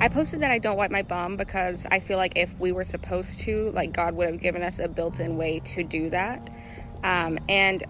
I 0.00 0.08
posted 0.08 0.40
that 0.40 0.50
I 0.50 0.58
don't 0.58 0.78
wipe 0.78 0.90
my 0.90 1.02
bum 1.02 1.36
because 1.36 1.86
I 1.90 2.00
feel 2.00 2.16
like 2.16 2.32
if 2.34 2.58
we 2.58 2.72
were 2.72 2.84
supposed 2.84 3.40
to, 3.40 3.70
like 3.72 3.92
God 3.92 4.14
would 4.14 4.28
have 4.28 4.40
given 4.40 4.62
us 4.62 4.78
a 4.78 4.88
built-in 4.88 5.36
way 5.36 5.60
to 5.66 5.84
do 5.84 6.08
that. 6.08 6.48
Um, 7.04 7.38
and 7.50 7.82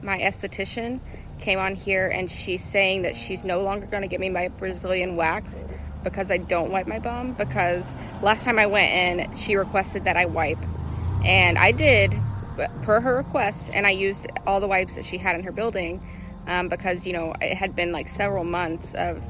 my 0.00 0.18
esthetician 0.18 1.00
came 1.40 1.58
on 1.58 1.74
here 1.74 2.06
and 2.08 2.30
she's 2.30 2.62
saying 2.62 3.02
that 3.02 3.16
she's 3.16 3.42
no 3.42 3.62
longer 3.62 3.86
going 3.86 4.02
to 4.02 4.08
give 4.08 4.20
me 4.20 4.28
my 4.28 4.46
Brazilian 4.46 5.16
wax 5.16 5.64
because 6.04 6.30
I 6.30 6.36
don't 6.36 6.70
wipe 6.70 6.86
my 6.86 7.00
bum. 7.00 7.34
Because 7.34 7.96
last 8.22 8.44
time 8.44 8.60
I 8.60 8.66
went 8.66 8.92
in, 8.92 9.36
she 9.36 9.56
requested 9.56 10.04
that 10.04 10.16
I 10.16 10.26
wipe, 10.26 10.58
and 11.24 11.58
I 11.58 11.72
did 11.72 12.12
per 12.82 13.00
her 13.00 13.16
request, 13.16 13.72
and 13.74 13.88
I 13.88 13.90
used 13.90 14.28
all 14.46 14.60
the 14.60 14.68
wipes 14.68 14.94
that 14.94 15.04
she 15.04 15.18
had 15.18 15.34
in 15.34 15.42
her 15.42 15.52
building 15.52 16.00
um, 16.46 16.68
because 16.68 17.06
you 17.06 17.12
know 17.12 17.34
it 17.40 17.56
had 17.56 17.74
been 17.74 17.92
like 17.92 18.08
several 18.08 18.44
months 18.44 18.94
of 18.94 19.22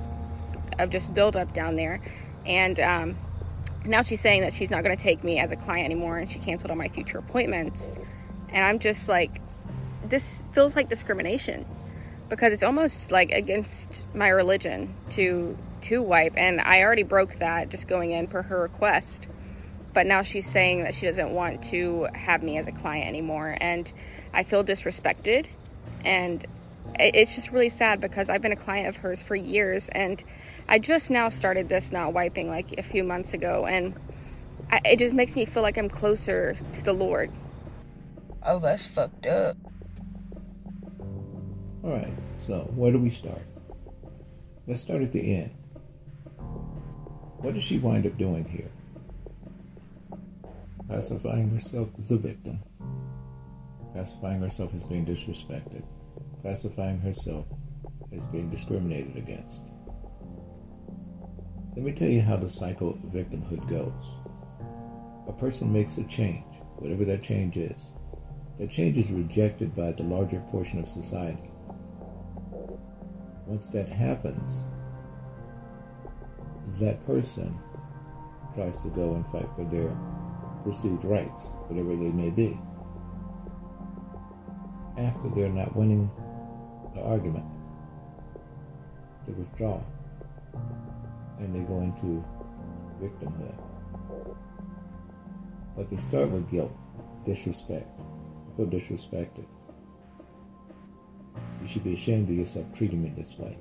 of 0.78 0.90
just 0.90 1.14
buildup 1.14 1.52
down 1.52 1.76
there. 1.76 2.00
And 2.46 2.78
um, 2.80 3.16
now 3.84 4.02
she's 4.02 4.20
saying 4.20 4.42
that 4.42 4.52
she's 4.52 4.70
not 4.70 4.84
going 4.84 4.96
to 4.96 5.02
take 5.02 5.24
me 5.24 5.38
as 5.38 5.52
a 5.52 5.56
client 5.56 5.86
anymore 5.86 6.18
and 6.18 6.30
she 6.30 6.38
canceled 6.38 6.70
all 6.70 6.76
my 6.76 6.88
future 6.88 7.18
appointments. 7.18 7.96
And 8.52 8.64
I'm 8.64 8.78
just 8.78 9.08
like, 9.08 9.40
this 10.04 10.42
feels 10.52 10.76
like 10.76 10.88
discrimination 10.88 11.64
because 12.28 12.52
it's 12.52 12.62
almost 12.62 13.10
like 13.10 13.30
against 13.32 14.04
my 14.14 14.28
religion 14.28 14.94
to 15.10 15.56
to 15.82 16.02
wipe. 16.02 16.36
And 16.36 16.60
I 16.60 16.82
already 16.82 17.02
broke 17.02 17.34
that 17.36 17.70
just 17.70 17.88
going 17.88 18.12
in 18.12 18.26
per 18.26 18.42
her 18.42 18.62
request. 18.62 19.28
But 19.92 20.06
now 20.06 20.22
she's 20.22 20.46
saying 20.46 20.84
that 20.84 20.94
she 20.94 21.06
doesn't 21.06 21.30
want 21.30 21.64
to 21.64 22.06
have 22.14 22.42
me 22.42 22.58
as 22.58 22.68
a 22.68 22.72
client 22.72 23.08
anymore. 23.08 23.56
And 23.60 23.90
I 24.32 24.44
feel 24.44 24.62
disrespected. 24.62 25.48
And 26.04 26.44
it's 26.98 27.34
just 27.34 27.50
really 27.50 27.68
sad 27.68 28.00
because 28.00 28.30
I've 28.30 28.42
been 28.42 28.52
a 28.52 28.56
client 28.56 28.88
of 28.88 28.96
hers 28.96 29.20
for 29.20 29.34
years. 29.34 29.88
And 29.88 30.22
I 30.70 30.78
just 30.78 31.10
now 31.10 31.28
started 31.28 31.68
this 31.68 31.90
not 31.90 32.12
wiping 32.14 32.48
like 32.48 32.78
a 32.78 32.82
few 32.82 33.02
months 33.02 33.34
ago, 33.34 33.66
and 33.66 33.92
I, 34.70 34.80
it 34.84 35.00
just 35.00 35.16
makes 35.16 35.34
me 35.34 35.44
feel 35.44 35.64
like 35.64 35.76
I'm 35.76 35.88
closer 35.88 36.54
to 36.54 36.84
the 36.84 36.92
Lord. 36.92 37.28
Oh, 38.44 38.60
that's 38.60 38.86
fucked 38.86 39.26
up. 39.26 39.56
All 41.82 41.90
right, 41.90 42.14
so 42.38 42.70
where 42.76 42.92
do 42.92 42.98
we 42.98 43.10
start? 43.10 43.42
Let's 44.68 44.80
start 44.80 45.02
at 45.02 45.10
the 45.10 45.34
end. 45.34 45.50
What 47.38 47.54
does 47.54 47.64
she 47.64 47.78
wind 47.78 48.06
up 48.06 48.16
doing 48.16 48.44
here? 48.44 48.70
Classifying 50.86 51.50
herself 51.50 51.88
as 52.00 52.12
a 52.12 52.16
victim, 52.16 52.60
classifying 53.92 54.40
herself 54.40 54.72
as 54.72 54.84
being 54.84 55.04
disrespected, 55.04 55.82
classifying 56.42 57.00
herself 57.00 57.48
as 58.12 58.24
being 58.26 58.50
discriminated 58.50 59.16
against. 59.16 59.64
Let 61.76 61.84
me 61.84 61.92
tell 61.92 62.08
you 62.08 62.20
how 62.20 62.36
the 62.36 62.50
cycle 62.50 62.90
of 62.90 62.96
victimhood 62.96 63.70
goes. 63.70 64.16
A 65.28 65.32
person 65.32 65.72
makes 65.72 65.98
a 65.98 66.04
change, 66.04 66.44
whatever 66.76 67.04
that 67.04 67.22
change 67.22 67.56
is. 67.56 67.92
That 68.58 68.72
change 68.72 68.98
is 68.98 69.10
rejected 69.10 69.76
by 69.76 69.92
the 69.92 70.02
larger 70.02 70.40
portion 70.50 70.80
of 70.80 70.88
society. 70.88 71.48
Once 73.46 73.68
that 73.68 73.88
happens, 73.88 74.64
that 76.80 77.06
person 77.06 77.56
tries 78.56 78.82
to 78.82 78.88
go 78.88 79.14
and 79.14 79.24
fight 79.26 79.48
for 79.54 79.64
their 79.64 79.96
perceived 80.64 81.04
rights, 81.04 81.50
whatever 81.68 81.90
they 81.90 82.10
may 82.10 82.30
be. 82.30 82.58
After 84.98 85.28
they're 85.36 85.48
not 85.48 85.76
winning 85.76 86.10
the 86.96 87.02
argument, 87.02 87.46
they 89.26 89.34
withdraw 89.34 89.80
and 91.40 91.54
they 91.54 91.60
go 91.60 91.80
into 91.80 92.24
victimhood. 93.02 93.56
But 95.76 95.90
they 95.90 95.96
start 95.96 96.30
with 96.30 96.50
guilt, 96.50 96.72
disrespect. 97.24 98.00
I 98.00 98.56
feel 98.56 98.66
disrespected. 98.66 99.46
You 101.60 101.66
should 101.66 101.84
be 101.84 101.94
ashamed 101.94 102.28
of 102.28 102.36
yourself 102.36 102.66
treating 102.74 103.02
me 103.02 103.12
this 103.16 103.38
way. 103.38 103.56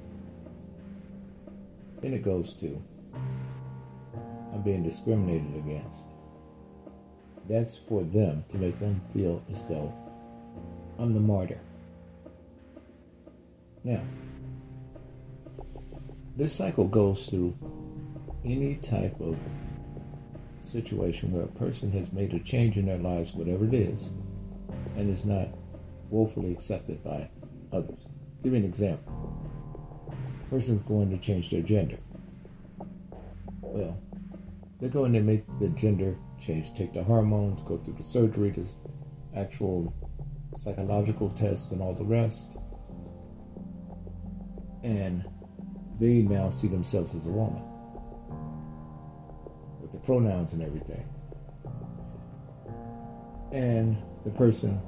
Then 2.02 2.14
it 2.14 2.24
goes 2.24 2.54
to 2.56 2.82
I'm 4.54 4.62
being 4.62 4.84
discriminated 4.84 5.56
against. 5.56 6.08
That's 7.48 7.78
for 7.78 8.04
them 8.04 8.44
to 8.52 8.58
make 8.58 8.80
them 8.80 9.02
feel 9.14 9.44
as 9.52 9.66
though 9.68 9.94
I'm 10.98 11.14
the 11.14 11.20
martyr. 11.20 11.60
Now, 13.84 14.02
this 16.40 16.56
cycle 16.56 16.88
goes 16.88 17.28
through 17.28 17.54
any 18.46 18.76
type 18.76 19.20
of 19.20 19.38
situation 20.62 21.34
where 21.34 21.44
a 21.44 21.48
person 21.48 21.92
has 21.92 22.14
made 22.14 22.34
a 22.34 22.40
change 22.40 22.78
in 22.78 22.86
their 22.86 22.98
lives, 22.98 23.34
whatever 23.34 23.66
it 23.66 23.74
is, 23.74 24.14
and 24.96 25.10
is 25.10 25.26
not 25.26 25.50
woefully 26.10 26.54
accepted 26.54 27.04
by 27.04 27.30
others. 27.74 28.08
Give 28.42 28.54
me 28.54 28.60
an 28.60 28.66
example. 28.66 29.14
A 30.10 30.50
person's 30.50 30.82
going 30.88 31.10
to 31.10 31.18
change 31.18 31.52
their 31.52 31.62
gender. 31.62 31.98
Well, 33.62 34.02
they 34.80 34.88
go 34.88 35.04
and 35.04 35.14
they 35.14 35.20
make 35.20 35.44
the 35.60 35.68
gender 35.70 36.16
change, 36.40 36.74
take 36.74 36.94
the 36.94 37.04
hormones, 37.04 37.64
go 37.64 37.78
through 37.80 37.96
the 37.98 38.04
surgery, 38.04 38.52
the 38.52 38.66
actual 39.36 39.94
psychological 40.56 41.32
tests, 41.32 41.72
and 41.72 41.82
all 41.82 41.94
the 41.94 42.06
rest. 42.06 42.56
And 44.84 45.26
they 46.00 46.22
now 46.22 46.50
see 46.50 46.68
themselves 46.68 47.14
as 47.14 47.26
a 47.26 47.30
woman 47.30 47.62
with 49.82 49.92
the 49.92 49.98
pronouns 50.00 50.54
and 50.54 50.64
everything. 50.64 51.06
And 53.52 53.98
the 54.24 54.32
person 54.32 54.80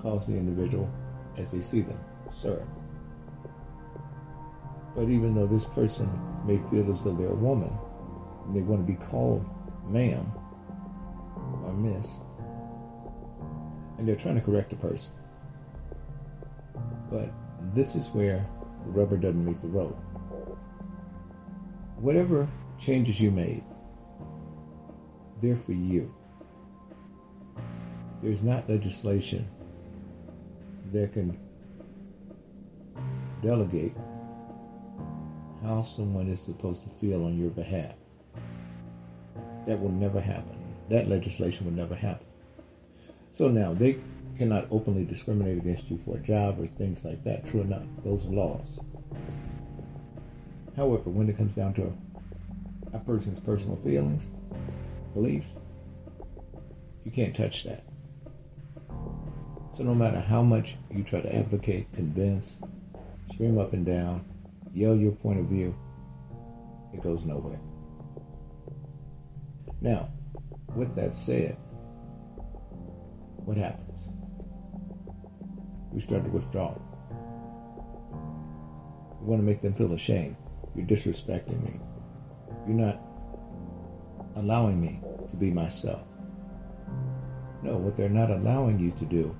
calls 0.00 0.26
the 0.26 0.34
individual 0.34 0.90
as 1.36 1.52
they 1.52 1.60
see 1.60 1.80
them, 1.80 1.98
sir. 2.30 2.66
But 4.94 5.08
even 5.08 5.34
though 5.34 5.46
this 5.46 5.64
person 5.64 6.10
may 6.46 6.60
feel 6.70 6.92
as 6.92 7.02
though 7.02 7.14
they're 7.14 7.28
a 7.28 7.34
woman, 7.34 7.72
they 8.54 8.60
want 8.60 8.86
to 8.86 8.92
be 8.92 8.98
called 8.98 9.44
ma'am 9.88 10.30
or 11.64 11.72
miss, 11.72 12.20
and 13.98 14.06
they're 14.06 14.16
trying 14.16 14.34
to 14.34 14.40
correct 14.40 14.70
the 14.70 14.76
person. 14.76 15.14
But 17.10 17.30
this 17.74 17.94
is 17.94 18.08
where 18.08 18.46
the 18.84 18.90
rubber 18.90 19.16
doesn't 19.16 19.44
meet 19.44 19.60
the 19.60 19.68
road. 19.68 19.94
Whatever 21.96 22.48
changes 22.78 23.20
you 23.20 23.30
made, 23.30 23.62
they're 25.40 25.56
for 25.56 25.72
you. 25.72 26.12
There's 28.22 28.42
not 28.42 28.68
legislation 28.68 29.48
that 30.92 31.12
can 31.12 31.38
delegate 33.42 33.94
how 35.62 35.82
someone 35.84 36.28
is 36.28 36.40
supposed 36.40 36.82
to 36.84 36.88
feel 37.00 37.24
on 37.24 37.38
your 37.38 37.50
behalf. 37.50 37.94
That 39.66 39.80
will 39.80 39.90
never 39.90 40.20
happen. 40.20 40.58
That 40.90 41.08
legislation 41.08 41.64
will 41.64 41.72
never 41.72 41.94
happen. 41.94 42.26
So 43.32 43.48
now 43.48 43.72
they 43.72 43.98
cannot 44.38 44.66
openly 44.70 45.04
discriminate 45.04 45.58
against 45.58 45.90
you 45.90 46.00
for 46.04 46.16
a 46.16 46.20
job 46.20 46.60
or 46.60 46.66
things 46.66 47.04
like 47.04 47.22
that. 47.24 47.46
True 47.50 47.60
enough, 47.60 47.84
those 48.04 48.24
are 48.24 48.30
laws. 48.30 48.78
However, 50.76 51.10
when 51.10 51.28
it 51.28 51.36
comes 51.36 51.54
down 51.54 51.74
to 51.74 51.92
a 52.92 52.98
person's 52.98 53.40
personal 53.40 53.76
feelings, 53.76 54.30
beliefs, 55.14 55.54
you 57.04 57.10
can't 57.10 57.36
touch 57.36 57.64
that. 57.64 57.84
So 59.74 59.82
no 59.84 59.94
matter 59.94 60.20
how 60.20 60.42
much 60.42 60.76
you 60.90 61.02
try 61.02 61.20
to 61.20 61.34
advocate, 61.34 61.92
convince, 61.92 62.56
scream 63.32 63.58
up 63.58 63.72
and 63.72 63.86
down, 63.86 64.24
yell 64.74 64.94
your 64.94 65.12
point 65.12 65.40
of 65.40 65.46
view, 65.46 65.74
it 66.92 67.02
goes 67.02 67.24
nowhere. 67.24 67.60
Now, 69.80 70.10
with 70.74 70.94
that 70.96 71.16
said, 71.16 71.56
what 73.44 73.56
happens? 73.56 73.91
We 75.92 76.00
start 76.00 76.24
to 76.24 76.30
withdraw. 76.30 76.74
We 79.20 79.26
want 79.26 79.40
to 79.40 79.46
make 79.46 79.60
them 79.62 79.74
feel 79.74 79.92
ashamed. 79.92 80.36
You're 80.74 80.86
disrespecting 80.86 81.62
me. 81.62 81.78
You're 82.66 82.76
not 82.76 83.00
allowing 84.36 84.80
me 84.80 85.00
to 85.30 85.36
be 85.36 85.50
myself. 85.50 86.02
No, 87.62 87.76
what 87.76 87.96
they're 87.96 88.08
not 88.08 88.30
allowing 88.30 88.80
you 88.80 88.90
to 88.92 89.04
do 89.04 89.36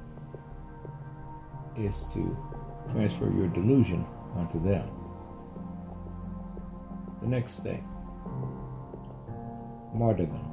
is 1.76 2.04
to 2.12 2.36
transfer 2.92 3.32
your 3.32 3.48
delusion 3.48 4.04
onto 4.34 4.62
them. 4.62 4.88
The 7.22 7.28
next 7.28 7.62
thing, 7.62 7.84
martyrdom. 9.94 10.48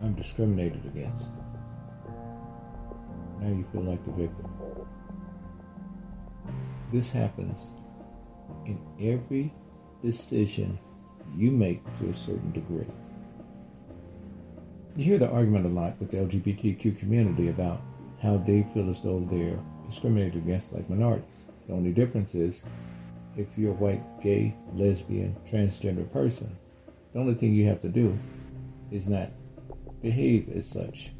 I'm 0.00 0.14
discriminated 0.14 0.84
against. 0.86 1.30
Now 3.42 3.48
you 3.48 3.66
feel 3.72 3.82
like 3.82 4.04
the 4.04 4.12
victim. 4.12 4.48
This 6.92 7.10
happens 7.10 7.70
in 8.66 8.78
every 9.00 9.52
decision 10.00 10.78
you 11.36 11.50
make 11.50 11.82
to 11.98 12.10
a 12.10 12.14
certain 12.14 12.52
degree. 12.52 12.86
You 14.94 15.04
hear 15.04 15.18
the 15.18 15.28
argument 15.28 15.66
a 15.66 15.70
lot 15.70 15.98
with 15.98 16.12
the 16.12 16.18
LGBTQ 16.18 17.00
community 17.00 17.48
about 17.48 17.80
how 18.20 18.36
they 18.36 18.64
feel 18.74 18.88
as 18.90 19.02
though 19.02 19.26
they're 19.28 19.58
discriminated 19.88 20.36
against 20.36 20.72
like 20.72 20.88
minorities. 20.88 21.42
The 21.66 21.74
only 21.74 21.90
difference 21.90 22.36
is 22.36 22.62
if 23.36 23.48
you're 23.56 23.72
a 23.72 23.74
white, 23.74 24.22
gay, 24.22 24.54
lesbian, 24.74 25.34
transgender 25.50 26.10
person, 26.12 26.56
the 27.12 27.18
only 27.18 27.34
thing 27.34 27.54
you 27.54 27.66
have 27.66 27.80
to 27.80 27.88
do 27.88 28.16
is 28.92 29.06
not 29.06 29.30
behave 30.00 30.48
as 30.54 30.68
such. 30.68 31.10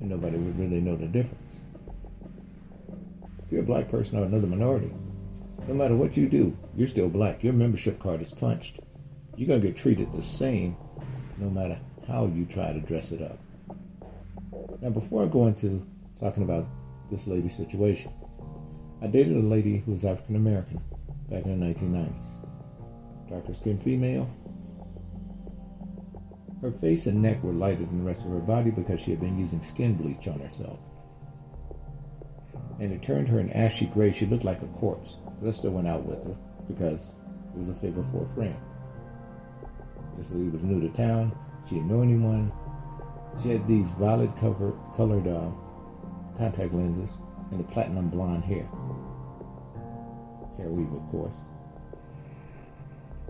And 0.00 0.10
nobody 0.10 0.36
would 0.36 0.58
really 0.58 0.80
know 0.80 0.96
the 0.96 1.06
difference. 1.06 1.60
If 3.44 3.52
you're 3.52 3.62
a 3.62 3.66
black 3.66 3.88
person 3.88 4.18
or 4.18 4.24
another 4.24 4.46
minority, 4.46 4.92
no 5.68 5.74
matter 5.74 5.94
what 5.94 6.16
you 6.16 6.28
do, 6.28 6.56
you're 6.76 6.88
still 6.88 7.08
black. 7.08 7.44
Your 7.44 7.52
membership 7.52 8.00
card 8.00 8.22
is 8.22 8.30
punched. 8.30 8.80
You're 9.36 9.48
going 9.48 9.60
to 9.60 9.68
get 9.68 9.76
treated 9.76 10.12
the 10.12 10.22
same 10.22 10.76
no 11.38 11.50
matter 11.50 11.78
how 12.06 12.26
you 12.26 12.44
try 12.46 12.72
to 12.72 12.80
dress 12.80 13.12
it 13.12 13.22
up. 13.22 13.38
Now, 14.80 14.90
before 14.90 15.24
I 15.24 15.26
go 15.26 15.46
into 15.46 15.86
talking 16.18 16.42
about 16.42 16.66
this 17.10 17.26
lady's 17.26 17.56
situation, 17.56 18.12
I 19.02 19.06
dated 19.06 19.36
a 19.36 19.40
lady 19.40 19.78
who 19.78 19.92
was 19.92 20.04
African 20.04 20.36
American 20.36 20.80
back 21.30 21.44
in 21.44 21.60
the 21.60 21.66
1990s. 21.66 23.28
Darker 23.28 23.54
skinned 23.54 23.82
female. 23.82 24.28
Her 26.62 26.70
face 26.70 27.06
and 27.06 27.22
neck 27.22 27.42
were 27.42 27.52
lighter 27.52 27.86
than 27.86 27.98
the 27.98 28.04
rest 28.04 28.24
of 28.24 28.32
her 28.32 28.38
body 28.38 28.70
because 28.70 29.00
she 29.00 29.10
had 29.10 29.20
been 29.20 29.38
using 29.38 29.62
skin 29.62 29.94
bleach 29.94 30.28
on 30.28 30.40
herself. 30.40 30.78
And 32.78 32.92
it 32.92 33.02
turned 33.02 33.28
her 33.28 33.38
an 33.38 33.50
ashy 33.52 33.86
gray. 33.86 34.12
She 34.12 34.26
looked 34.26 34.44
like 34.44 34.62
a 34.62 34.66
corpse. 34.78 35.16
Still 35.52 35.70
went 35.72 35.88
out 35.88 36.04
with 36.04 36.22
her 36.24 36.36
because 36.68 37.00
it 37.00 37.58
was 37.58 37.68
a 37.70 37.74
favor 37.74 38.04
for 38.12 38.26
a 38.30 38.34
friend. 38.34 38.56
This 40.18 40.30
lady 40.30 40.50
was 40.50 40.62
new 40.62 40.80
to 40.80 40.94
town. 40.94 41.36
She 41.66 41.76
didn't 41.76 41.88
know 41.88 42.02
anyone. 42.02 42.52
She 43.42 43.50
had 43.50 43.66
these 43.66 43.86
violet 43.98 44.36
cover, 44.36 44.74
colored 44.96 45.26
uh, 45.26 45.48
contact 46.36 46.74
lenses 46.74 47.16
and 47.52 47.60
a 47.60 47.64
platinum 47.64 48.10
blonde 48.10 48.44
hair. 48.44 48.68
Hair 50.58 50.68
weave, 50.68 50.92
of 50.92 51.10
course. 51.10 51.36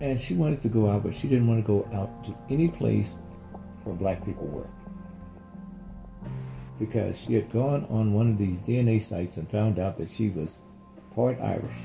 And 0.00 0.20
she 0.20 0.34
wanted 0.34 0.62
to 0.62 0.68
go 0.68 0.90
out, 0.90 1.04
but 1.04 1.14
she 1.14 1.28
didn't 1.28 1.46
want 1.46 1.64
to 1.64 1.66
go 1.66 1.88
out 1.92 2.24
to 2.24 2.34
any 2.48 2.68
place 2.68 3.16
where 3.84 3.94
black 3.94 4.24
people 4.24 4.46
work. 4.46 4.70
Because 6.78 7.18
she 7.18 7.34
had 7.34 7.50
gone 7.52 7.86
on 7.90 8.14
one 8.14 8.30
of 8.30 8.38
these 8.38 8.58
DNA 8.58 9.02
sites 9.02 9.36
and 9.36 9.50
found 9.50 9.78
out 9.78 9.98
that 9.98 10.10
she 10.10 10.30
was 10.30 10.58
part 11.14 11.38
Irish. 11.40 11.76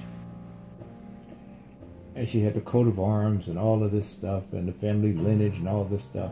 And 2.16 2.28
she 2.28 2.41
had 2.41 2.54
the 2.54 2.62
coat 2.62 2.88
of 2.88 3.00
arms 3.00 3.48
and 3.48 3.60
all 3.60 3.84
of 3.84 3.91
this 3.91 4.08
stuff 4.08 4.43
and 4.54 4.68
the 4.68 4.74
family 4.74 5.14
lineage 5.14 5.58
and 5.58 5.68
all 5.68 5.84
this 5.84 6.06
stuff. 6.06 6.32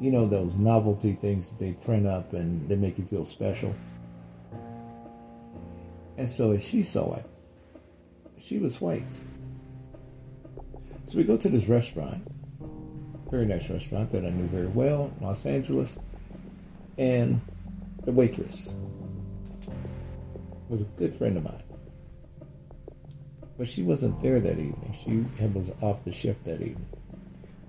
You 0.00 0.10
know, 0.12 0.26
those 0.26 0.54
novelty 0.54 1.14
things 1.14 1.50
that 1.50 1.58
they 1.58 1.72
print 1.72 2.06
up 2.06 2.32
and 2.32 2.68
they 2.68 2.76
make 2.76 2.96
you 2.96 3.04
feel 3.04 3.26
special. 3.26 3.74
And 6.16 6.28
so 6.28 6.52
as 6.52 6.62
she 6.62 6.82
saw 6.82 7.14
it, 7.14 7.26
she 8.38 8.58
was 8.58 8.80
white. 8.80 9.04
So 11.06 11.16
we 11.16 11.24
go 11.24 11.36
to 11.36 11.48
this 11.48 11.66
restaurant, 11.66 12.26
very 13.30 13.46
nice 13.46 13.68
restaurant 13.70 14.10
that 14.12 14.24
I 14.24 14.30
knew 14.30 14.48
very 14.48 14.66
well, 14.66 15.12
Los 15.20 15.46
Angeles, 15.46 15.98
and 16.98 17.40
the 18.04 18.12
waitress 18.12 18.74
was 20.68 20.82
a 20.82 20.84
good 20.84 21.14
friend 21.16 21.36
of 21.36 21.44
mine. 21.44 21.62
But 23.56 23.68
she 23.68 23.82
wasn't 23.82 24.20
there 24.22 24.40
that 24.40 24.52
evening. 24.52 24.96
She 25.04 25.46
was 25.46 25.70
off 25.80 26.04
the 26.04 26.12
shift 26.12 26.44
that 26.44 26.60
evening. 26.60 26.86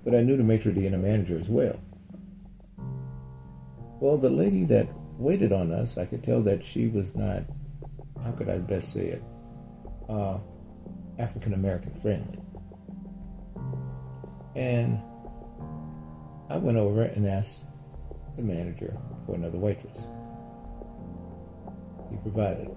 But 0.03 0.15
I 0.15 0.21
knew 0.21 0.35
the 0.35 0.43
maitre 0.43 0.73
d' 0.73 0.77
and 0.77 0.93
the 0.93 0.97
manager 0.97 1.37
as 1.37 1.49
well. 1.49 1.79
Well, 3.99 4.17
the 4.17 4.29
lady 4.29 4.63
that 4.65 4.87
waited 5.17 5.51
on 5.51 5.71
us, 5.71 5.97
I 5.97 6.05
could 6.05 6.23
tell 6.23 6.41
that 6.41 6.63
she 6.63 6.87
was 6.87 7.15
not, 7.15 7.43
how 8.23 8.31
could 8.31 8.49
I 8.49 8.57
best 8.57 8.93
say 8.93 9.07
it, 9.07 9.23
uh, 10.09 10.39
African 11.19 11.53
American 11.53 11.93
friendly. 12.01 12.39
And 14.55 15.01
I 16.51 16.57
went 16.57 16.77
over 16.77 17.03
and 17.03 17.25
asked 17.25 17.63
the 18.35 18.41
manager 18.41 18.97
for 19.25 19.35
another 19.35 19.57
waitress. 19.57 19.99
He 22.09 22.17
provided. 22.17 22.69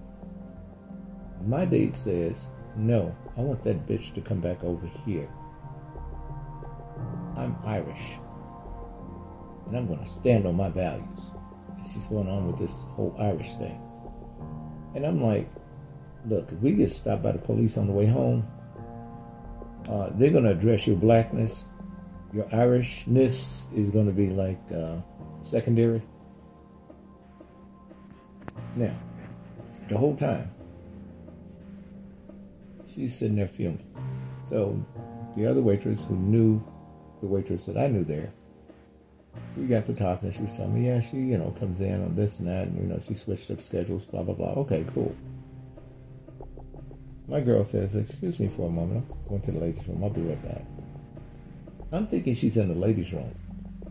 My 1.44 1.64
date 1.64 1.96
says, 1.96 2.36
no, 2.76 3.14
I 3.36 3.40
want 3.40 3.64
that 3.64 3.84
bitch 3.88 4.14
to 4.14 4.20
come 4.20 4.40
back 4.40 4.62
over 4.62 4.86
here. 5.04 5.28
I'm 7.36 7.56
Irish. 7.64 7.98
And 9.66 9.76
I'm 9.76 9.88
going 9.88 9.98
to 9.98 10.06
stand 10.06 10.46
on 10.46 10.54
my 10.54 10.68
values. 10.68 11.20
She's 11.92 12.06
going 12.06 12.28
on 12.28 12.46
with 12.46 12.60
this 12.60 12.78
whole 12.94 13.16
Irish 13.18 13.56
thing. 13.56 13.80
And 14.94 15.04
I'm 15.04 15.20
like, 15.20 15.50
look, 16.28 16.52
if 16.52 16.60
we 16.60 16.72
get 16.74 16.92
stopped 16.92 17.24
by 17.24 17.32
the 17.32 17.38
police 17.38 17.76
on 17.76 17.88
the 17.88 17.92
way 17.92 18.06
home, 18.06 18.46
uh, 19.88 20.10
they're 20.14 20.30
going 20.30 20.44
to 20.44 20.50
address 20.50 20.86
your 20.86 20.96
blackness. 20.96 21.64
Your 22.34 22.46
Irishness 22.46 23.72
is 23.78 23.90
going 23.90 24.06
to 24.06 24.12
be 24.12 24.30
like 24.30 24.60
uh, 24.74 24.96
secondary. 25.42 26.02
Now, 28.74 28.96
the 29.88 29.96
whole 29.96 30.16
time, 30.16 30.50
she's 32.92 33.16
sitting 33.16 33.36
there 33.36 33.46
fuming. 33.46 33.86
So 34.48 34.84
the 35.36 35.46
other 35.46 35.60
waitress 35.60 36.00
who 36.08 36.16
knew 36.16 36.60
the 37.20 37.28
waitress 37.28 37.66
that 37.66 37.76
I 37.76 37.86
knew 37.86 38.02
there, 38.02 38.32
we 39.56 39.66
got 39.66 39.86
to 39.86 39.94
talking 39.94 40.28
and 40.28 40.34
she 40.34 40.42
was 40.42 40.50
telling 40.52 40.74
me, 40.74 40.88
yeah, 40.88 41.00
she, 41.00 41.18
you 41.18 41.38
know, 41.38 41.54
comes 41.60 41.80
in 41.80 42.02
on 42.02 42.16
this 42.16 42.40
and 42.40 42.48
that 42.48 42.66
and, 42.66 42.76
you 42.76 42.92
know, 42.92 43.00
she 43.00 43.14
switched 43.14 43.48
up 43.52 43.62
schedules, 43.62 44.04
blah, 44.04 44.24
blah, 44.24 44.34
blah. 44.34 44.54
Okay, 44.62 44.84
cool. 44.92 45.14
My 47.28 47.40
girl 47.40 47.64
says, 47.64 47.94
excuse 47.94 48.40
me 48.40 48.50
for 48.56 48.66
a 48.66 48.72
moment. 48.72 49.06
I'm 49.08 49.28
going 49.28 49.42
to 49.42 49.52
the 49.52 49.60
ladies' 49.60 49.86
room. 49.86 50.02
I'll 50.02 50.10
be 50.10 50.20
right 50.20 50.42
back. 50.42 50.73
I'm 51.94 52.08
thinking 52.08 52.34
she's 52.34 52.56
in 52.56 52.66
the 52.66 52.74
ladies' 52.74 53.12
room. 53.12 53.34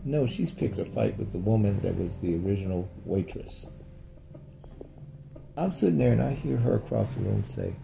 No, 0.04 0.26
she's 0.26 0.52
picked 0.52 0.78
a 0.78 0.84
fight 0.84 1.16
with 1.16 1.32
the 1.32 1.38
woman 1.38 1.80
that 1.80 1.96
was 1.96 2.14
the 2.18 2.34
original 2.36 2.86
waitress. 3.06 3.64
I'm 5.56 5.72
sitting 5.72 5.96
there 5.96 6.12
and 6.12 6.22
I 6.22 6.34
hear 6.34 6.58
her 6.58 6.76
across 6.76 7.14
the 7.14 7.20
room 7.20 7.44
say, 7.46 7.74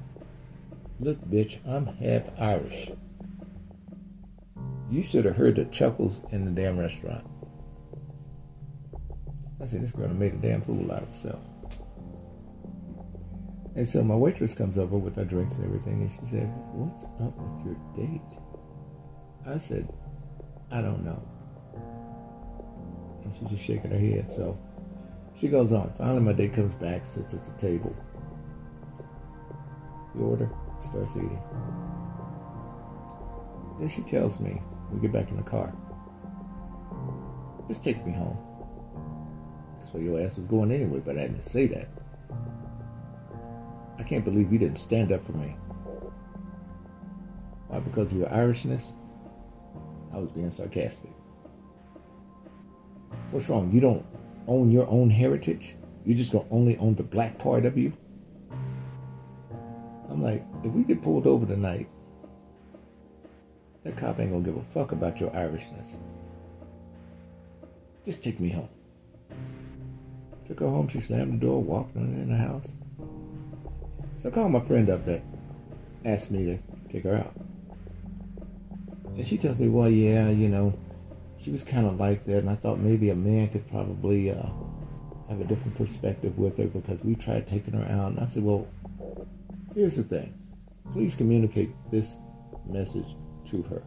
Look, 0.99 1.19
bitch, 1.31 1.57
I'm 1.67 1.87
half 1.87 2.25
Irish. 2.39 2.91
You 4.91 5.03
should 5.03 5.25
have 5.25 5.37
heard 5.37 5.57
the 5.57 5.65
chuckles 5.67 6.21
in 6.31 6.45
the 6.45 6.51
damn 6.51 6.79
restaurant. 6.79 7.25
I 9.59 9.65
said, 9.65 9.83
This 9.83 9.93
girl 9.93 10.09
made 10.09 10.35
a 10.35 10.37
damn 10.37 10.61
fool 10.61 10.93
out 10.93 11.05
of 11.05 11.09
herself. 11.09 11.41
And 13.75 13.89
so 13.89 14.03
my 14.03 14.17
waitress 14.17 14.55
comes 14.55 14.77
over 14.77 14.99
with 14.99 15.17
our 15.17 15.25
drinks 15.25 15.55
and 15.55 15.65
everything, 15.65 16.03
and 16.03 16.11
she 16.11 16.31
said, 16.31 16.53
What's 16.75 17.05
up 17.23 17.35
with 17.39 17.65
your 17.65 17.77
date? 17.97 18.39
I 19.47 19.57
said, 19.57 19.89
I 20.73 20.81
don't 20.81 21.05
know. 21.05 21.23
And 23.25 23.35
she's 23.35 23.49
just 23.49 23.65
shaking 23.65 23.91
her 23.91 23.99
head. 23.99 24.33
So 24.33 24.59
she 25.35 25.49
goes 25.49 25.73
on. 25.73 25.93
Finally, 25.99 26.21
my 26.21 26.33
date 26.33 26.55
comes 26.55 26.75
back, 26.75 27.05
sits 27.05 27.35
at 27.35 27.45
the 27.45 27.53
table. 27.61 27.95
The 30.15 30.23
order 30.23 30.51
starts 30.89 31.13
eating. 31.17 31.43
Then 33.79 33.89
she 33.89 34.03
tells 34.03 34.39
me, 34.41 34.61
we 34.93 35.01
get 35.01 35.13
back 35.13 35.31
in 35.31 35.37
the 35.37 35.43
car, 35.43 35.73
just 37.69 37.85
take 37.85 38.05
me 38.05 38.13
home. 38.13 38.37
That's 39.79 39.95
where 39.95 40.03
your 40.03 40.21
ass 40.21 40.37
was 40.37 40.47
going 40.47 40.73
anyway, 40.73 41.01
but 41.01 41.17
I 41.17 41.23
didn't 41.23 41.43
say 41.43 41.67
that. 41.69 41.89
I 43.99 44.03
can't 44.03 44.25
believe 44.25 44.53
you 44.53 44.59
didn't 44.59 44.79
stand 44.79 45.13
up 45.13 45.25
for 45.25 45.33
me. 45.33 45.57
Why? 47.69 47.79
Because 47.79 48.11
of 48.11 48.19
your 48.19 48.29
Irishness? 48.29 48.93
I 50.13 50.19
was 50.19 50.31
being 50.31 50.51
sarcastic. 50.51 51.11
What's 53.31 53.49
wrong? 53.49 53.71
You 53.73 53.81
don't 53.81 54.05
own 54.47 54.71
your 54.71 54.89
own 54.89 55.11
heritage? 55.11 55.77
You 56.05 56.15
just 56.15 56.33
gonna 56.33 56.47
only 56.51 56.77
own 56.79 56.95
the 56.95 57.03
black 57.03 57.39
part 57.39 57.65
of 57.65 57.79
you? 57.79 57.93
I'm 60.09 60.23
like, 60.23 60.45
if 60.65 60.73
we 60.73 60.83
get 60.83 61.03
pulled 61.03 61.27
over 61.27 61.47
tonight, 61.47 61.89
that 63.85 63.97
cop 63.97 64.19
ain't 64.19 64.33
gonna 64.33 64.45
give 64.45 64.57
a 64.57 64.65
fuck 64.75 64.93
about 64.93 65.21
your 65.21 65.31
Irishness. 65.31 65.97
Just 68.05 68.25
take 68.25 68.41
me 68.41 68.51
home. 68.51 68.69
Took 70.47 70.61
her 70.61 70.69
home, 70.69 70.89
she 70.89 71.01
slammed 71.01 71.35
the 71.35 71.47
door, 71.47 71.63
walked 71.63 71.95
in 71.95 72.29
the 72.29 72.37
house. 72.37 72.73
So 74.19 74.29
I 74.29 74.33
called 74.33 74.53
my 74.53 74.61
friend 74.61 74.91
up 74.91 75.07
that 75.07 75.23
asked 76.05 76.31
me 76.31 76.45
to 76.45 76.59
take 76.91 77.05
her 77.05 77.15
out. 77.15 77.33
And 79.17 79.27
she 79.27 79.37
tells 79.37 79.59
me, 79.59 79.69
well, 79.69 79.91
yeah, 79.91 80.31
you 80.31 80.49
know, 80.49 80.79
she 81.39 81.51
was 81.51 81.65
kind 81.65 81.87
of 81.87 81.99
like 81.99 82.25
that, 82.27 82.39
and 82.39 82.51
I 82.51 82.57
thought 82.57 82.79
maybe 82.79 83.11
a 83.11 83.15
man 83.15 83.49
could 83.49 83.69
probably 83.69 84.31
uh, 84.31 84.47
have 85.29 85.41
a 85.41 85.45
different 85.45 85.77
perspective 85.77 86.37
with 86.37 86.59
her 86.59 86.67
because 86.67 86.99
we 87.03 87.15
tried 87.15 87.47
taking 87.47 87.75
her 87.75 87.91
out. 87.91 88.13
And 88.13 88.21
I 88.21 88.27
said, 88.27 88.43
well, 88.43 88.67
here's 89.75 89.97
the 89.97 90.03
thing. 90.03 90.35
Please 90.93 91.15
communicate 91.15 91.71
this 91.91 92.15
message 92.69 93.17
to 93.51 93.63
her. 93.65 93.83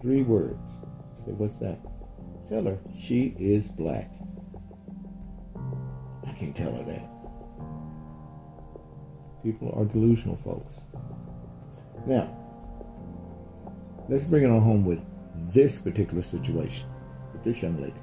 Three 0.00 0.22
words. 0.22 0.70
I 1.20 1.24
said, 1.24 1.38
what's 1.38 1.58
that? 1.58 1.78
Tell 2.48 2.64
her 2.64 2.78
she 3.00 3.34
is 3.38 3.68
black. 3.68 4.10
I 6.26 6.32
can't 6.32 6.56
tell 6.56 6.72
her 6.72 6.84
that. 6.84 7.08
People 9.42 9.72
are 9.76 9.84
delusional, 9.84 10.38
folks. 10.44 10.72
Now, 12.06 12.36
let's 14.08 14.24
bring 14.24 14.44
it 14.44 14.50
on 14.50 14.60
home 14.60 14.84
with 14.84 15.00
this 15.52 15.80
particular 15.80 16.22
situation 16.22 16.86
with 17.32 17.42
this 17.42 17.62
young 17.62 17.80
lady. 17.80 17.94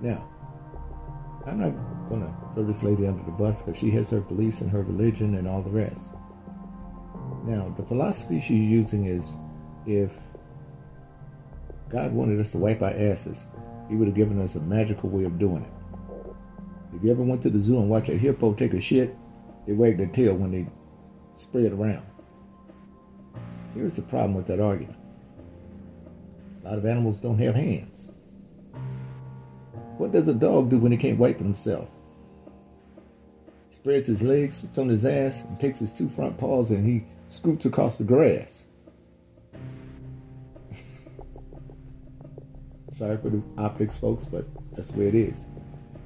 Now, 0.00 0.28
I'm 1.46 1.60
not 1.60 2.08
going 2.08 2.22
to 2.22 2.34
throw 2.54 2.64
this 2.64 2.82
lady 2.82 3.06
under 3.06 3.22
the 3.24 3.30
bus 3.30 3.62
because 3.62 3.78
she 3.78 3.90
has 3.90 4.10
her 4.10 4.20
beliefs 4.20 4.60
and 4.60 4.70
her 4.70 4.82
religion 4.82 5.34
and 5.36 5.46
all 5.46 5.62
the 5.62 5.70
rest. 5.70 6.10
Now, 7.44 7.72
the 7.76 7.84
philosophy 7.84 8.40
she's 8.40 8.68
using 8.68 9.06
is 9.06 9.36
if 9.86 10.10
God 11.88 12.12
wanted 12.12 12.40
us 12.40 12.52
to 12.52 12.58
wipe 12.58 12.82
our 12.82 12.90
asses, 12.90 13.46
He 13.88 13.96
would 13.96 14.08
have 14.08 14.16
given 14.16 14.40
us 14.40 14.56
a 14.56 14.60
magical 14.60 15.10
way 15.10 15.24
of 15.24 15.38
doing 15.38 15.62
it. 15.62 16.96
If 16.96 17.04
you 17.04 17.10
ever 17.10 17.22
went 17.22 17.42
to 17.42 17.50
the 17.50 17.58
zoo 17.58 17.78
and 17.78 17.90
watched 17.90 18.08
a 18.08 18.16
hippo 18.16 18.54
take 18.54 18.72
a 18.72 18.80
shit, 18.80 19.14
they 19.66 19.72
wag 19.72 19.98
their 19.98 20.06
tail 20.06 20.34
when 20.34 20.52
they 20.52 20.66
spray 21.34 21.66
it 21.66 21.72
around. 21.72 22.02
Here's 23.74 23.94
the 23.94 24.02
problem 24.02 24.34
with 24.34 24.46
that 24.46 24.60
argument. 24.60 24.98
A 26.64 26.68
lot 26.68 26.78
of 26.78 26.86
animals 26.86 27.18
don't 27.18 27.38
have 27.38 27.56
hands. 27.56 28.08
What 29.98 30.12
does 30.12 30.28
a 30.28 30.34
dog 30.34 30.70
do 30.70 30.78
when 30.78 30.92
he 30.92 30.98
can't 30.98 31.18
wipe 31.18 31.38
himself? 31.38 31.88
He 33.68 33.76
spreads 33.76 34.08
his 34.08 34.22
legs, 34.22 34.56
sits 34.56 34.78
on 34.78 34.88
his 34.88 35.04
ass, 35.04 35.42
and 35.42 35.58
takes 35.58 35.80
his 35.80 35.92
two 35.92 36.08
front 36.08 36.38
paws 36.38 36.70
and 36.70 36.86
he 36.86 37.04
scoots 37.26 37.66
across 37.66 37.98
the 37.98 38.04
grass. 38.04 38.64
Sorry 42.92 43.16
for 43.16 43.30
the 43.30 43.42
optics, 43.58 43.96
folks, 43.96 44.24
but 44.24 44.46
that's 44.72 44.88
the 44.88 45.00
way 45.00 45.08
it 45.08 45.14
is. 45.14 45.46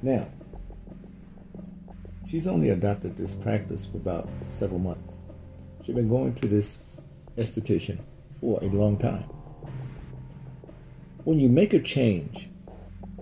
Now, 0.01 0.27
she's 2.27 2.47
only 2.47 2.69
adopted 2.69 3.15
this 3.15 3.35
practice 3.35 3.85
for 3.85 3.97
about 3.97 4.27
several 4.49 4.79
months. 4.79 5.23
She's 5.83 5.95
been 5.95 6.09
going 6.09 6.33
to 6.35 6.47
this 6.47 6.79
esthetician 7.39 7.99
for 8.41 8.59
a 8.61 8.67
long 8.67 8.97
time. 8.97 9.23
When 11.23 11.39
you 11.39 11.49
make 11.49 11.73
a 11.73 11.79
change, 11.79 12.49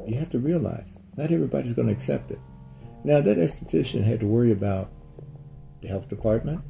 you 0.05 0.15
have 0.15 0.30
to 0.32 0.39
realize 0.39 0.97
not 1.18 1.32
everybody's 1.32 1.74
going 1.74 1.88
to 1.88 1.93
accept 1.93 2.32
it. 2.32 2.39
Now, 3.03 3.22
that 3.22 3.38
esthetician 3.38 4.03
had 4.03 4.20
to 4.22 4.26
worry 4.28 4.51
about 4.51 4.91
the 5.82 5.88
health 5.88 6.09
department, 6.09 6.61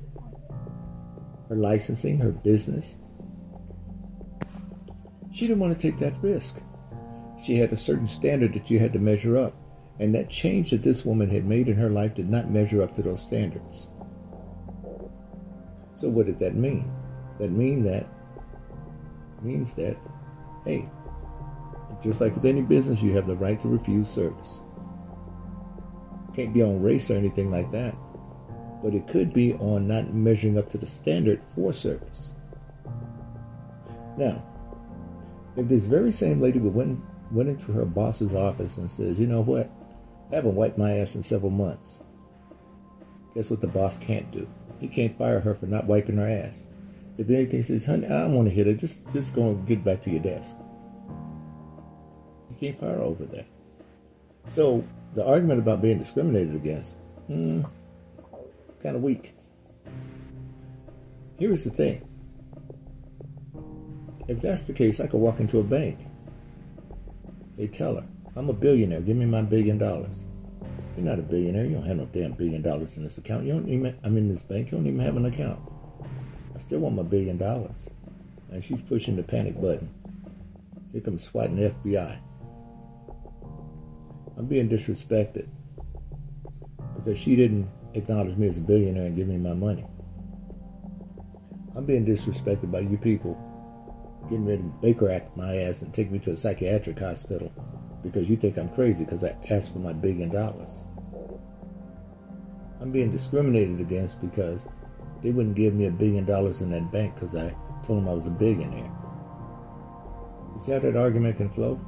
her 1.49 1.55
licensing, 1.55 2.19
her 2.19 2.31
business. 2.31 2.97
She 5.31 5.47
didn't 5.47 5.59
want 5.59 5.73
to 5.73 5.79
take 5.79 5.99
that 5.99 6.21
risk. 6.21 6.59
She 7.43 7.57
had 7.57 7.71
a 7.71 7.77
certain 7.77 8.07
standard 8.07 8.53
that 8.53 8.69
you 8.69 8.79
had 8.79 8.93
to 8.93 8.99
measure 8.99 9.37
up, 9.37 9.55
and 9.99 10.13
that 10.15 10.29
change 10.29 10.71
that 10.71 10.81
this 10.81 11.05
woman 11.05 11.29
had 11.29 11.45
made 11.45 11.67
in 11.67 11.77
her 11.77 11.89
life 11.89 12.15
did 12.15 12.29
not 12.29 12.49
measure 12.49 12.81
up 12.81 12.95
to 12.95 13.01
those 13.01 13.21
standards. 13.21 13.89
So 15.93 16.09
what 16.09 16.25
did 16.25 16.39
that 16.39 16.55
mean? 16.55 16.91
That 17.39 17.51
mean 17.51 17.83
that 17.83 18.07
means 19.41 19.73
that, 19.75 19.97
hey, 20.65 20.89
just 22.01 22.21
like 22.21 22.35
with 22.35 22.45
any 22.45 22.61
business, 22.61 23.01
you 23.01 23.13
have 23.13 23.27
the 23.27 23.35
right 23.35 23.59
to 23.59 23.67
refuse 23.67 24.09
service. 24.09 24.61
Can't 26.35 26.53
be 26.53 26.61
on 26.61 26.81
race 26.81 27.09
or 27.09 27.15
anything 27.15 27.51
like 27.51 27.71
that, 27.71 27.95
but 28.83 28.93
it 28.93 29.07
could 29.07 29.33
be 29.33 29.53
on 29.55 29.87
not 29.87 30.13
measuring 30.13 30.57
up 30.57 30.69
to 30.69 30.77
the 30.77 30.85
standard 30.85 31.41
for 31.55 31.73
service. 31.73 32.33
Now, 34.17 34.43
if 35.55 35.67
this 35.67 35.85
very 35.85 36.11
same 36.11 36.41
lady 36.41 36.59
would 36.59 36.75
went 36.75 36.99
went 37.31 37.49
into 37.49 37.71
her 37.73 37.85
boss's 37.85 38.33
office 38.33 38.77
and 38.77 38.89
says, 38.89 39.19
"You 39.19 39.27
know 39.27 39.41
what? 39.41 39.69
I 40.31 40.35
haven't 40.35 40.55
wiped 40.55 40.77
my 40.77 40.97
ass 40.97 41.15
in 41.15 41.23
several 41.23 41.51
months." 41.51 42.03
Guess 43.33 43.49
what 43.49 43.61
the 43.61 43.67
boss 43.67 43.99
can't 43.99 44.31
do? 44.31 44.47
He 44.79 44.87
can't 44.87 45.17
fire 45.17 45.39
her 45.39 45.53
for 45.55 45.65
not 45.65 45.87
wiping 45.87 46.17
her 46.17 46.27
ass. 46.27 46.65
If 47.17 47.29
anything 47.29 47.63
says, 47.63 47.85
"Honey, 47.85 48.05
I 48.05 48.21
don't 48.21 48.35
want 48.35 48.47
to 48.47 48.53
hit 48.53 48.67
it, 48.67 48.77
Just 48.77 49.09
just 49.11 49.33
go 49.33 49.49
and 49.49 49.67
get 49.67 49.83
back 49.83 50.01
to 50.03 50.09
your 50.09 50.21
desk." 50.21 50.55
You 52.49 52.55
can't 52.59 52.79
fire 52.79 53.01
over 53.01 53.25
that. 53.25 53.45
So 54.47 54.83
the 55.13 55.25
argument 55.25 55.59
about 55.59 55.81
being 55.81 55.97
discriminated 55.97 56.55
against, 56.55 56.97
hmm, 57.27 57.63
kind 58.81 58.95
of 58.95 59.01
weak. 59.01 59.35
Here's 61.37 61.63
the 61.63 61.69
thing. 61.69 62.07
If 64.27 64.41
that's 64.41 64.63
the 64.63 64.73
case, 64.73 64.99
I 64.99 65.07
could 65.07 65.19
walk 65.19 65.39
into 65.39 65.59
a 65.59 65.63
bank. 65.63 65.99
They 67.57 67.67
tell 67.67 67.95
her, 67.95 68.05
I'm 68.35 68.49
a 68.49 68.53
billionaire. 68.53 69.01
Give 69.01 69.17
me 69.17 69.25
my 69.25 69.41
billion 69.41 69.77
dollars. 69.77 70.23
You're 70.95 71.05
not 71.05 71.19
a 71.19 71.23
billionaire. 71.23 71.65
You 71.65 71.75
don't 71.75 71.85
have 71.85 71.97
no 71.97 72.05
damn 72.05 72.33
billion 72.33 72.61
dollars 72.61 72.97
in 72.97 73.03
this 73.03 73.17
account. 73.17 73.45
You 73.45 73.53
don't 73.53 73.69
even, 73.69 73.95
I'm 74.03 74.17
in 74.17 74.27
this 74.27 74.43
bank. 74.43 74.71
You 74.71 74.77
don't 74.77 74.87
even 74.87 74.99
have 74.99 75.15
an 75.15 75.25
account. 75.25 75.59
I 76.57 76.59
still 76.59 76.79
want 76.79 76.95
my 76.95 77.03
billion 77.03 77.37
dollars. 77.37 77.87
And 78.49 78.63
she's 78.63 78.81
pushing 78.81 79.15
the 79.15 79.21
panic 79.21 79.61
button. 79.61 79.93
Here 80.91 81.01
comes 81.01 81.23
SWAT 81.23 81.51
and 81.51 81.59
FBI. 81.59 82.17
I'm 84.35 84.47
being 84.47 84.67
disrespected 84.67 85.47
because 86.95 87.19
she 87.19 87.35
didn't 87.35 87.69
acknowledge 87.93 88.35
me 88.37 88.47
as 88.47 88.57
a 88.57 88.61
billionaire 88.61 89.05
and 89.05 89.15
give 89.15 89.27
me 89.27 89.37
my 89.37 89.53
money. 89.53 89.85
I'm 91.75 91.85
being 91.85 92.07
disrespected 92.07 92.71
by 92.71 92.79
you 92.79 92.97
people 92.97 93.37
getting 94.27 94.47
ready 94.47 94.63
to 94.63 94.73
Baker 94.81 95.11
Act 95.11 95.37
my 95.37 95.57
ass 95.57 95.83
and 95.83 95.93
take 95.93 96.09
me 96.09 96.17
to 96.19 96.31
a 96.31 96.37
psychiatric 96.37 96.97
hospital 96.97 97.51
because 98.01 98.27
you 98.27 98.35
think 98.35 98.57
I'm 98.57 98.69
crazy 98.69 99.05
because 99.05 99.23
I 99.23 99.35
asked 99.51 99.73
for 99.73 99.79
my 99.79 99.93
billion 99.93 100.31
dollars. 100.31 100.85
I'm 102.81 102.91
being 102.91 103.11
discriminated 103.11 103.79
against 103.79 104.19
because 104.21 104.65
they 105.21 105.31
wouldn't 105.31 105.55
give 105.55 105.73
me 105.73 105.85
a 105.87 105.91
billion 105.91 106.25
dollars 106.25 106.61
in 106.61 106.71
that 106.71 106.91
bank 106.91 107.15
because 107.15 107.35
I 107.35 107.55
told 107.85 107.99
them 107.99 108.09
I 108.09 108.13
was 108.13 108.27
a 108.27 108.31
billionaire. 108.31 108.91
How 110.65 110.79
that 110.79 110.95
argument 110.95 111.37
can 111.37 111.49
flow? 111.49 111.79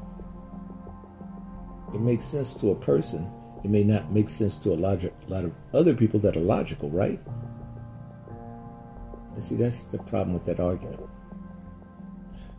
It 1.94 2.02
makes 2.02 2.26
sense 2.26 2.54
to 2.56 2.72
a 2.72 2.76
person. 2.76 3.30
It 3.64 3.70
may 3.70 3.84
not 3.84 4.12
make 4.12 4.30
sense 4.30 4.58
to 4.60 4.72
a 4.72 4.76
lot 4.76 5.04
of 5.04 5.54
other 5.74 5.94
people 5.94 6.20
that 6.22 6.38
are 6.38 6.42
logical, 6.42 6.90
right? 6.90 7.20
And 9.34 9.44
see, 9.44 9.56
that's 9.56 9.86
the 9.86 9.98
problem 9.98 10.34
with 10.34 10.46
that 10.46 10.60
argument. 10.60 11.02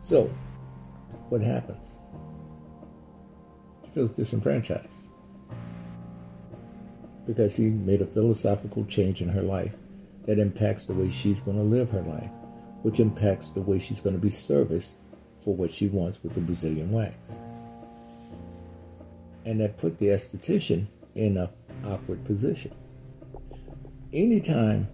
So, 0.01 0.29
what 1.29 1.41
happens? 1.41 1.97
She 3.83 3.91
feels 3.91 4.11
disenfranchised 4.11 5.07
because 7.25 7.53
she 7.53 7.69
made 7.69 8.01
a 8.01 8.05
philosophical 8.05 8.83
change 8.85 9.21
in 9.21 9.29
her 9.29 9.43
life 9.43 9.75
that 10.25 10.39
impacts 10.39 10.85
the 10.85 10.93
way 10.93 11.09
she's 11.09 11.39
going 11.39 11.57
to 11.57 11.63
live 11.63 11.89
her 11.89 12.01
life, 12.01 12.29
which 12.83 12.99
impacts 12.99 13.51
the 13.51 13.61
way 13.61 13.79
she's 13.79 14.01
going 14.01 14.15
to 14.15 14.21
be 14.21 14.29
serviced 14.29 14.95
for 15.43 15.55
what 15.55 15.71
she 15.71 15.87
wants 15.87 16.21
with 16.23 16.33
the 16.33 16.41
Brazilian 16.41 16.91
wax. 16.91 17.39
And 19.45 19.59
that 19.59 19.77
put 19.77 19.97
the 19.97 20.07
esthetician 20.07 20.87
in 21.15 21.37
an 21.37 21.49
awkward 21.85 22.23
position. 22.25 22.73
Anytime 24.13 24.87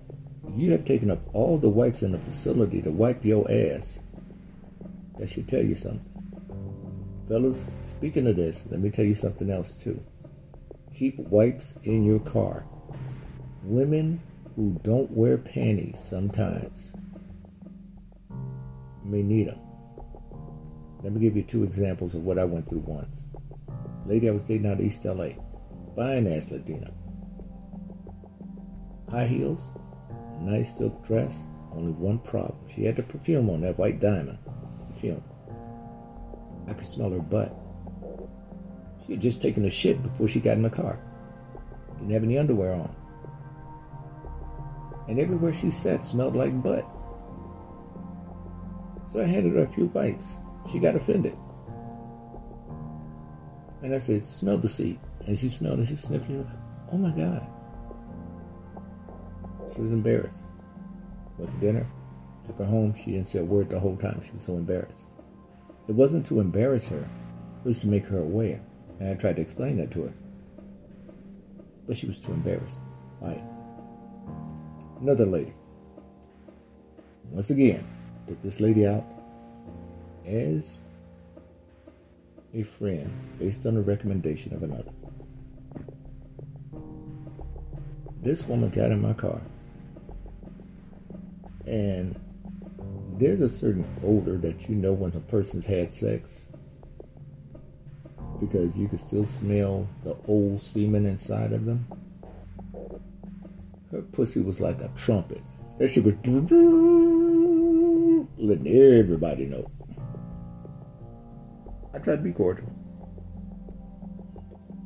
you 0.55 0.71
have 0.71 0.85
taken 0.85 1.11
up 1.11 1.19
all 1.33 1.57
the 1.57 1.69
wipes 1.69 2.03
in 2.03 2.11
the 2.11 2.19
facility 2.19 2.81
to 2.81 2.91
wipe 2.91 3.25
your 3.25 3.49
ass, 3.51 3.99
that 5.17 5.29
should 5.29 5.47
tell 5.47 5.63
you 5.63 5.75
something. 5.75 6.13
Fellas, 7.27 7.67
speaking 7.83 8.27
of 8.27 8.37
this, 8.37 8.65
let 8.71 8.79
me 8.79 8.89
tell 8.89 9.03
you 9.03 9.15
something 9.15 9.49
else 9.49 9.75
too. 9.75 10.01
Keep 10.95 11.19
wipes 11.19 11.73
in 11.83 12.05
your 12.05 12.19
car. 12.19 12.63
Women 13.63 14.21
who 14.57 14.75
don't 14.83 15.11
wear 15.11 15.37
panties 15.37 15.99
sometimes 16.03 16.91
may 19.05 19.21
need 19.21 19.47
them. 19.47 19.59
Let 21.03 21.13
me 21.13 21.21
give 21.21 21.37
you 21.37 21.43
two 21.43 21.63
examples 21.63 22.15
of 22.15 22.23
what 22.23 22.39
I 22.39 22.43
went 22.43 22.67
through 22.67 22.79
once. 22.79 23.21
Lady 24.07 24.27
I 24.27 24.31
was 24.31 24.45
dating 24.45 24.65
out 24.65 24.79
of 24.79 24.81
East 24.81 25.05
LA. 25.05 25.29
Fine 25.95 26.25
ass 26.25 26.49
Latina. 26.49 26.91
High 29.11 29.27
heels, 29.27 29.69
nice 30.41 30.75
silk 30.75 31.05
dress, 31.05 31.43
only 31.73 31.91
one 31.91 32.17
problem. 32.17 32.57
She 32.73 32.83
had 32.83 32.95
the 32.95 33.03
perfume 33.03 33.51
on 33.51 33.61
that 33.61 33.77
white 33.77 33.99
diamond 33.99 34.39
perfume. 34.91 35.23
I 36.67 36.73
could 36.73 36.87
smell 36.87 37.11
her 37.11 37.19
butt. 37.19 37.55
She 39.05 39.11
had 39.11 39.21
just 39.21 39.39
taken 39.39 39.65
a 39.65 39.69
shit 39.69 40.01
before 40.01 40.27
she 40.27 40.39
got 40.39 40.57
in 40.57 40.63
the 40.63 40.69
car. 40.71 40.99
Didn't 41.99 42.11
have 42.11 42.23
any 42.23 42.39
underwear 42.39 42.73
on. 42.73 42.95
And 45.07 45.19
everywhere 45.19 45.53
she 45.53 45.71
sat 45.71 46.05
smelled 46.05 46.35
like 46.35 46.61
butt. 46.61 46.85
So 49.11 49.21
I 49.21 49.25
handed 49.25 49.53
her 49.53 49.63
a 49.63 49.73
few 49.73 49.85
wipes. 49.85 50.35
She 50.71 50.79
got 50.79 50.95
offended. 50.95 51.37
And 53.81 53.93
I 53.93 53.99
said, 53.99 54.25
smell 54.25 54.57
the 54.57 54.67
seat. 54.67 54.99
And 55.25 55.37
she 55.37 55.49
smelled 55.49 55.79
and 55.79 55.87
She 55.87 55.95
sniffed 55.95 56.29
it. 56.29 56.45
Oh 56.91 56.97
my 56.97 57.11
God. 57.11 57.47
She 59.73 59.81
was 59.81 59.91
embarrassed. 59.91 60.45
Went 61.37 61.53
to 61.53 61.59
dinner. 61.59 61.87
Took 62.45 62.57
her 62.59 62.65
home. 62.65 62.95
She 62.97 63.11
didn't 63.11 63.29
say 63.29 63.39
a 63.39 63.43
word 63.43 63.69
the 63.69 63.79
whole 63.79 63.97
time. 63.97 64.21
She 64.25 64.31
was 64.31 64.43
so 64.43 64.53
embarrassed. 64.53 65.07
It 65.87 65.93
wasn't 65.93 66.25
to 66.27 66.39
embarrass 66.39 66.87
her. 66.87 67.07
It 67.63 67.67
was 67.67 67.79
to 67.81 67.87
make 67.87 68.05
her 68.05 68.19
aware. 68.19 68.61
And 68.99 69.09
I 69.09 69.13
tried 69.13 69.35
to 69.37 69.41
explain 69.41 69.77
that 69.77 69.91
to 69.91 70.03
her. 70.03 70.13
But 71.85 71.95
she 71.95 72.07
was 72.07 72.19
too 72.19 72.33
embarrassed 72.33 72.79
by 73.21 73.33
it. 73.33 73.43
Another 74.99 75.25
lady. 75.25 75.53
Once 77.31 77.49
again, 77.49 77.87
took 78.25 78.41
this 78.41 78.59
lady 78.59 78.85
out 78.85 79.05
as 80.25 80.79
a 82.53 82.63
friend 82.63 83.11
based 83.39 83.65
on 83.65 83.75
the 83.75 83.81
recommendation 83.81 84.53
of 84.53 84.63
another. 84.63 84.91
This 88.21 88.43
woman 88.45 88.69
got 88.69 88.91
in 88.91 89.01
my 89.01 89.13
car 89.13 89.41
and 91.67 92.19
there's 93.19 93.41
a 93.41 93.49
certain 93.49 93.85
odor 94.03 94.37
that 94.37 94.69
you 94.69 94.75
know 94.75 94.93
when 94.93 95.11
a 95.13 95.19
person's 95.19 95.65
had 95.65 95.93
sex 95.93 96.45
because 98.39 98.75
you 98.75 98.87
can 98.87 98.97
still 98.97 99.25
smell 99.25 99.87
the 100.03 100.15
old 100.27 100.61
semen 100.61 101.05
inside 101.05 101.51
of 101.51 101.65
them. 101.65 101.85
Her 103.91 104.01
pussy 104.01 104.41
was 104.41 104.59
like 104.59 104.81
a 104.81 104.89
trumpet. 104.95 105.41
That 105.79 105.89
shit 105.89 106.03
was 106.03 106.15
letting 108.37 108.67
everybody 108.67 109.45
know. 109.45 109.65
I 111.93 111.99
tried 111.99 112.17
to 112.17 112.23
be 112.23 112.31
cordial. 112.31 112.71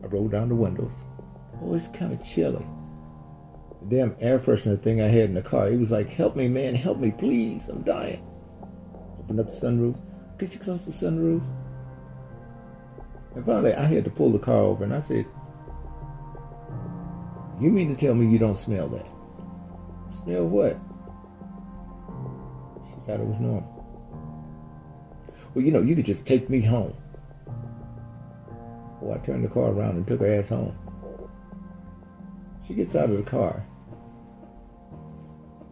I 0.03 0.07
rolled 0.07 0.31
down 0.31 0.49
the 0.49 0.55
windows. 0.55 0.91
Oh, 1.61 1.73
it's 1.73 1.87
kind 1.89 2.13
of 2.13 2.23
chilly 2.23 2.65
damn 3.89 4.15
air 4.19 4.39
freshener 4.39 4.81
thing 4.81 5.01
I 5.01 5.07
had 5.07 5.25
in 5.25 5.33
the 5.33 5.41
car. 5.41 5.69
He 5.69 5.77
was 5.77 5.91
like, 5.91 6.09
"Help 6.09 6.35
me, 6.35 6.47
man! 6.47 6.75
Help 6.75 6.99
me, 6.99 7.11
please! 7.11 7.67
I'm 7.67 7.81
dying." 7.81 8.23
Opened 9.19 9.39
up 9.39 9.47
the 9.47 9.55
sunroof. 9.55 9.99
Could 10.37 10.53
you 10.53 10.59
close 10.59 10.85
the 10.85 10.91
sunroof? 10.91 11.43
And 13.35 13.45
finally, 13.45 13.73
I 13.73 13.85
had 13.85 14.03
to 14.05 14.09
pull 14.09 14.31
the 14.31 14.39
car 14.39 14.57
over, 14.57 14.83
and 14.83 14.93
I 14.93 15.01
said, 15.01 15.25
"You 17.61 17.69
mean 17.69 17.95
to 17.95 17.95
tell 17.95 18.15
me 18.15 18.25
you 18.25 18.39
don't 18.39 18.57
smell 18.57 18.89
that? 18.89 19.07
Smell 20.09 20.47
what?" 20.47 20.79
She 22.89 22.95
thought 23.05 23.19
it 23.19 23.27
was 23.27 23.39
normal. 23.39 23.81
Well, 25.53 25.63
you 25.63 25.71
know, 25.71 25.81
you 25.81 25.95
could 25.95 26.05
just 26.05 26.25
take 26.25 26.49
me 26.49 26.61
home. 26.61 26.95
Well, 28.99 29.13
I 29.15 29.23
turned 29.23 29.43
the 29.43 29.49
car 29.49 29.71
around 29.71 29.97
and 29.97 30.07
took 30.07 30.21
her 30.21 30.33
ass 30.33 30.49
home. 30.49 30.75
She 32.65 32.73
gets 32.73 32.95
out 32.95 33.11
of 33.11 33.17
the 33.17 33.23
car. 33.23 33.63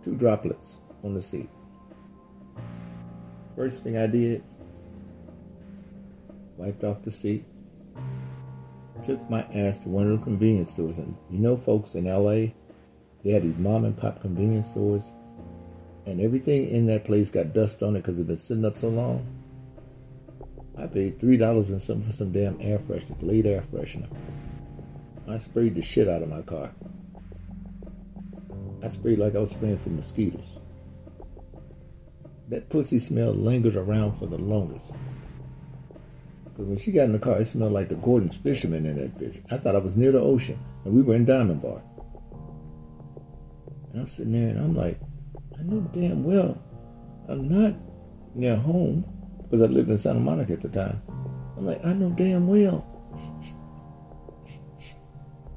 Two 0.04 0.16
droplets 0.16 0.78
on 1.04 1.16
the 1.16 1.22
seat. 1.22 1.50
First 3.56 3.84
thing 3.84 3.98
I 3.98 4.06
did, 4.08 4.44
wiped 6.56 6.84
off 6.84 7.02
the 7.02 7.12
seat, 7.12 7.46
took 9.04 9.30
my 9.30 9.44
ass 9.54 9.78
to 9.80 9.90
one 9.90 10.12
of 10.12 10.20
the 10.20 10.24
convenience 10.24 10.72
stores. 10.72 10.98
And 10.98 11.16
you 11.30 11.40
know, 11.40 11.58
folks 11.58 11.96
in 11.96 12.06
LA, 12.06 12.54
they 13.24 13.32
had 13.32 13.44
these 13.44 13.58
mom 13.58 13.86
and 13.86 13.98
pop 13.98 14.22
convenience 14.22 14.70
stores, 14.70 15.14
and 16.06 16.22
everything 16.22 16.70
in 16.70 16.86
that 16.88 17.06
place 17.06 17.30
got 17.30 17.54
dust 17.54 17.84
on 17.84 17.96
it 17.96 18.00
because 18.00 18.20
it's 18.20 18.28
been 18.28 18.38
sitting 18.38 18.66
up 18.66 18.78
so 18.78 18.90
long. 18.90 19.26
I 20.78 20.88
paid 20.88 21.20
three 21.20 21.38
dollars 21.38 21.70
and 21.70 21.82
something 21.82 22.08
for 22.08 22.16
some 22.16 22.32
damn 22.32 22.60
air 22.62 22.80
freshener, 22.80 23.20
Glade 23.20 23.46
air 23.46 23.64
freshener. 23.74 24.10
I 25.28 25.38
sprayed 25.38 25.76
the 25.76 25.82
shit 25.82 26.08
out 26.08 26.24
of 26.24 26.30
my 26.30 26.42
car. 26.42 26.72
I 28.82 28.88
sprayed 28.88 29.20
like 29.20 29.36
I 29.36 29.40
was 29.40 29.52
spraying 29.52 29.78
for 29.80 29.90
mosquitoes. 29.90 30.60
That 32.48 32.70
pussy 32.70 32.98
smell 32.98 33.34
lingered 33.34 33.76
around 33.76 34.18
for 34.18 34.26
the 34.26 34.38
longest. 34.38 34.94
Because 36.60 36.72
when 36.72 36.80
she 36.80 36.92
got 36.92 37.06
in 37.06 37.14
the 37.14 37.20
car, 37.20 37.40
it 37.40 37.46
smelled 37.46 37.72
like 37.72 37.88
the 37.88 37.96
Gorton's 37.96 38.36
fisherman 38.36 38.86
in 38.86 38.98
that 38.98 39.18
bitch. 39.18 39.42
I 39.50 39.58
thought 39.58 39.78
I 39.78 39.80
was 39.80 39.96
near 39.96 40.12
the 40.12 40.20
ocean, 40.20 40.60
and 40.84 40.94
we 40.94 41.02
were 41.02 41.16
in 41.16 41.24
Diamond 41.24 41.62
Bar. 41.62 41.82
And 43.94 44.02
I'm 44.02 44.10
sitting 44.10 44.34
there, 44.34 44.50
and 44.50 44.60
I'm 44.60 44.76
like, 44.76 45.00
I 45.58 45.64
know 45.64 45.80
damn 45.94 46.26
well 46.26 46.62
I'm 47.30 47.48
not 47.48 47.76
near 48.36 48.58
home 48.58 49.06
because 49.44 49.62
I 49.62 49.68
lived 49.68 49.90
in 49.90 49.98
Santa 49.98 50.20
Monica 50.20 50.52
at 50.52 50.60
the 50.60 50.68
time. 50.68 51.02
I'm 51.56 51.66
like, 51.66 51.80
I 51.86 51.94
know 51.94 52.10
damn 52.10 52.46
well. 52.50 52.86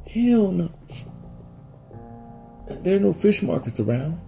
Hell 0.06 0.52
no. 0.52 0.70
There 2.84 2.98
are 2.98 3.00
no 3.00 3.12
fish 3.12 3.42
markets 3.42 3.80
around. 3.80 4.20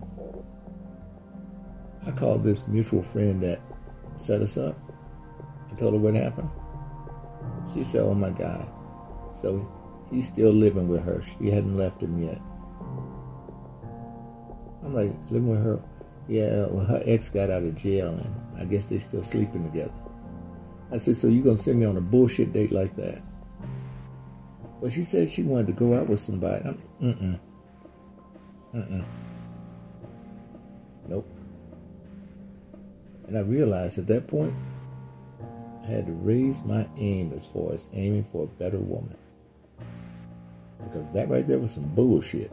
I 2.05 2.11
called 2.11 2.43
this 2.43 2.67
mutual 2.67 3.05
friend 3.13 3.41
that 3.45 3.61
set 4.17 4.41
us 4.41 4.59
up. 4.59 4.77
I 5.71 5.77
told 5.77 5.95
her 5.95 6.01
what 6.01 6.15
happened. 6.15 6.51
She 7.73 7.85
said, 7.85 8.03
Oh 8.03 8.15
my 8.15 8.31
God. 8.31 8.67
So 9.37 9.67
he's 10.11 10.29
still 10.29 10.53
living 10.53 10.89
with 10.89 11.03
her. 11.05 11.23
She 11.23 11.51
hadn't 11.51 11.77
left 11.77 12.03
him 12.03 12.23
yet. 12.23 12.41
I'm 14.85 14.95
like, 14.95 15.13
living 15.31 15.49
with 15.49 15.63
her. 15.63 15.81
Yeah, 16.29 16.67
well, 16.67 16.85
her 16.87 17.03
ex 17.05 17.29
got 17.29 17.51
out 17.51 17.63
of 17.63 17.77
jail 17.77 18.09
and 18.09 18.61
I 18.61 18.65
guess 18.65 18.87
they're 18.87 19.01
still 19.01 19.25
sleeping 19.25 19.65
together. 19.65 19.93
I 20.93 20.99
said, 20.99 21.17
So 21.17 21.29
you're 21.29 21.45
gonna 21.45 21.57
send 21.57 21.81
me 21.81 21.87
on 21.87 21.97
a 21.97 22.01
bullshit 22.01 22.53
date 22.53 22.73
like 22.73 22.95
that? 22.97 23.23
Well, 24.81 24.91
she 24.91 25.05
said 25.05 25.31
she 25.31 25.43
wanted 25.43 25.69
to 25.69 25.73
go 25.73 25.95
out 25.95 26.09
with 26.09 26.21
somebody. 26.21 26.65
I'm, 26.65 26.83
mm-mm. 27.01 27.41
Mm-mm. 28.75 29.05
Nope. 31.09 31.29
And 33.27 33.39
I 33.39 33.41
realized 33.41 33.99
at 33.99 34.07
that 34.09 34.27
point, 34.27 34.55
I 35.85 35.91
had 35.91 36.07
to 36.07 36.13
raise 36.13 36.57
my 36.65 36.89
aim 36.97 37.33
as 37.37 37.45
far 37.47 37.75
as 37.75 37.89
aiming 37.93 38.27
for 38.33 38.45
a 38.45 38.47
better 38.47 38.79
woman. 38.79 39.17
Because 40.83 41.11
that 41.13 41.29
right 41.29 41.47
there 41.47 41.59
was 41.59 41.73
some 41.73 41.95
bullshit. 41.95 42.51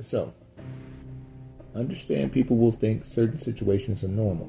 So, 0.00 0.34
understand 1.74 2.32
people 2.32 2.56
will 2.56 2.72
think 2.72 3.04
certain 3.04 3.38
situations 3.38 4.02
are 4.02 4.08
normal 4.08 4.46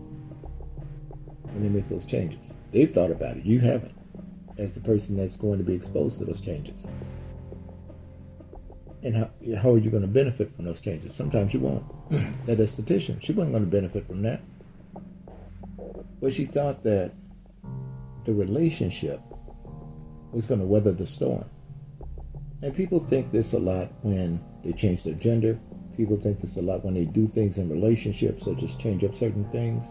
when 1.52 1.62
they 1.62 1.70
make 1.70 1.88
those 1.90 2.06
changes. 2.06 2.54
They've 2.72 2.92
thought 2.92 3.12
about 3.12 3.38
it. 3.38 3.46
You 3.46 3.60
haven't, 3.60 3.94
as 4.58 4.74
the 4.74 4.80
person 4.80 5.16
that's 5.16 5.38
going 5.38 5.60
to 5.60 5.64
be 5.64 5.74
exposed 5.74 6.18
to 6.20 6.26
those 6.26 6.42
changes. 6.42 6.88
And 9.04 9.16
how, 9.16 9.30
how 9.62 9.72
are 9.74 9.78
you 9.78 9.92
going 9.92 10.02
to 10.02 10.08
benefit 10.08 10.56
from 10.56 10.66
those 10.66 10.82
changes? 10.82 11.14
Sometimes 11.14 11.54
you 11.54 11.60
won't. 11.60 11.84
that 12.46 12.58
esthetician, 12.58 13.22
she 13.22 13.32
wasn't 13.32 13.54
going 13.54 13.66
to 13.66 13.70
benefit 13.70 14.08
from 14.08 14.24
that. 14.24 14.42
But 16.22 16.34
she 16.34 16.46
thought 16.46 16.84
that 16.84 17.12
the 18.24 18.34
relationship 18.34 19.22
was 20.32 20.46
going 20.46 20.60
to 20.60 20.66
weather 20.66 20.92
the 20.92 21.06
storm. 21.06 21.46
And 22.62 22.76
people 22.76 23.00
think 23.00 23.32
this 23.32 23.54
a 23.54 23.60
lot 23.60 23.92
when 24.04 24.42
they 24.64 24.72
change 24.72 25.04
their 25.04 25.14
gender. 25.14 25.60
People 25.98 26.18
think 26.18 26.42
this 26.42 26.56
a 26.58 26.62
lot 26.62 26.84
when 26.84 26.94
they 26.94 27.06
do 27.06 27.28
things 27.28 27.58
in 27.58 27.70
relationships, 27.70 28.46
such 28.46 28.64
as 28.64 28.76
change 28.78 29.04
up 29.04 29.16
certain 29.16 29.44
things, 29.52 29.86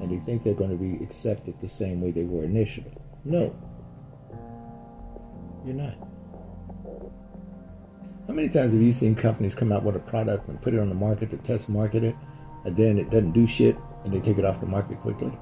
and 0.00 0.10
they 0.10 0.24
think 0.24 0.44
they're 0.44 0.54
going 0.54 0.70
to 0.70 0.76
be 0.76 1.02
accepted 1.02 1.54
the 1.60 1.68
same 1.68 2.00
way 2.00 2.10
they 2.10 2.24
were 2.24 2.44
initially. 2.44 2.92
No, 3.24 3.54
you're 5.64 5.74
not. 5.74 5.94
How 8.28 8.34
many 8.34 8.48
times 8.48 8.72
have 8.72 8.82
you 8.82 8.92
seen 8.92 9.14
companies 9.14 9.54
come 9.54 9.72
out 9.72 9.82
with 9.82 9.96
a 9.96 10.00
product 10.00 10.48
and 10.48 10.60
put 10.62 10.74
it 10.74 10.80
on 10.80 10.88
the 10.88 10.94
market 10.94 11.30
to 11.30 11.36
test 11.38 11.68
market 11.68 12.04
it, 12.04 12.16
and 12.64 12.76
then 12.76 12.98
it 12.98 13.10
doesn't 13.10 13.32
do 13.32 13.46
shit, 13.46 13.76
and 14.04 14.12
they 14.12 14.20
take 14.20 14.38
it 14.38 14.44
off 14.44 14.60
the 14.60 14.66
market 14.66 15.00
quickly? 15.00 15.32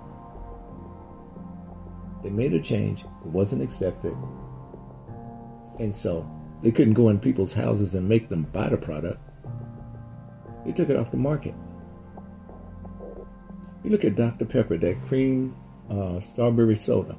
They 2.22 2.30
made 2.30 2.52
a 2.52 2.60
change, 2.60 3.02
it 3.02 3.26
wasn't 3.26 3.62
accepted, 3.62 4.14
and 5.78 5.94
so 5.94 6.28
they 6.62 6.70
couldn't 6.70 6.94
go 6.94 7.08
in 7.08 7.18
people's 7.18 7.54
houses 7.54 7.94
and 7.94 8.08
make 8.08 8.28
them 8.28 8.42
buy 8.52 8.68
the 8.68 8.76
product. 8.76 9.20
They 10.64 10.72
took 10.72 10.90
it 10.90 10.96
off 10.96 11.10
the 11.10 11.16
market. 11.16 11.54
You 13.82 13.90
look 13.90 14.04
at 14.04 14.16
Dr. 14.16 14.44
Pepper, 14.44 14.76
that 14.76 15.08
cream 15.08 15.56
uh, 15.90 16.20
strawberry 16.20 16.76
soda. 16.76 17.16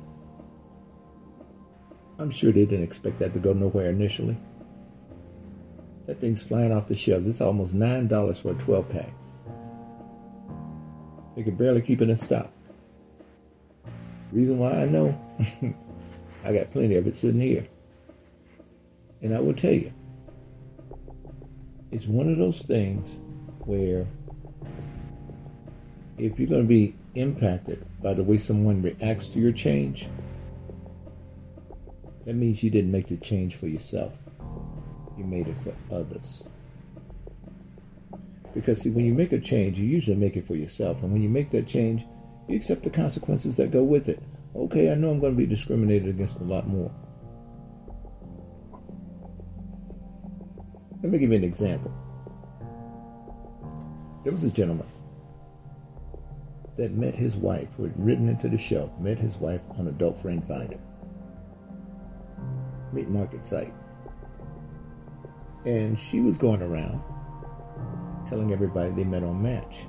I'm 2.20 2.30
sure 2.30 2.52
they 2.52 2.66
didn't 2.66 2.84
expect 2.84 3.18
that 3.20 3.34
to 3.34 3.40
go 3.40 3.54
nowhere 3.54 3.90
initially. 3.90 4.38
That 6.06 6.22
thing's 6.22 6.44
flying 6.44 6.72
off 6.72 6.88
the 6.88 6.96
shelves. 6.96 7.28
It's 7.28 7.42
almost 7.42 7.74
$9 7.74 8.42
for 8.42 8.52
a 8.52 8.54
12 8.54 8.90
pack. 8.90 9.14
They 11.36 11.44
could 11.44 11.58
barely 11.58 11.82
keep 11.82 12.02
it 12.02 12.10
in 12.10 12.16
stock. 12.16 12.52
Reason 14.32 14.58
why 14.58 14.72
I 14.72 14.86
know, 14.86 15.20
I 16.44 16.54
got 16.54 16.72
plenty 16.72 16.96
of 16.96 17.08
it 17.08 17.16
sitting 17.16 17.42
here. 17.42 17.68
And 19.22 19.36
I 19.36 19.40
will 19.40 19.54
tell 19.54 19.72
you, 19.72 19.92
it's 21.92 22.06
one 22.06 22.30
of 22.32 22.38
those 22.38 22.60
things 22.60 23.08
where 23.66 24.06
if 26.18 26.40
you're 26.40 26.48
going 26.48 26.62
to 26.62 26.68
be 26.68 26.96
impacted 27.16 27.86
by 28.02 28.14
the 28.14 28.24
way 28.24 28.38
someone 28.38 28.82
reacts 28.82 29.28
to 29.30 29.40
your 29.40 29.52
change, 29.52 30.08
that 32.26 32.36
means 32.36 32.64
you 32.64 32.70
didn't 32.70 32.92
make 32.92 33.08
the 33.08 33.18
change 33.18 33.56
for 33.56 33.68
yourself. 33.68 34.14
You 35.18 35.26
made 35.26 35.48
it 35.48 35.56
for 35.64 35.74
others. 35.94 36.44
Because 38.54 38.82
see, 38.82 38.90
when 38.90 39.06
you 39.06 39.14
make 39.14 39.32
a 39.32 39.40
change, 39.40 39.78
you 39.78 39.86
usually 39.86 40.18
make 40.18 40.36
it 40.36 40.48
for 40.48 40.56
yourself. 40.56 41.02
And 41.02 41.12
when 41.12 41.22
you 41.22 41.30
make 41.30 41.52
that 41.52 41.68
change, 41.68 42.06
you 42.48 42.56
accept 42.56 42.84
the 42.84 42.90
consequences 42.90 43.56
that 43.56 43.72
go 43.72 43.84
with 43.84 44.10
it. 44.10 44.22
Okay, 44.56 44.92
I 44.92 44.96
know 44.96 45.10
I'm 45.10 45.20
going 45.20 45.34
to 45.34 45.38
be 45.38 45.46
discriminated 45.46 46.10
against 46.10 46.40
a 46.40 46.44
lot 46.44 46.68
more. 46.68 46.92
Let 51.02 51.12
me 51.12 51.18
give 51.18 51.32
you 51.32 51.38
an 51.38 51.44
example. 51.44 51.94
There 54.24 54.34
was 54.34 54.44
a 54.44 54.52
gentleman 54.52 54.88
that 56.78 56.92
met 56.92 57.16
his 57.16 57.38
wife, 57.38 57.70
who 57.76 57.84
had 57.84 58.06
written 58.06 58.30
into 58.30 58.50
the 58.50 58.58
show, 58.58 58.92
met 59.00 59.18
his 59.18 59.36
wife 59.38 59.62
on 59.78 59.88
Adult 59.88 60.22
Friend 60.22 60.46
Finder. 60.48 60.78
Meet 62.94 63.10
market 63.10 63.48
site. 63.48 63.74
And 65.66 65.98
she 65.98 66.20
was 66.20 66.38
going 66.38 66.62
around 66.62 67.02
telling 68.32 68.54
everybody 68.54 68.90
they 68.92 69.04
met 69.04 69.24
on 69.24 69.44
Match. 69.44 69.80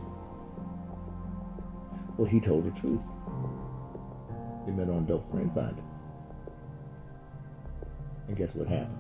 Well, 2.19 2.29
he 2.29 2.41
told 2.41 2.65
the 2.65 2.81
truth. 2.81 3.05
They 4.67 4.73
met 4.73 4.89
on 4.89 5.05
Adult 5.05 5.31
Friend 5.31 5.49
Finder. 5.55 5.83
And 8.27 8.37
guess 8.37 8.53
what 8.57 8.67
happened? 8.67 8.99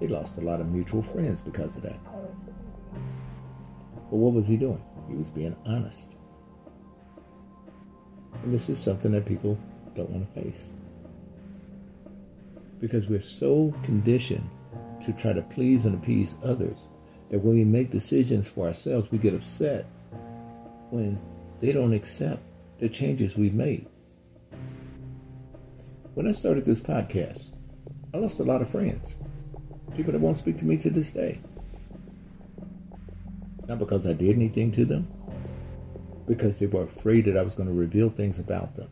They 0.00 0.08
lost 0.08 0.38
a 0.38 0.40
lot 0.40 0.62
of 0.62 0.68
mutual 0.68 1.02
friends 1.02 1.38
because 1.42 1.76
of 1.76 1.82
that. 1.82 2.02
But 4.10 4.16
what 4.16 4.32
was 4.32 4.46
he 4.46 4.56
doing? 4.56 4.82
He 5.06 5.14
was 5.14 5.28
being 5.28 5.54
honest. 5.66 6.14
And 8.42 8.54
this 8.54 8.70
is 8.70 8.78
something 8.78 9.12
that 9.12 9.26
people 9.26 9.58
don't 9.94 10.08
want 10.08 10.34
to 10.34 10.40
face. 10.42 10.68
Because 12.80 13.06
we're 13.06 13.20
so 13.20 13.74
conditioned 13.82 14.48
to 15.04 15.12
try 15.12 15.34
to 15.34 15.42
please 15.42 15.84
and 15.84 15.94
appease 15.94 16.36
others 16.42 16.88
that 17.30 17.38
when 17.38 17.54
we 17.54 17.64
make 17.64 17.90
decisions 17.90 18.46
for 18.46 18.66
ourselves, 18.66 19.10
we 19.10 19.18
get 19.18 19.34
upset 19.34 19.86
when 20.90 21.20
they 21.60 21.72
don't 21.72 21.92
accept 21.92 22.42
the 22.78 22.88
changes 22.88 23.36
we've 23.36 23.54
made. 23.54 23.86
When 26.14 26.26
I 26.26 26.32
started 26.32 26.64
this 26.64 26.80
podcast, 26.80 27.50
I 28.14 28.18
lost 28.18 28.40
a 28.40 28.44
lot 28.44 28.62
of 28.62 28.70
friends 28.70 29.18
people 29.98 30.12
that 30.12 30.20
won't 30.20 30.36
speak 30.36 30.56
to 30.56 30.64
me 30.64 30.76
to 30.76 30.90
this 30.90 31.10
day. 31.10 31.40
Not 33.66 33.80
because 33.80 34.06
I 34.06 34.12
did 34.12 34.36
anything 34.36 34.70
to 34.72 34.84
them, 34.84 35.08
because 36.28 36.60
they 36.60 36.66
were 36.66 36.84
afraid 36.84 37.24
that 37.24 37.36
I 37.36 37.42
was 37.42 37.56
going 37.56 37.68
to 37.68 37.74
reveal 37.74 38.08
things 38.08 38.38
about 38.38 38.76
them. 38.76 38.88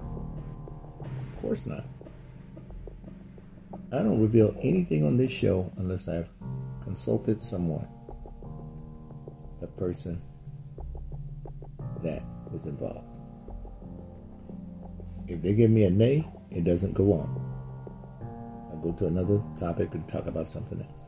Of 0.00 1.42
course 1.42 1.66
not. 1.66 1.84
I 3.92 3.98
don't 3.98 4.22
reveal 4.22 4.56
anything 4.62 5.04
on 5.04 5.18
this 5.18 5.30
show 5.30 5.70
unless 5.76 6.08
I've 6.08 6.30
consulted 6.92 7.42
someone, 7.42 7.88
the 9.62 9.66
person 9.66 10.20
that 12.02 12.22
was 12.52 12.66
involved. 12.66 13.08
If 15.26 15.40
they 15.40 15.54
give 15.54 15.70
me 15.70 15.84
a 15.84 15.90
nay, 15.90 16.28
it 16.50 16.64
doesn't 16.64 16.92
go 16.92 17.14
on. 17.14 17.30
I'll 18.70 18.82
go 18.82 18.92
to 18.98 19.06
another 19.06 19.40
topic 19.58 19.94
and 19.94 20.06
talk 20.06 20.26
about 20.26 20.48
something 20.48 20.82
else. 20.82 21.00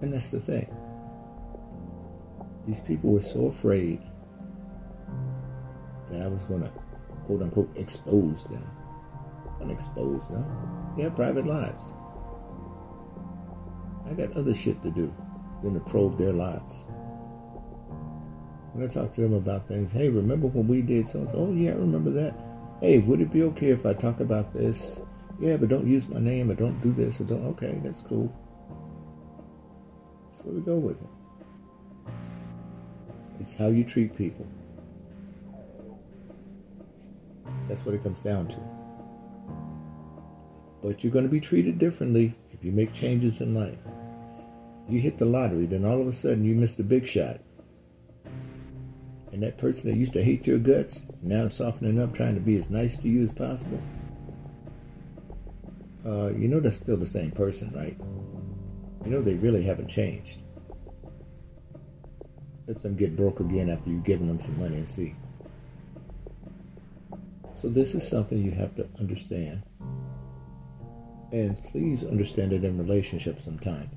And 0.00 0.12
that's 0.12 0.32
the 0.32 0.40
thing. 0.40 0.66
These 2.66 2.80
people 2.80 3.12
were 3.12 3.22
so 3.22 3.46
afraid 3.46 4.02
that 6.10 6.22
I 6.22 6.26
was 6.26 6.42
going 6.42 6.64
to, 6.64 6.72
quote 7.26 7.42
unquote, 7.42 7.70
expose 7.76 8.46
them. 8.46 8.68
Unexpose 9.60 10.28
them. 10.28 10.44
They 10.96 11.04
have 11.04 11.14
private 11.14 11.46
lives. 11.46 11.84
I 14.12 14.14
got 14.14 14.36
other 14.36 14.54
shit 14.54 14.82
to 14.82 14.90
do 14.90 15.12
than 15.62 15.72
to 15.72 15.80
probe 15.80 16.18
their 16.18 16.32
lives. 16.32 16.84
When 18.72 18.86
I 18.86 18.92
talk 18.92 19.14
to 19.14 19.22
them 19.22 19.32
about 19.32 19.68
things, 19.68 19.90
hey, 19.90 20.10
remember 20.10 20.48
when 20.48 20.68
we 20.68 20.82
did 20.82 21.08
so 21.08 21.20
and 21.20 21.30
so? 21.30 21.36
Oh, 21.36 21.52
yeah, 21.52 21.70
I 21.70 21.74
remember 21.74 22.10
that. 22.10 22.34
Hey, 22.80 22.98
would 22.98 23.22
it 23.22 23.32
be 23.32 23.42
okay 23.44 23.70
if 23.70 23.86
I 23.86 23.94
talk 23.94 24.20
about 24.20 24.52
this? 24.52 25.00
Yeah, 25.38 25.56
but 25.56 25.70
don't 25.70 25.86
use 25.86 26.08
my 26.08 26.20
name 26.20 26.50
or 26.50 26.54
don't 26.54 26.80
do 26.82 26.92
this 26.92 27.20
or 27.20 27.24
don't. 27.24 27.46
Okay, 27.48 27.80
that's 27.82 28.02
cool. 28.02 28.30
That's 30.30 30.44
where 30.44 30.54
we 30.56 30.60
go 30.60 30.76
with 30.76 31.00
it. 31.00 31.08
It's 33.40 33.54
how 33.54 33.68
you 33.68 33.82
treat 33.82 34.14
people. 34.14 34.46
That's 37.66 37.84
what 37.86 37.94
it 37.94 38.02
comes 38.02 38.20
down 38.20 38.48
to. 38.48 38.58
But 40.82 41.02
you're 41.02 41.12
going 41.12 41.24
to 41.24 41.30
be 41.30 41.40
treated 41.40 41.78
differently 41.78 42.34
if 42.50 42.62
you 42.62 42.72
make 42.72 42.92
changes 42.92 43.40
in 43.40 43.54
life. 43.54 43.78
You 44.92 45.00
hit 45.00 45.16
the 45.16 45.24
lottery, 45.24 45.64
then 45.64 45.86
all 45.86 46.02
of 46.02 46.06
a 46.06 46.12
sudden 46.12 46.44
you 46.44 46.54
miss 46.54 46.74
the 46.74 46.82
big 46.82 47.06
shot. 47.06 47.40
And 49.32 49.42
that 49.42 49.56
person 49.56 49.88
that 49.88 49.96
used 49.96 50.12
to 50.12 50.22
hate 50.22 50.46
your 50.46 50.58
guts, 50.58 51.00
now 51.22 51.48
softening 51.48 51.98
up, 51.98 52.14
trying 52.14 52.34
to 52.34 52.42
be 52.42 52.58
as 52.58 52.68
nice 52.68 52.98
to 52.98 53.08
you 53.08 53.22
as 53.22 53.32
possible. 53.32 53.80
Uh, 56.04 56.28
you 56.34 56.46
know 56.46 56.60
that's 56.60 56.76
still 56.76 56.98
the 56.98 57.06
same 57.06 57.30
person, 57.30 57.72
right? 57.74 57.98
You 59.06 59.10
know 59.10 59.22
they 59.22 59.32
really 59.32 59.62
haven't 59.62 59.88
changed. 59.88 60.42
Let 62.66 62.82
them 62.82 62.94
get 62.94 63.16
broke 63.16 63.40
again 63.40 63.70
after 63.70 63.88
you've 63.88 64.04
given 64.04 64.26
them 64.26 64.42
some 64.42 64.58
money 64.58 64.76
and 64.76 64.88
see. 64.88 65.14
So 67.56 67.70
this 67.70 67.94
is 67.94 68.06
something 68.06 68.44
you 68.44 68.50
have 68.50 68.76
to 68.76 68.86
understand. 68.98 69.62
And 71.32 71.56
please 71.70 72.04
understand 72.04 72.52
it 72.52 72.62
in 72.62 72.76
relationships 72.76 73.46
sometimes. 73.46 73.88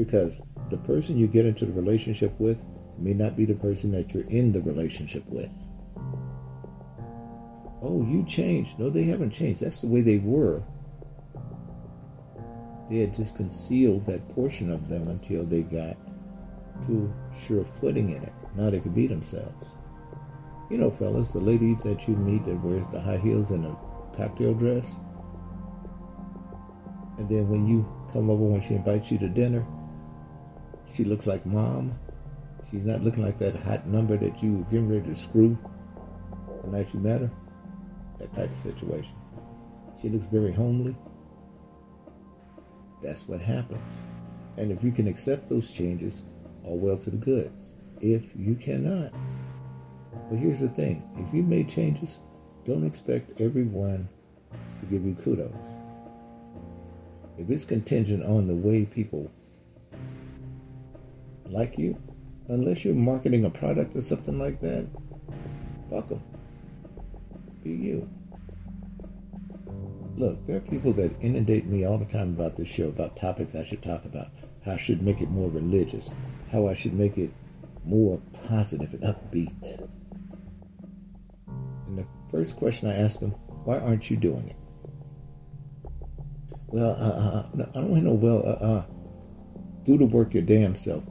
Because 0.00 0.40
the 0.70 0.78
person 0.78 1.18
you 1.18 1.26
get 1.26 1.44
into 1.44 1.66
the 1.66 1.72
relationship 1.72 2.32
with 2.40 2.64
may 2.98 3.12
not 3.12 3.36
be 3.36 3.44
the 3.44 3.52
person 3.52 3.92
that 3.92 4.14
you're 4.14 4.26
in 4.28 4.50
the 4.50 4.62
relationship 4.62 5.22
with. 5.28 5.50
Oh, 7.82 8.02
you 8.08 8.24
changed. 8.26 8.78
No, 8.78 8.88
they 8.88 9.02
haven't 9.02 9.30
changed. 9.30 9.60
That's 9.60 9.82
the 9.82 9.88
way 9.88 10.00
they 10.00 10.16
were. 10.16 10.62
They 12.88 13.00
had 13.00 13.14
just 13.14 13.36
concealed 13.36 14.06
that 14.06 14.26
portion 14.34 14.70
of 14.70 14.88
them 14.88 15.08
until 15.08 15.44
they 15.44 15.60
got 15.60 15.98
to 16.86 17.12
sure 17.46 17.66
footing 17.78 18.08
in 18.08 18.22
it. 18.22 18.32
Now 18.56 18.70
they 18.70 18.80
could 18.80 18.94
be 18.94 19.06
themselves. 19.06 19.66
You 20.70 20.78
know, 20.78 20.90
fellas, 20.90 21.32
the 21.32 21.40
lady 21.40 21.76
that 21.84 22.08
you 22.08 22.16
meet 22.16 22.46
that 22.46 22.64
wears 22.64 22.88
the 22.88 23.02
high 23.02 23.18
heels 23.18 23.50
and 23.50 23.66
a 23.66 23.76
cocktail 24.16 24.54
dress. 24.54 24.86
And 27.18 27.28
then 27.28 27.50
when 27.50 27.66
you 27.66 27.86
come 28.14 28.30
over 28.30 28.44
when 28.44 28.62
she 28.62 28.72
invites 28.72 29.10
you 29.10 29.18
to 29.18 29.28
dinner, 29.28 29.66
she 30.94 31.04
looks 31.04 31.26
like 31.26 31.44
mom. 31.46 31.98
She's 32.70 32.84
not 32.84 33.02
looking 33.02 33.24
like 33.24 33.38
that 33.38 33.56
hot 33.56 33.86
number 33.86 34.16
that 34.16 34.42
you 34.42 34.58
were 34.58 34.64
getting 34.64 34.88
ready 34.88 35.08
to 35.08 35.16
screw 35.16 35.58
the 36.62 36.70
night 36.70 36.88
you 36.92 37.00
met 37.00 37.20
her. 37.20 37.30
That 38.18 38.32
type 38.34 38.52
of 38.52 38.58
situation. 38.58 39.14
She 40.00 40.08
looks 40.08 40.26
very 40.30 40.52
homely. 40.52 40.94
That's 43.02 43.26
what 43.26 43.40
happens. 43.40 43.90
And 44.56 44.70
if 44.70 44.84
you 44.84 44.92
can 44.92 45.08
accept 45.08 45.48
those 45.48 45.70
changes, 45.70 46.22
all 46.64 46.76
well 46.76 46.98
to 46.98 47.10
the 47.10 47.16
good. 47.16 47.52
If 48.00 48.24
you 48.36 48.54
cannot, 48.54 49.12
but 50.28 50.38
here's 50.38 50.60
the 50.60 50.68
thing 50.68 51.02
if 51.16 51.34
you 51.34 51.42
made 51.42 51.68
changes, 51.68 52.18
don't 52.66 52.86
expect 52.86 53.40
everyone 53.40 54.08
to 54.80 54.86
give 54.86 55.04
you 55.04 55.16
kudos. 55.22 55.52
If 57.38 57.50
it's 57.50 57.64
contingent 57.64 58.22
on 58.24 58.46
the 58.46 58.54
way 58.54 58.84
people 58.84 59.30
like 61.52 61.78
you, 61.78 62.00
unless 62.48 62.84
you're 62.84 62.94
marketing 62.94 63.44
a 63.44 63.50
product 63.50 63.96
or 63.96 64.02
something 64.02 64.38
like 64.38 64.60
that, 64.60 64.86
fuck 65.90 66.08
them. 66.08 66.22
Be 67.62 67.70
you. 67.70 68.08
Look, 70.16 70.46
there 70.46 70.56
are 70.56 70.60
people 70.60 70.92
that 70.94 71.12
inundate 71.20 71.66
me 71.66 71.84
all 71.84 71.98
the 71.98 72.04
time 72.04 72.30
about 72.30 72.56
this 72.56 72.68
show, 72.68 72.88
about 72.88 73.16
topics 73.16 73.54
I 73.54 73.64
should 73.64 73.82
talk 73.82 74.04
about, 74.04 74.28
how 74.64 74.72
I 74.72 74.76
should 74.76 75.02
make 75.02 75.20
it 75.20 75.30
more 75.30 75.48
religious, 75.48 76.10
how 76.50 76.68
I 76.68 76.74
should 76.74 76.94
make 76.94 77.16
it 77.16 77.32
more 77.84 78.20
positive 78.46 78.92
and 78.92 79.02
upbeat. 79.02 79.86
And 81.86 81.98
the 81.98 82.04
first 82.30 82.56
question 82.56 82.88
I 82.88 82.96
ask 82.96 83.20
them, 83.20 83.30
why 83.64 83.78
aren't 83.78 84.10
you 84.10 84.16
doing 84.16 84.48
it? 84.48 84.56
Well, 86.66 86.90
uh, 86.90 87.38
uh, 87.38 87.46
no, 87.54 87.68
I 87.74 87.80
don't 87.80 88.04
know, 88.04 88.12
well, 88.12 88.42
uh, 88.46 88.64
uh, 88.64 88.84
do 89.84 89.98
the 89.98 90.06
work 90.06 90.34
your 90.34 90.42
damn 90.42 90.76
self. 90.76 91.02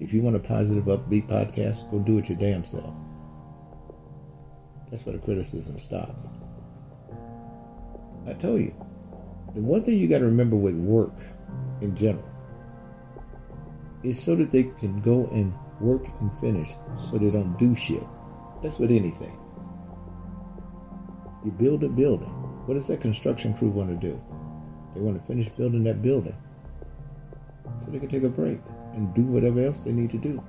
If 0.00 0.12
you 0.12 0.22
want 0.22 0.36
a 0.36 0.40
positive, 0.40 0.84
upbeat 0.84 1.28
podcast, 1.28 1.90
go 1.90 1.98
do 1.98 2.18
it 2.18 2.28
your 2.28 2.38
damn 2.38 2.64
self. 2.64 2.94
That's 4.90 5.06
where 5.06 5.16
the 5.16 5.22
criticism 5.22 5.78
stops. 5.78 6.26
I 8.26 8.32
tell 8.32 8.58
you, 8.58 8.74
the 9.54 9.60
one 9.60 9.84
thing 9.84 9.98
you 9.98 10.08
got 10.08 10.18
to 10.18 10.24
remember 10.24 10.56
with 10.56 10.74
work 10.74 11.14
in 11.80 11.96
general 11.96 12.28
is 14.02 14.22
so 14.22 14.34
that 14.36 14.50
they 14.50 14.64
can 14.64 15.00
go 15.00 15.28
and 15.32 15.54
work 15.80 16.06
and 16.20 16.30
finish 16.40 16.70
so 17.10 17.18
they 17.18 17.30
don't 17.30 17.58
do 17.58 17.74
shit. 17.76 18.04
That's 18.62 18.78
with 18.78 18.90
anything. 18.90 19.38
You 21.44 21.50
build 21.52 21.84
a 21.84 21.88
building. 21.88 22.28
What 22.66 22.74
does 22.74 22.86
that 22.86 23.00
construction 23.00 23.54
crew 23.54 23.68
want 23.68 23.90
to 23.90 24.08
do? 24.08 24.20
They 24.94 25.00
want 25.00 25.20
to 25.20 25.26
finish 25.26 25.48
building 25.50 25.84
that 25.84 26.02
building 26.02 26.34
so 27.84 27.90
they 27.90 27.98
can 27.98 28.08
take 28.08 28.22
a 28.22 28.28
break 28.28 28.60
and 28.94 29.14
do 29.14 29.22
whatever 29.22 29.64
else 29.64 29.82
they 29.82 29.92
need 29.92 30.10
to 30.10 30.18
do. 30.18 30.42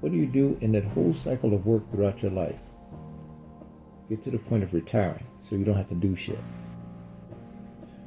What 0.00 0.12
do 0.12 0.18
you 0.18 0.26
do 0.26 0.56
in 0.60 0.72
that 0.72 0.84
whole 0.84 1.14
cycle 1.14 1.54
of 1.54 1.66
work 1.66 1.90
throughout 1.90 2.22
your 2.22 2.30
life? 2.30 2.58
Get 4.08 4.22
to 4.24 4.30
the 4.30 4.38
point 4.38 4.62
of 4.62 4.72
retiring 4.72 5.26
so 5.48 5.56
you 5.56 5.64
don't 5.64 5.76
have 5.76 5.88
to 5.88 5.94
do 5.94 6.14
shit. 6.14 6.38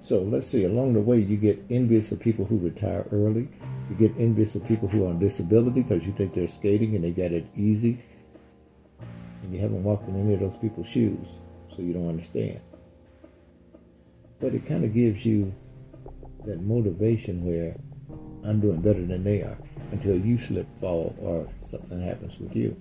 So 0.02 0.22
let's 0.22 0.48
see, 0.48 0.64
along 0.64 0.94
the 0.94 1.02
way, 1.02 1.20
you 1.20 1.36
get 1.36 1.66
envious 1.70 2.12
of 2.12 2.20
people 2.20 2.46
who 2.46 2.58
retire 2.58 3.06
early. 3.12 3.50
You 3.90 3.96
get 3.96 4.18
envious 4.18 4.56
of 4.56 4.66
people 4.66 4.88
who 4.88 5.06
are 5.06 5.10
on 5.10 5.20
disability 5.20 5.82
because 5.82 6.06
you 6.06 6.14
think 6.14 6.34
they're 6.34 6.48
skating 6.48 6.96
and 6.96 7.04
they 7.04 7.12
got 7.12 7.32
it 7.32 7.48
easy. 7.56 8.02
And 9.44 9.54
you 9.54 9.60
haven't 9.60 9.84
walked 9.84 10.08
in 10.08 10.20
any 10.20 10.36
of 10.36 10.40
those 10.40 10.58
people's 10.62 10.88
shoes, 10.88 11.28
so 11.76 11.82
you 11.82 11.94
don't 11.94 12.08
understand. 12.08 12.62
But 14.40 14.54
it 14.54 14.66
kind 14.66 14.86
of 14.86 14.94
gives 14.94 15.26
you 15.26 15.54
that 16.46 16.62
motivation 16.62 17.44
where 17.44 17.76
I'm 18.46 18.60
doing 18.60 18.82
better 18.82 19.06
than 19.06 19.24
they 19.24 19.42
are 19.42 19.58
until 19.92 20.18
you 20.18 20.38
slip, 20.38 20.68
fall, 20.80 21.16
or 21.20 21.48
something 21.68 22.02
happens 22.02 22.40
with 22.40 22.56
you. 22.56 22.80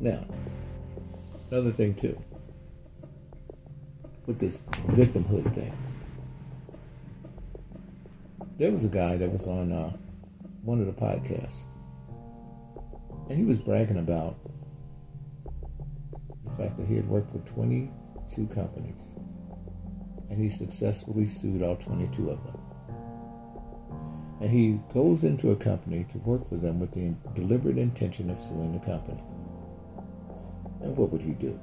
Now, 0.00 0.24
another 1.50 1.72
thing 1.72 1.94
too, 1.94 2.18
with 4.26 4.38
this 4.38 4.62
victimhood 4.88 5.54
thing. 5.54 5.72
There 8.58 8.72
was 8.72 8.84
a 8.84 8.88
guy 8.88 9.16
that 9.16 9.30
was 9.30 9.46
on 9.46 9.72
uh, 9.72 9.96
one 10.62 10.80
of 10.80 10.86
the 10.86 10.92
podcasts, 10.92 11.58
and 13.28 13.38
he 13.38 13.44
was 13.44 13.58
bragging 13.58 13.98
about 13.98 14.36
the 16.44 16.62
fact 16.62 16.78
that 16.78 16.86
he 16.86 16.96
had 16.96 17.08
worked 17.08 17.32
for 17.32 17.38
22 17.52 18.46
companies, 18.48 19.02
and 20.30 20.42
he 20.42 20.48
successfully 20.48 21.26
sued 21.26 21.62
all 21.62 21.76
22 21.76 22.30
of 22.30 22.44
them. 22.44 22.61
And 24.42 24.50
he 24.50 24.80
goes 24.92 25.22
into 25.22 25.52
a 25.52 25.56
company 25.56 26.04
to 26.10 26.18
work 26.18 26.50
with 26.50 26.62
them 26.62 26.80
with 26.80 26.90
the 26.90 27.14
deliberate 27.40 27.78
intention 27.78 28.28
of 28.28 28.42
suing 28.42 28.72
the 28.72 28.80
company. 28.84 29.22
And 30.80 30.96
what 30.96 31.12
would 31.12 31.22
he 31.22 31.30
do? 31.30 31.56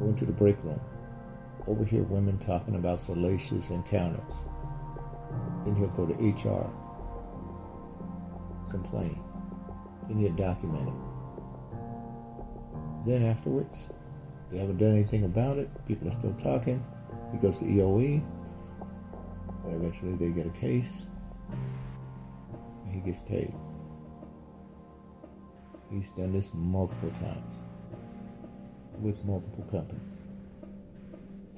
Go 0.00 0.06
into 0.06 0.24
the 0.24 0.32
break 0.32 0.56
room, 0.64 0.80
overhear 1.66 2.04
women 2.04 2.38
talking 2.38 2.76
about 2.76 3.00
salacious 3.00 3.68
encounters. 3.68 4.32
Then 5.66 5.76
he'll 5.76 5.88
go 5.88 6.06
to 6.06 6.14
HR, 6.14 6.70
complain. 8.70 9.20
Then 10.08 10.20
you 10.20 10.30
document 10.30 10.88
it. 10.88 10.94
Then 13.06 13.26
afterwards, 13.26 13.88
they 14.50 14.56
haven't 14.56 14.78
done 14.78 14.92
anything 14.92 15.24
about 15.24 15.58
it. 15.58 15.68
People 15.86 16.08
are 16.08 16.18
still 16.18 16.32
talking. 16.42 16.82
He 17.30 17.36
goes 17.36 17.58
to 17.58 17.66
EOE. 17.66 18.24
And 19.66 19.74
eventually 19.74 20.14
they 20.14 20.28
get 20.28 20.46
a 20.46 20.58
case. 20.58 21.02
He 22.98 23.12
gets 23.12 23.22
paid. 23.28 23.54
He's 25.88 26.10
done 26.10 26.32
this 26.32 26.48
multiple 26.52 27.10
times 27.10 27.54
with 29.00 29.24
multiple 29.24 29.64
companies. 29.70 30.26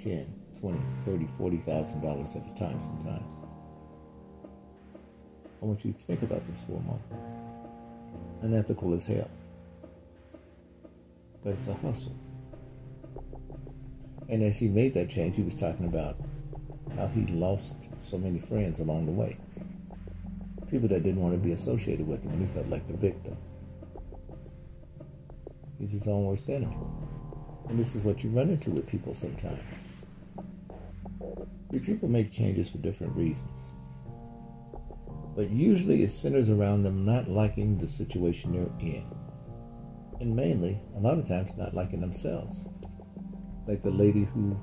10, 0.02 0.26
20, 0.60 0.80
30, 1.06 1.28
40,000 1.38 2.02
dollars 2.02 2.30
at 2.36 2.42
a 2.42 2.58
time 2.58 2.82
sometimes. 2.82 3.36
I 5.62 5.64
want 5.64 5.82
you 5.82 5.92
to 5.92 5.98
think 6.00 6.22
about 6.22 6.46
this 6.46 6.58
for 6.66 6.72
a 6.72 6.80
moment. 6.80 7.02
Unethical 8.42 8.92
as 8.94 9.06
hell. 9.06 9.30
But 11.42 11.54
it's 11.54 11.68
a 11.68 11.74
hustle. 11.74 12.16
And 14.28 14.42
as 14.42 14.58
he 14.58 14.68
made 14.68 14.92
that 14.92 15.08
change, 15.08 15.36
he 15.36 15.42
was 15.42 15.56
talking 15.56 15.86
about 15.86 16.18
how 16.96 17.06
he 17.06 17.24
lost 17.28 17.88
so 18.04 18.18
many 18.18 18.40
friends 18.40 18.78
along 18.78 19.06
the 19.06 19.12
way. 19.12 19.38
People 20.70 20.88
that 20.88 21.02
didn't 21.02 21.20
want 21.20 21.34
to 21.34 21.38
be 21.38 21.52
associated 21.52 22.06
with 22.06 22.22
him 22.22 22.32
and 22.32 22.48
he 22.48 22.54
felt 22.54 22.68
like 22.68 22.86
the 22.86 22.96
victim. 22.96 23.36
He's 25.80 25.92
his 25.92 26.06
own 26.06 26.26
worst 26.26 26.48
enemy. 26.48 26.76
And 27.68 27.78
this 27.78 27.94
is 27.94 28.04
what 28.04 28.22
you 28.22 28.30
run 28.30 28.50
into 28.50 28.70
with 28.70 28.86
people 28.86 29.14
sometimes. 29.14 29.60
See, 31.72 31.78
people 31.78 32.08
make 32.08 32.30
changes 32.32 32.68
for 32.68 32.78
different 32.78 33.16
reasons. 33.16 33.60
But 35.34 35.50
usually 35.50 36.02
it 36.02 36.12
centers 36.12 36.50
around 36.50 36.82
them 36.82 37.04
not 37.04 37.28
liking 37.28 37.78
the 37.78 37.88
situation 37.88 38.52
they're 38.52 38.88
in. 38.88 39.06
And 40.20 40.36
mainly, 40.36 40.80
a 40.96 41.00
lot 41.00 41.18
of 41.18 41.26
times, 41.26 41.52
not 41.56 41.74
liking 41.74 42.00
themselves. 42.00 42.66
Like 43.66 43.82
the 43.82 43.90
lady 43.90 44.24
who 44.24 44.60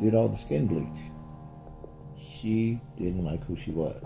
did 0.00 0.14
all 0.14 0.28
the 0.28 0.36
skin 0.36 0.66
bleach. 0.66 1.10
She 2.18 2.80
didn't 2.98 3.24
like 3.24 3.44
who 3.44 3.56
she 3.56 3.70
was. 3.70 4.04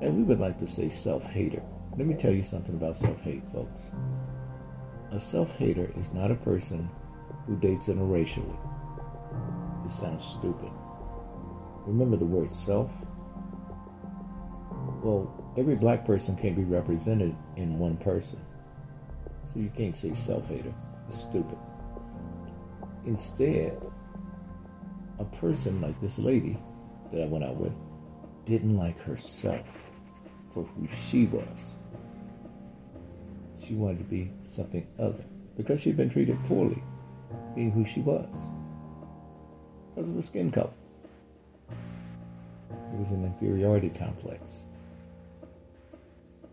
And 0.00 0.16
we 0.16 0.22
would 0.22 0.40
like 0.40 0.58
to 0.60 0.66
say 0.66 0.88
self 0.88 1.22
hater. 1.24 1.62
Let 1.96 2.06
me 2.06 2.14
tell 2.14 2.32
you 2.32 2.42
something 2.42 2.74
about 2.74 2.96
self 2.96 3.20
hate, 3.20 3.42
folks. 3.52 3.82
A 5.12 5.20
self 5.20 5.50
hater 5.56 5.92
is 5.98 6.14
not 6.14 6.30
a 6.30 6.36
person 6.36 6.88
who 7.46 7.56
dates 7.56 7.88
interracially. 7.88 8.56
It 9.84 9.90
sounds 9.90 10.24
stupid. 10.24 10.70
Remember 11.86 12.16
the 12.16 12.24
word 12.24 12.50
self? 12.50 12.90
Well, 15.02 15.52
every 15.58 15.74
black 15.74 16.06
person 16.06 16.36
can't 16.36 16.56
be 16.56 16.64
represented 16.64 17.34
in 17.56 17.78
one 17.78 17.96
person. 17.98 18.40
So 19.44 19.58
you 19.58 19.70
can't 19.76 19.96
say 19.96 20.14
self 20.14 20.48
hater. 20.48 20.72
It's 21.08 21.20
stupid. 21.20 21.58
Instead, 23.04 23.80
a 25.18 25.24
person 25.24 25.80
like 25.80 26.00
this 26.00 26.18
lady 26.18 26.58
that 27.12 27.22
I 27.22 27.26
went 27.26 27.44
out 27.44 27.56
with 27.56 27.74
didn't 28.46 28.76
like 28.76 28.98
herself 28.98 29.66
for 30.52 30.64
who 30.64 30.88
she 31.08 31.26
was 31.26 31.74
she 33.70 33.74
wanted 33.74 33.98
to 33.98 34.04
be 34.04 34.30
something 34.44 34.86
other 34.98 35.24
because 35.56 35.80
she'd 35.80 35.96
been 35.96 36.10
treated 36.10 36.36
poorly 36.46 36.82
being 37.54 37.70
who 37.70 37.84
she 37.84 38.00
was 38.00 38.26
because 39.88 40.08
of 40.08 40.14
her 40.14 40.22
skin 40.22 40.50
color. 40.50 40.72
It 41.68 42.98
was 42.98 43.10
an 43.10 43.24
inferiority 43.24 43.90
complex. 43.90 44.62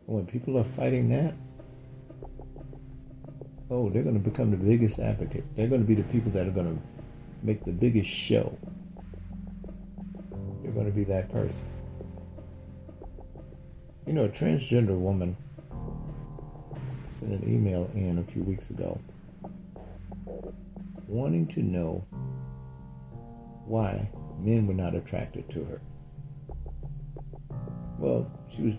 And 0.08 0.16
when 0.16 0.26
people 0.26 0.58
are 0.58 0.64
fighting 0.64 1.10
that, 1.10 1.34
oh, 3.70 3.89
they're 3.89 4.04
going 4.04 4.22
to 4.22 4.30
become 4.30 4.52
the 4.52 4.58
biggest 4.58 5.00
advocate. 5.00 5.43
They're 5.56 5.68
going 5.68 5.82
to 5.82 5.88
be 5.88 5.95
the 5.95 6.04
people 6.04 6.32
that 6.32 6.48
are 6.48 6.52
going 6.52 6.76
to 6.76 6.82
make 7.43 7.64
the 7.66 7.72
biggest 7.72 8.10
show. 8.10 8.58
They're 10.62 10.72
going 10.72 10.86
to 10.86 10.91
be 10.91 11.04
that 11.06 11.32
person. 11.32 11.66
You 14.08 14.14
know, 14.14 14.24
a 14.24 14.30
transgender 14.30 14.97
woman 14.97 15.36
sent 17.10 17.34
an 17.34 17.43
email 17.43 17.91
in 17.93 18.20
a 18.20 18.32
few 18.32 18.41
weeks 18.41 18.70
ago 18.70 18.97
wanting 21.08 21.45
to 21.47 21.62
know 21.62 22.05
why 23.66 24.10
men 24.39 24.66
were 24.66 24.74
not 24.74 24.95
attracted 24.95 25.49
to 25.49 25.66
her. 25.66 25.82
Well, 27.99 28.32
she 28.49 28.62
was 28.62 28.74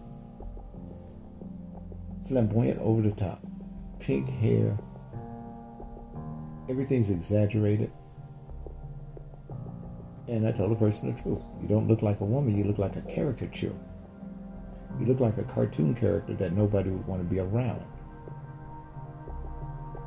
flamboyant 2.27 2.81
over 2.81 3.03
the 3.03 3.11
top, 3.11 3.45
pink 3.99 4.31
hair, 4.31 4.79
everything's 6.71 7.11
exaggerated. 7.11 7.91
And 10.27 10.47
I 10.47 10.53
told 10.53 10.71
the 10.71 10.77
person 10.77 11.15
the 11.15 11.23
truth. 11.23 11.43
You 11.61 11.69
don't 11.69 11.89
look 11.89 12.01
like 12.01 12.21
a 12.21 12.25
woman, 12.25 12.57
you 12.57 12.65
look 12.65 12.79
like 12.79 12.97
a 12.97 13.03
caricature. 13.03 13.75
You 14.99 15.07
look 15.07 15.21
like 15.21 15.39
a 15.39 15.45
cartoon 15.45 15.95
character 15.95 16.35
that 16.35 16.53
nobody 16.53 16.91
would 16.91 17.07
want 17.07 17.21
to 17.21 17.29
be 17.29 17.39
around. 17.41 17.85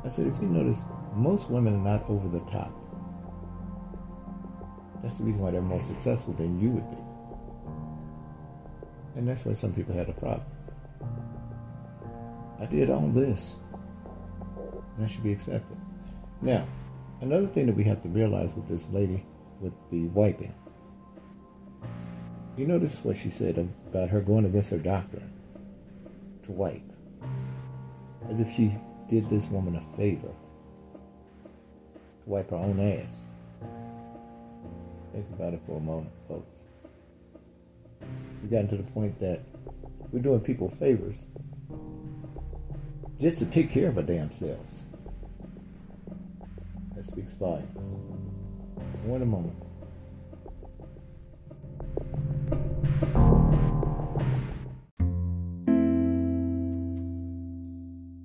I 0.04 0.08
said, 0.08 0.26
if 0.26 0.34
you 0.42 0.48
notice, 0.48 0.78
most 1.14 1.48
women 1.48 1.74
are 1.74 1.98
not 1.98 2.10
over 2.10 2.28
the 2.28 2.44
top. 2.50 2.72
That's 5.02 5.18
the 5.18 5.24
reason 5.24 5.40
why 5.40 5.50
they're 5.50 5.62
more 5.62 5.82
successful 5.82 6.34
than 6.34 6.60
you 6.60 6.70
would 6.70 6.90
be. 6.90 6.96
And 9.16 9.28
that's 9.28 9.44
why 9.44 9.52
some 9.52 9.72
people 9.72 9.94
had 9.94 10.08
a 10.08 10.12
problem. 10.12 10.46
I 12.60 12.66
did 12.66 12.90
all 12.90 13.08
this. 13.08 13.56
And 14.96 15.04
I 15.04 15.08
should 15.08 15.22
be 15.22 15.32
accepted. 15.32 15.76
Now, 16.40 16.66
another 17.20 17.46
thing 17.46 17.66
that 17.66 17.76
we 17.76 17.84
have 17.84 18.02
to 18.02 18.08
realize 18.08 18.52
with 18.54 18.68
this 18.68 18.88
lady 18.90 19.24
with 19.60 19.72
the 19.90 20.06
wiping. 20.08 20.54
You 22.56 22.66
notice 22.66 23.00
what 23.02 23.16
she 23.16 23.30
said 23.30 23.56
about 23.88 24.10
her 24.10 24.20
going 24.20 24.44
against 24.44 24.70
her 24.70 24.78
doctrine 24.78 25.32
to 26.44 26.52
wipe. 26.52 26.82
As 28.28 28.40
if 28.40 28.54
she 28.54 28.76
did 29.08 29.28
this 29.30 29.44
woman 29.46 29.76
a 29.76 29.96
favor 29.96 30.28
to 30.28 32.26
wipe 32.26 32.50
her 32.50 32.56
own 32.56 32.78
ass. 32.78 33.12
Think 35.12 35.26
about 35.34 35.54
it 35.54 35.62
for 35.66 35.78
a 35.78 35.80
moment, 35.80 36.12
folks. 36.28 36.58
We've 38.42 38.50
gotten 38.50 38.68
to 38.68 38.76
the 38.76 38.90
point 38.90 39.18
that 39.20 39.40
we're 40.10 40.20
doing 40.20 40.40
people 40.40 40.68
favors 40.78 41.24
just 43.18 43.38
to 43.38 43.46
take 43.46 43.70
care 43.70 43.88
of 43.88 43.96
our 43.96 44.02
damn 44.02 44.30
selves. 44.30 44.82
That 46.94 47.04
speaks 47.04 47.32
volumes. 47.34 47.96
One 49.04 49.22
a 49.22 49.26
moment. 49.26 49.54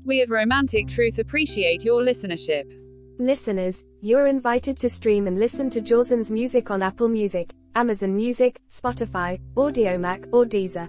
We 0.07 0.21
at 0.21 0.29
Romantic 0.29 0.88
Truth 0.88 1.19
appreciate 1.19 1.84
your 1.84 2.01
listenership. 2.01 2.71
Listeners, 3.19 3.84
you're 3.99 4.27
invited 4.27 4.79
to 4.79 4.89
stream 4.89 5.27
and 5.27 5.38
listen 5.38 5.69
to 5.71 5.81
Jawson's 5.81 6.31
music 6.31 6.71
on 6.71 6.81
Apple 6.81 7.09
Music, 7.09 7.51
Amazon 7.75 8.15
Music, 8.15 8.57
Spotify, 8.71 9.38
Audiomack, 9.57 10.25
or 10.31 10.45
Deezer. 10.45 10.88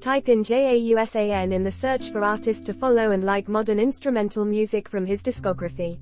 Type 0.00 0.28
in 0.28 0.44
JAUSAN 0.44 1.52
in 1.52 1.64
the 1.64 1.72
search 1.72 2.12
for 2.12 2.22
artist 2.22 2.64
to 2.66 2.72
follow 2.72 3.10
and 3.10 3.24
like 3.24 3.48
modern 3.48 3.80
instrumental 3.80 4.44
music 4.44 4.88
from 4.88 5.04
his 5.04 5.24
discography. 5.24 5.98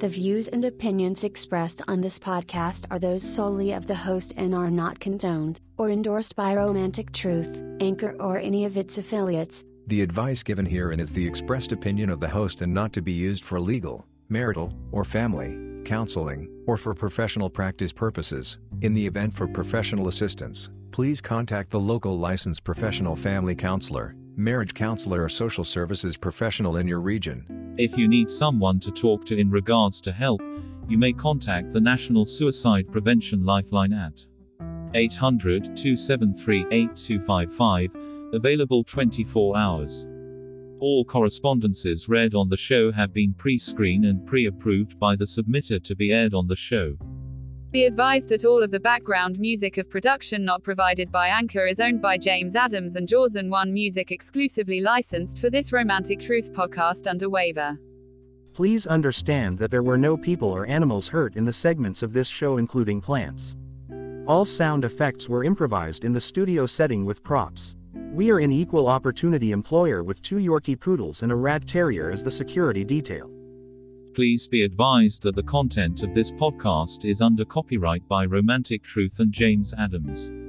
The 0.00 0.08
views 0.08 0.48
and 0.48 0.64
opinions 0.64 1.24
expressed 1.24 1.82
on 1.88 2.00
this 2.00 2.18
podcast 2.18 2.86
are 2.90 2.98
those 2.98 3.22
solely 3.22 3.72
of 3.72 3.86
the 3.86 3.94
host 3.94 4.32
and 4.38 4.54
are 4.54 4.70
not 4.70 4.98
condoned 4.98 5.60
or 5.76 5.90
endorsed 5.90 6.36
by 6.36 6.54
Romantic 6.54 7.12
Truth, 7.12 7.62
Anchor, 7.80 8.16
or 8.18 8.38
any 8.38 8.64
of 8.64 8.78
its 8.78 8.96
affiliates. 8.96 9.62
The 9.90 10.02
advice 10.02 10.44
given 10.44 10.66
herein 10.66 11.00
is 11.00 11.12
the 11.12 11.26
expressed 11.26 11.72
opinion 11.72 12.10
of 12.10 12.20
the 12.20 12.28
host 12.28 12.62
and 12.62 12.72
not 12.72 12.92
to 12.92 13.02
be 13.02 13.10
used 13.10 13.42
for 13.42 13.58
legal, 13.58 14.06
marital, 14.28 14.72
or 14.92 15.04
family, 15.04 15.82
counseling, 15.84 16.48
or 16.68 16.76
for 16.76 16.94
professional 16.94 17.50
practice 17.50 17.92
purposes. 17.92 18.60
In 18.82 18.94
the 18.94 19.04
event 19.04 19.34
for 19.34 19.48
professional 19.48 20.06
assistance, 20.06 20.70
please 20.92 21.20
contact 21.20 21.70
the 21.70 21.80
local 21.80 22.16
licensed 22.16 22.62
professional 22.62 23.16
family 23.16 23.56
counselor, 23.56 24.14
marriage 24.36 24.74
counselor, 24.74 25.24
or 25.24 25.28
social 25.28 25.64
services 25.64 26.16
professional 26.16 26.76
in 26.76 26.86
your 26.86 27.00
region. 27.00 27.74
If 27.76 27.98
you 27.98 28.06
need 28.06 28.30
someone 28.30 28.78
to 28.80 28.92
talk 28.92 29.26
to 29.26 29.36
in 29.36 29.50
regards 29.50 30.00
to 30.02 30.12
help, 30.12 30.40
you 30.88 30.98
may 30.98 31.12
contact 31.12 31.72
the 31.72 31.80
National 31.80 32.26
Suicide 32.26 32.92
Prevention 32.92 33.44
Lifeline 33.44 33.92
at 33.92 34.24
800 34.94 35.64
273 35.76 36.66
8255 36.70 37.99
Available 38.32 38.84
24 38.84 39.56
hours. 39.56 40.06
All 40.78 41.04
correspondences 41.04 42.08
read 42.08 42.34
on 42.34 42.48
the 42.48 42.56
show 42.56 42.92
have 42.92 43.12
been 43.12 43.34
pre 43.34 43.58
screened 43.58 44.04
and 44.04 44.24
pre 44.24 44.46
approved 44.46 45.00
by 45.00 45.16
the 45.16 45.24
submitter 45.24 45.82
to 45.82 45.96
be 45.96 46.12
aired 46.12 46.32
on 46.32 46.46
the 46.46 46.54
show. 46.54 46.96
Be 47.72 47.84
advised 47.84 48.28
that 48.28 48.44
all 48.44 48.62
of 48.62 48.70
the 48.70 48.78
background 48.78 49.40
music 49.40 49.78
of 49.78 49.90
production 49.90 50.44
not 50.44 50.62
provided 50.62 51.10
by 51.10 51.26
Anchor 51.28 51.66
is 51.66 51.80
owned 51.80 52.00
by 52.00 52.18
James 52.18 52.54
Adams 52.54 52.94
and 52.94 53.08
Jawson 53.08 53.50
One 53.50 53.72
Music 53.72 54.12
exclusively 54.12 54.80
licensed 54.80 55.40
for 55.40 55.50
this 55.50 55.72
Romantic 55.72 56.20
Truth 56.20 56.52
podcast 56.52 57.08
under 57.08 57.28
waiver. 57.28 57.78
Please 58.54 58.86
understand 58.86 59.58
that 59.58 59.72
there 59.72 59.82
were 59.82 59.98
no 59.98 60.16
people 60.16 60.48
or 60.48 60.66
animals 60.66 61.08
hurt 61.08 61.34
in 61.34 61.44
the 61.44 61.52
segments 61.52 62.02
of 62.02 62.12
this 62.12 62.28
show, 62.28 62.58
including 62.58 63.00
plants. 63.00 63.56
All 64.26 64.44
sound 64.44 64.84
effects 64.84 65.28
were 65.28 65.42
improvised 65.42 66.04
in 66.04 66.12
the 66.12 66.20
studio 66.20 66.66
setting 66.66 67.04
with 67.04 67.22
props. 67.24 67.76
We 68.12 68.30
are 68.32 68.40
an 68.40 68.50
equal 68.50 68.88
opportunity 68.88 69.52
employer 69.52 70.02
with 70.02 70.20
two 70.20 70.36
Yorkie 70.38 70.78
poodles 70.78 71.22
and 71.22 71.30
a 71.30 71.36
rat 71.36 71.68
terrier 71.68 72.10
as 72.10 72.24
the 72.24 72.30
security 72.30 72.84
detail. 72.84 73.30
Please 74.14 74.48
be 74.48 74.64
advised 74.64 75.22
that 75.22 75.36
the 75.36 75.44
content 75.44 76.02
of 76.02 76.12
this 76.12 76.32
podcast 76.32 77.04
is 77.04 77.22
under 77.22 77.44
copyright 77.44 78.06
by 78.08 78.24
Romantic 78.24 78.82
Truth 78.82 79.20
and 79.20 79.32
James 79.32 79.72
Adams. 79.78 80.39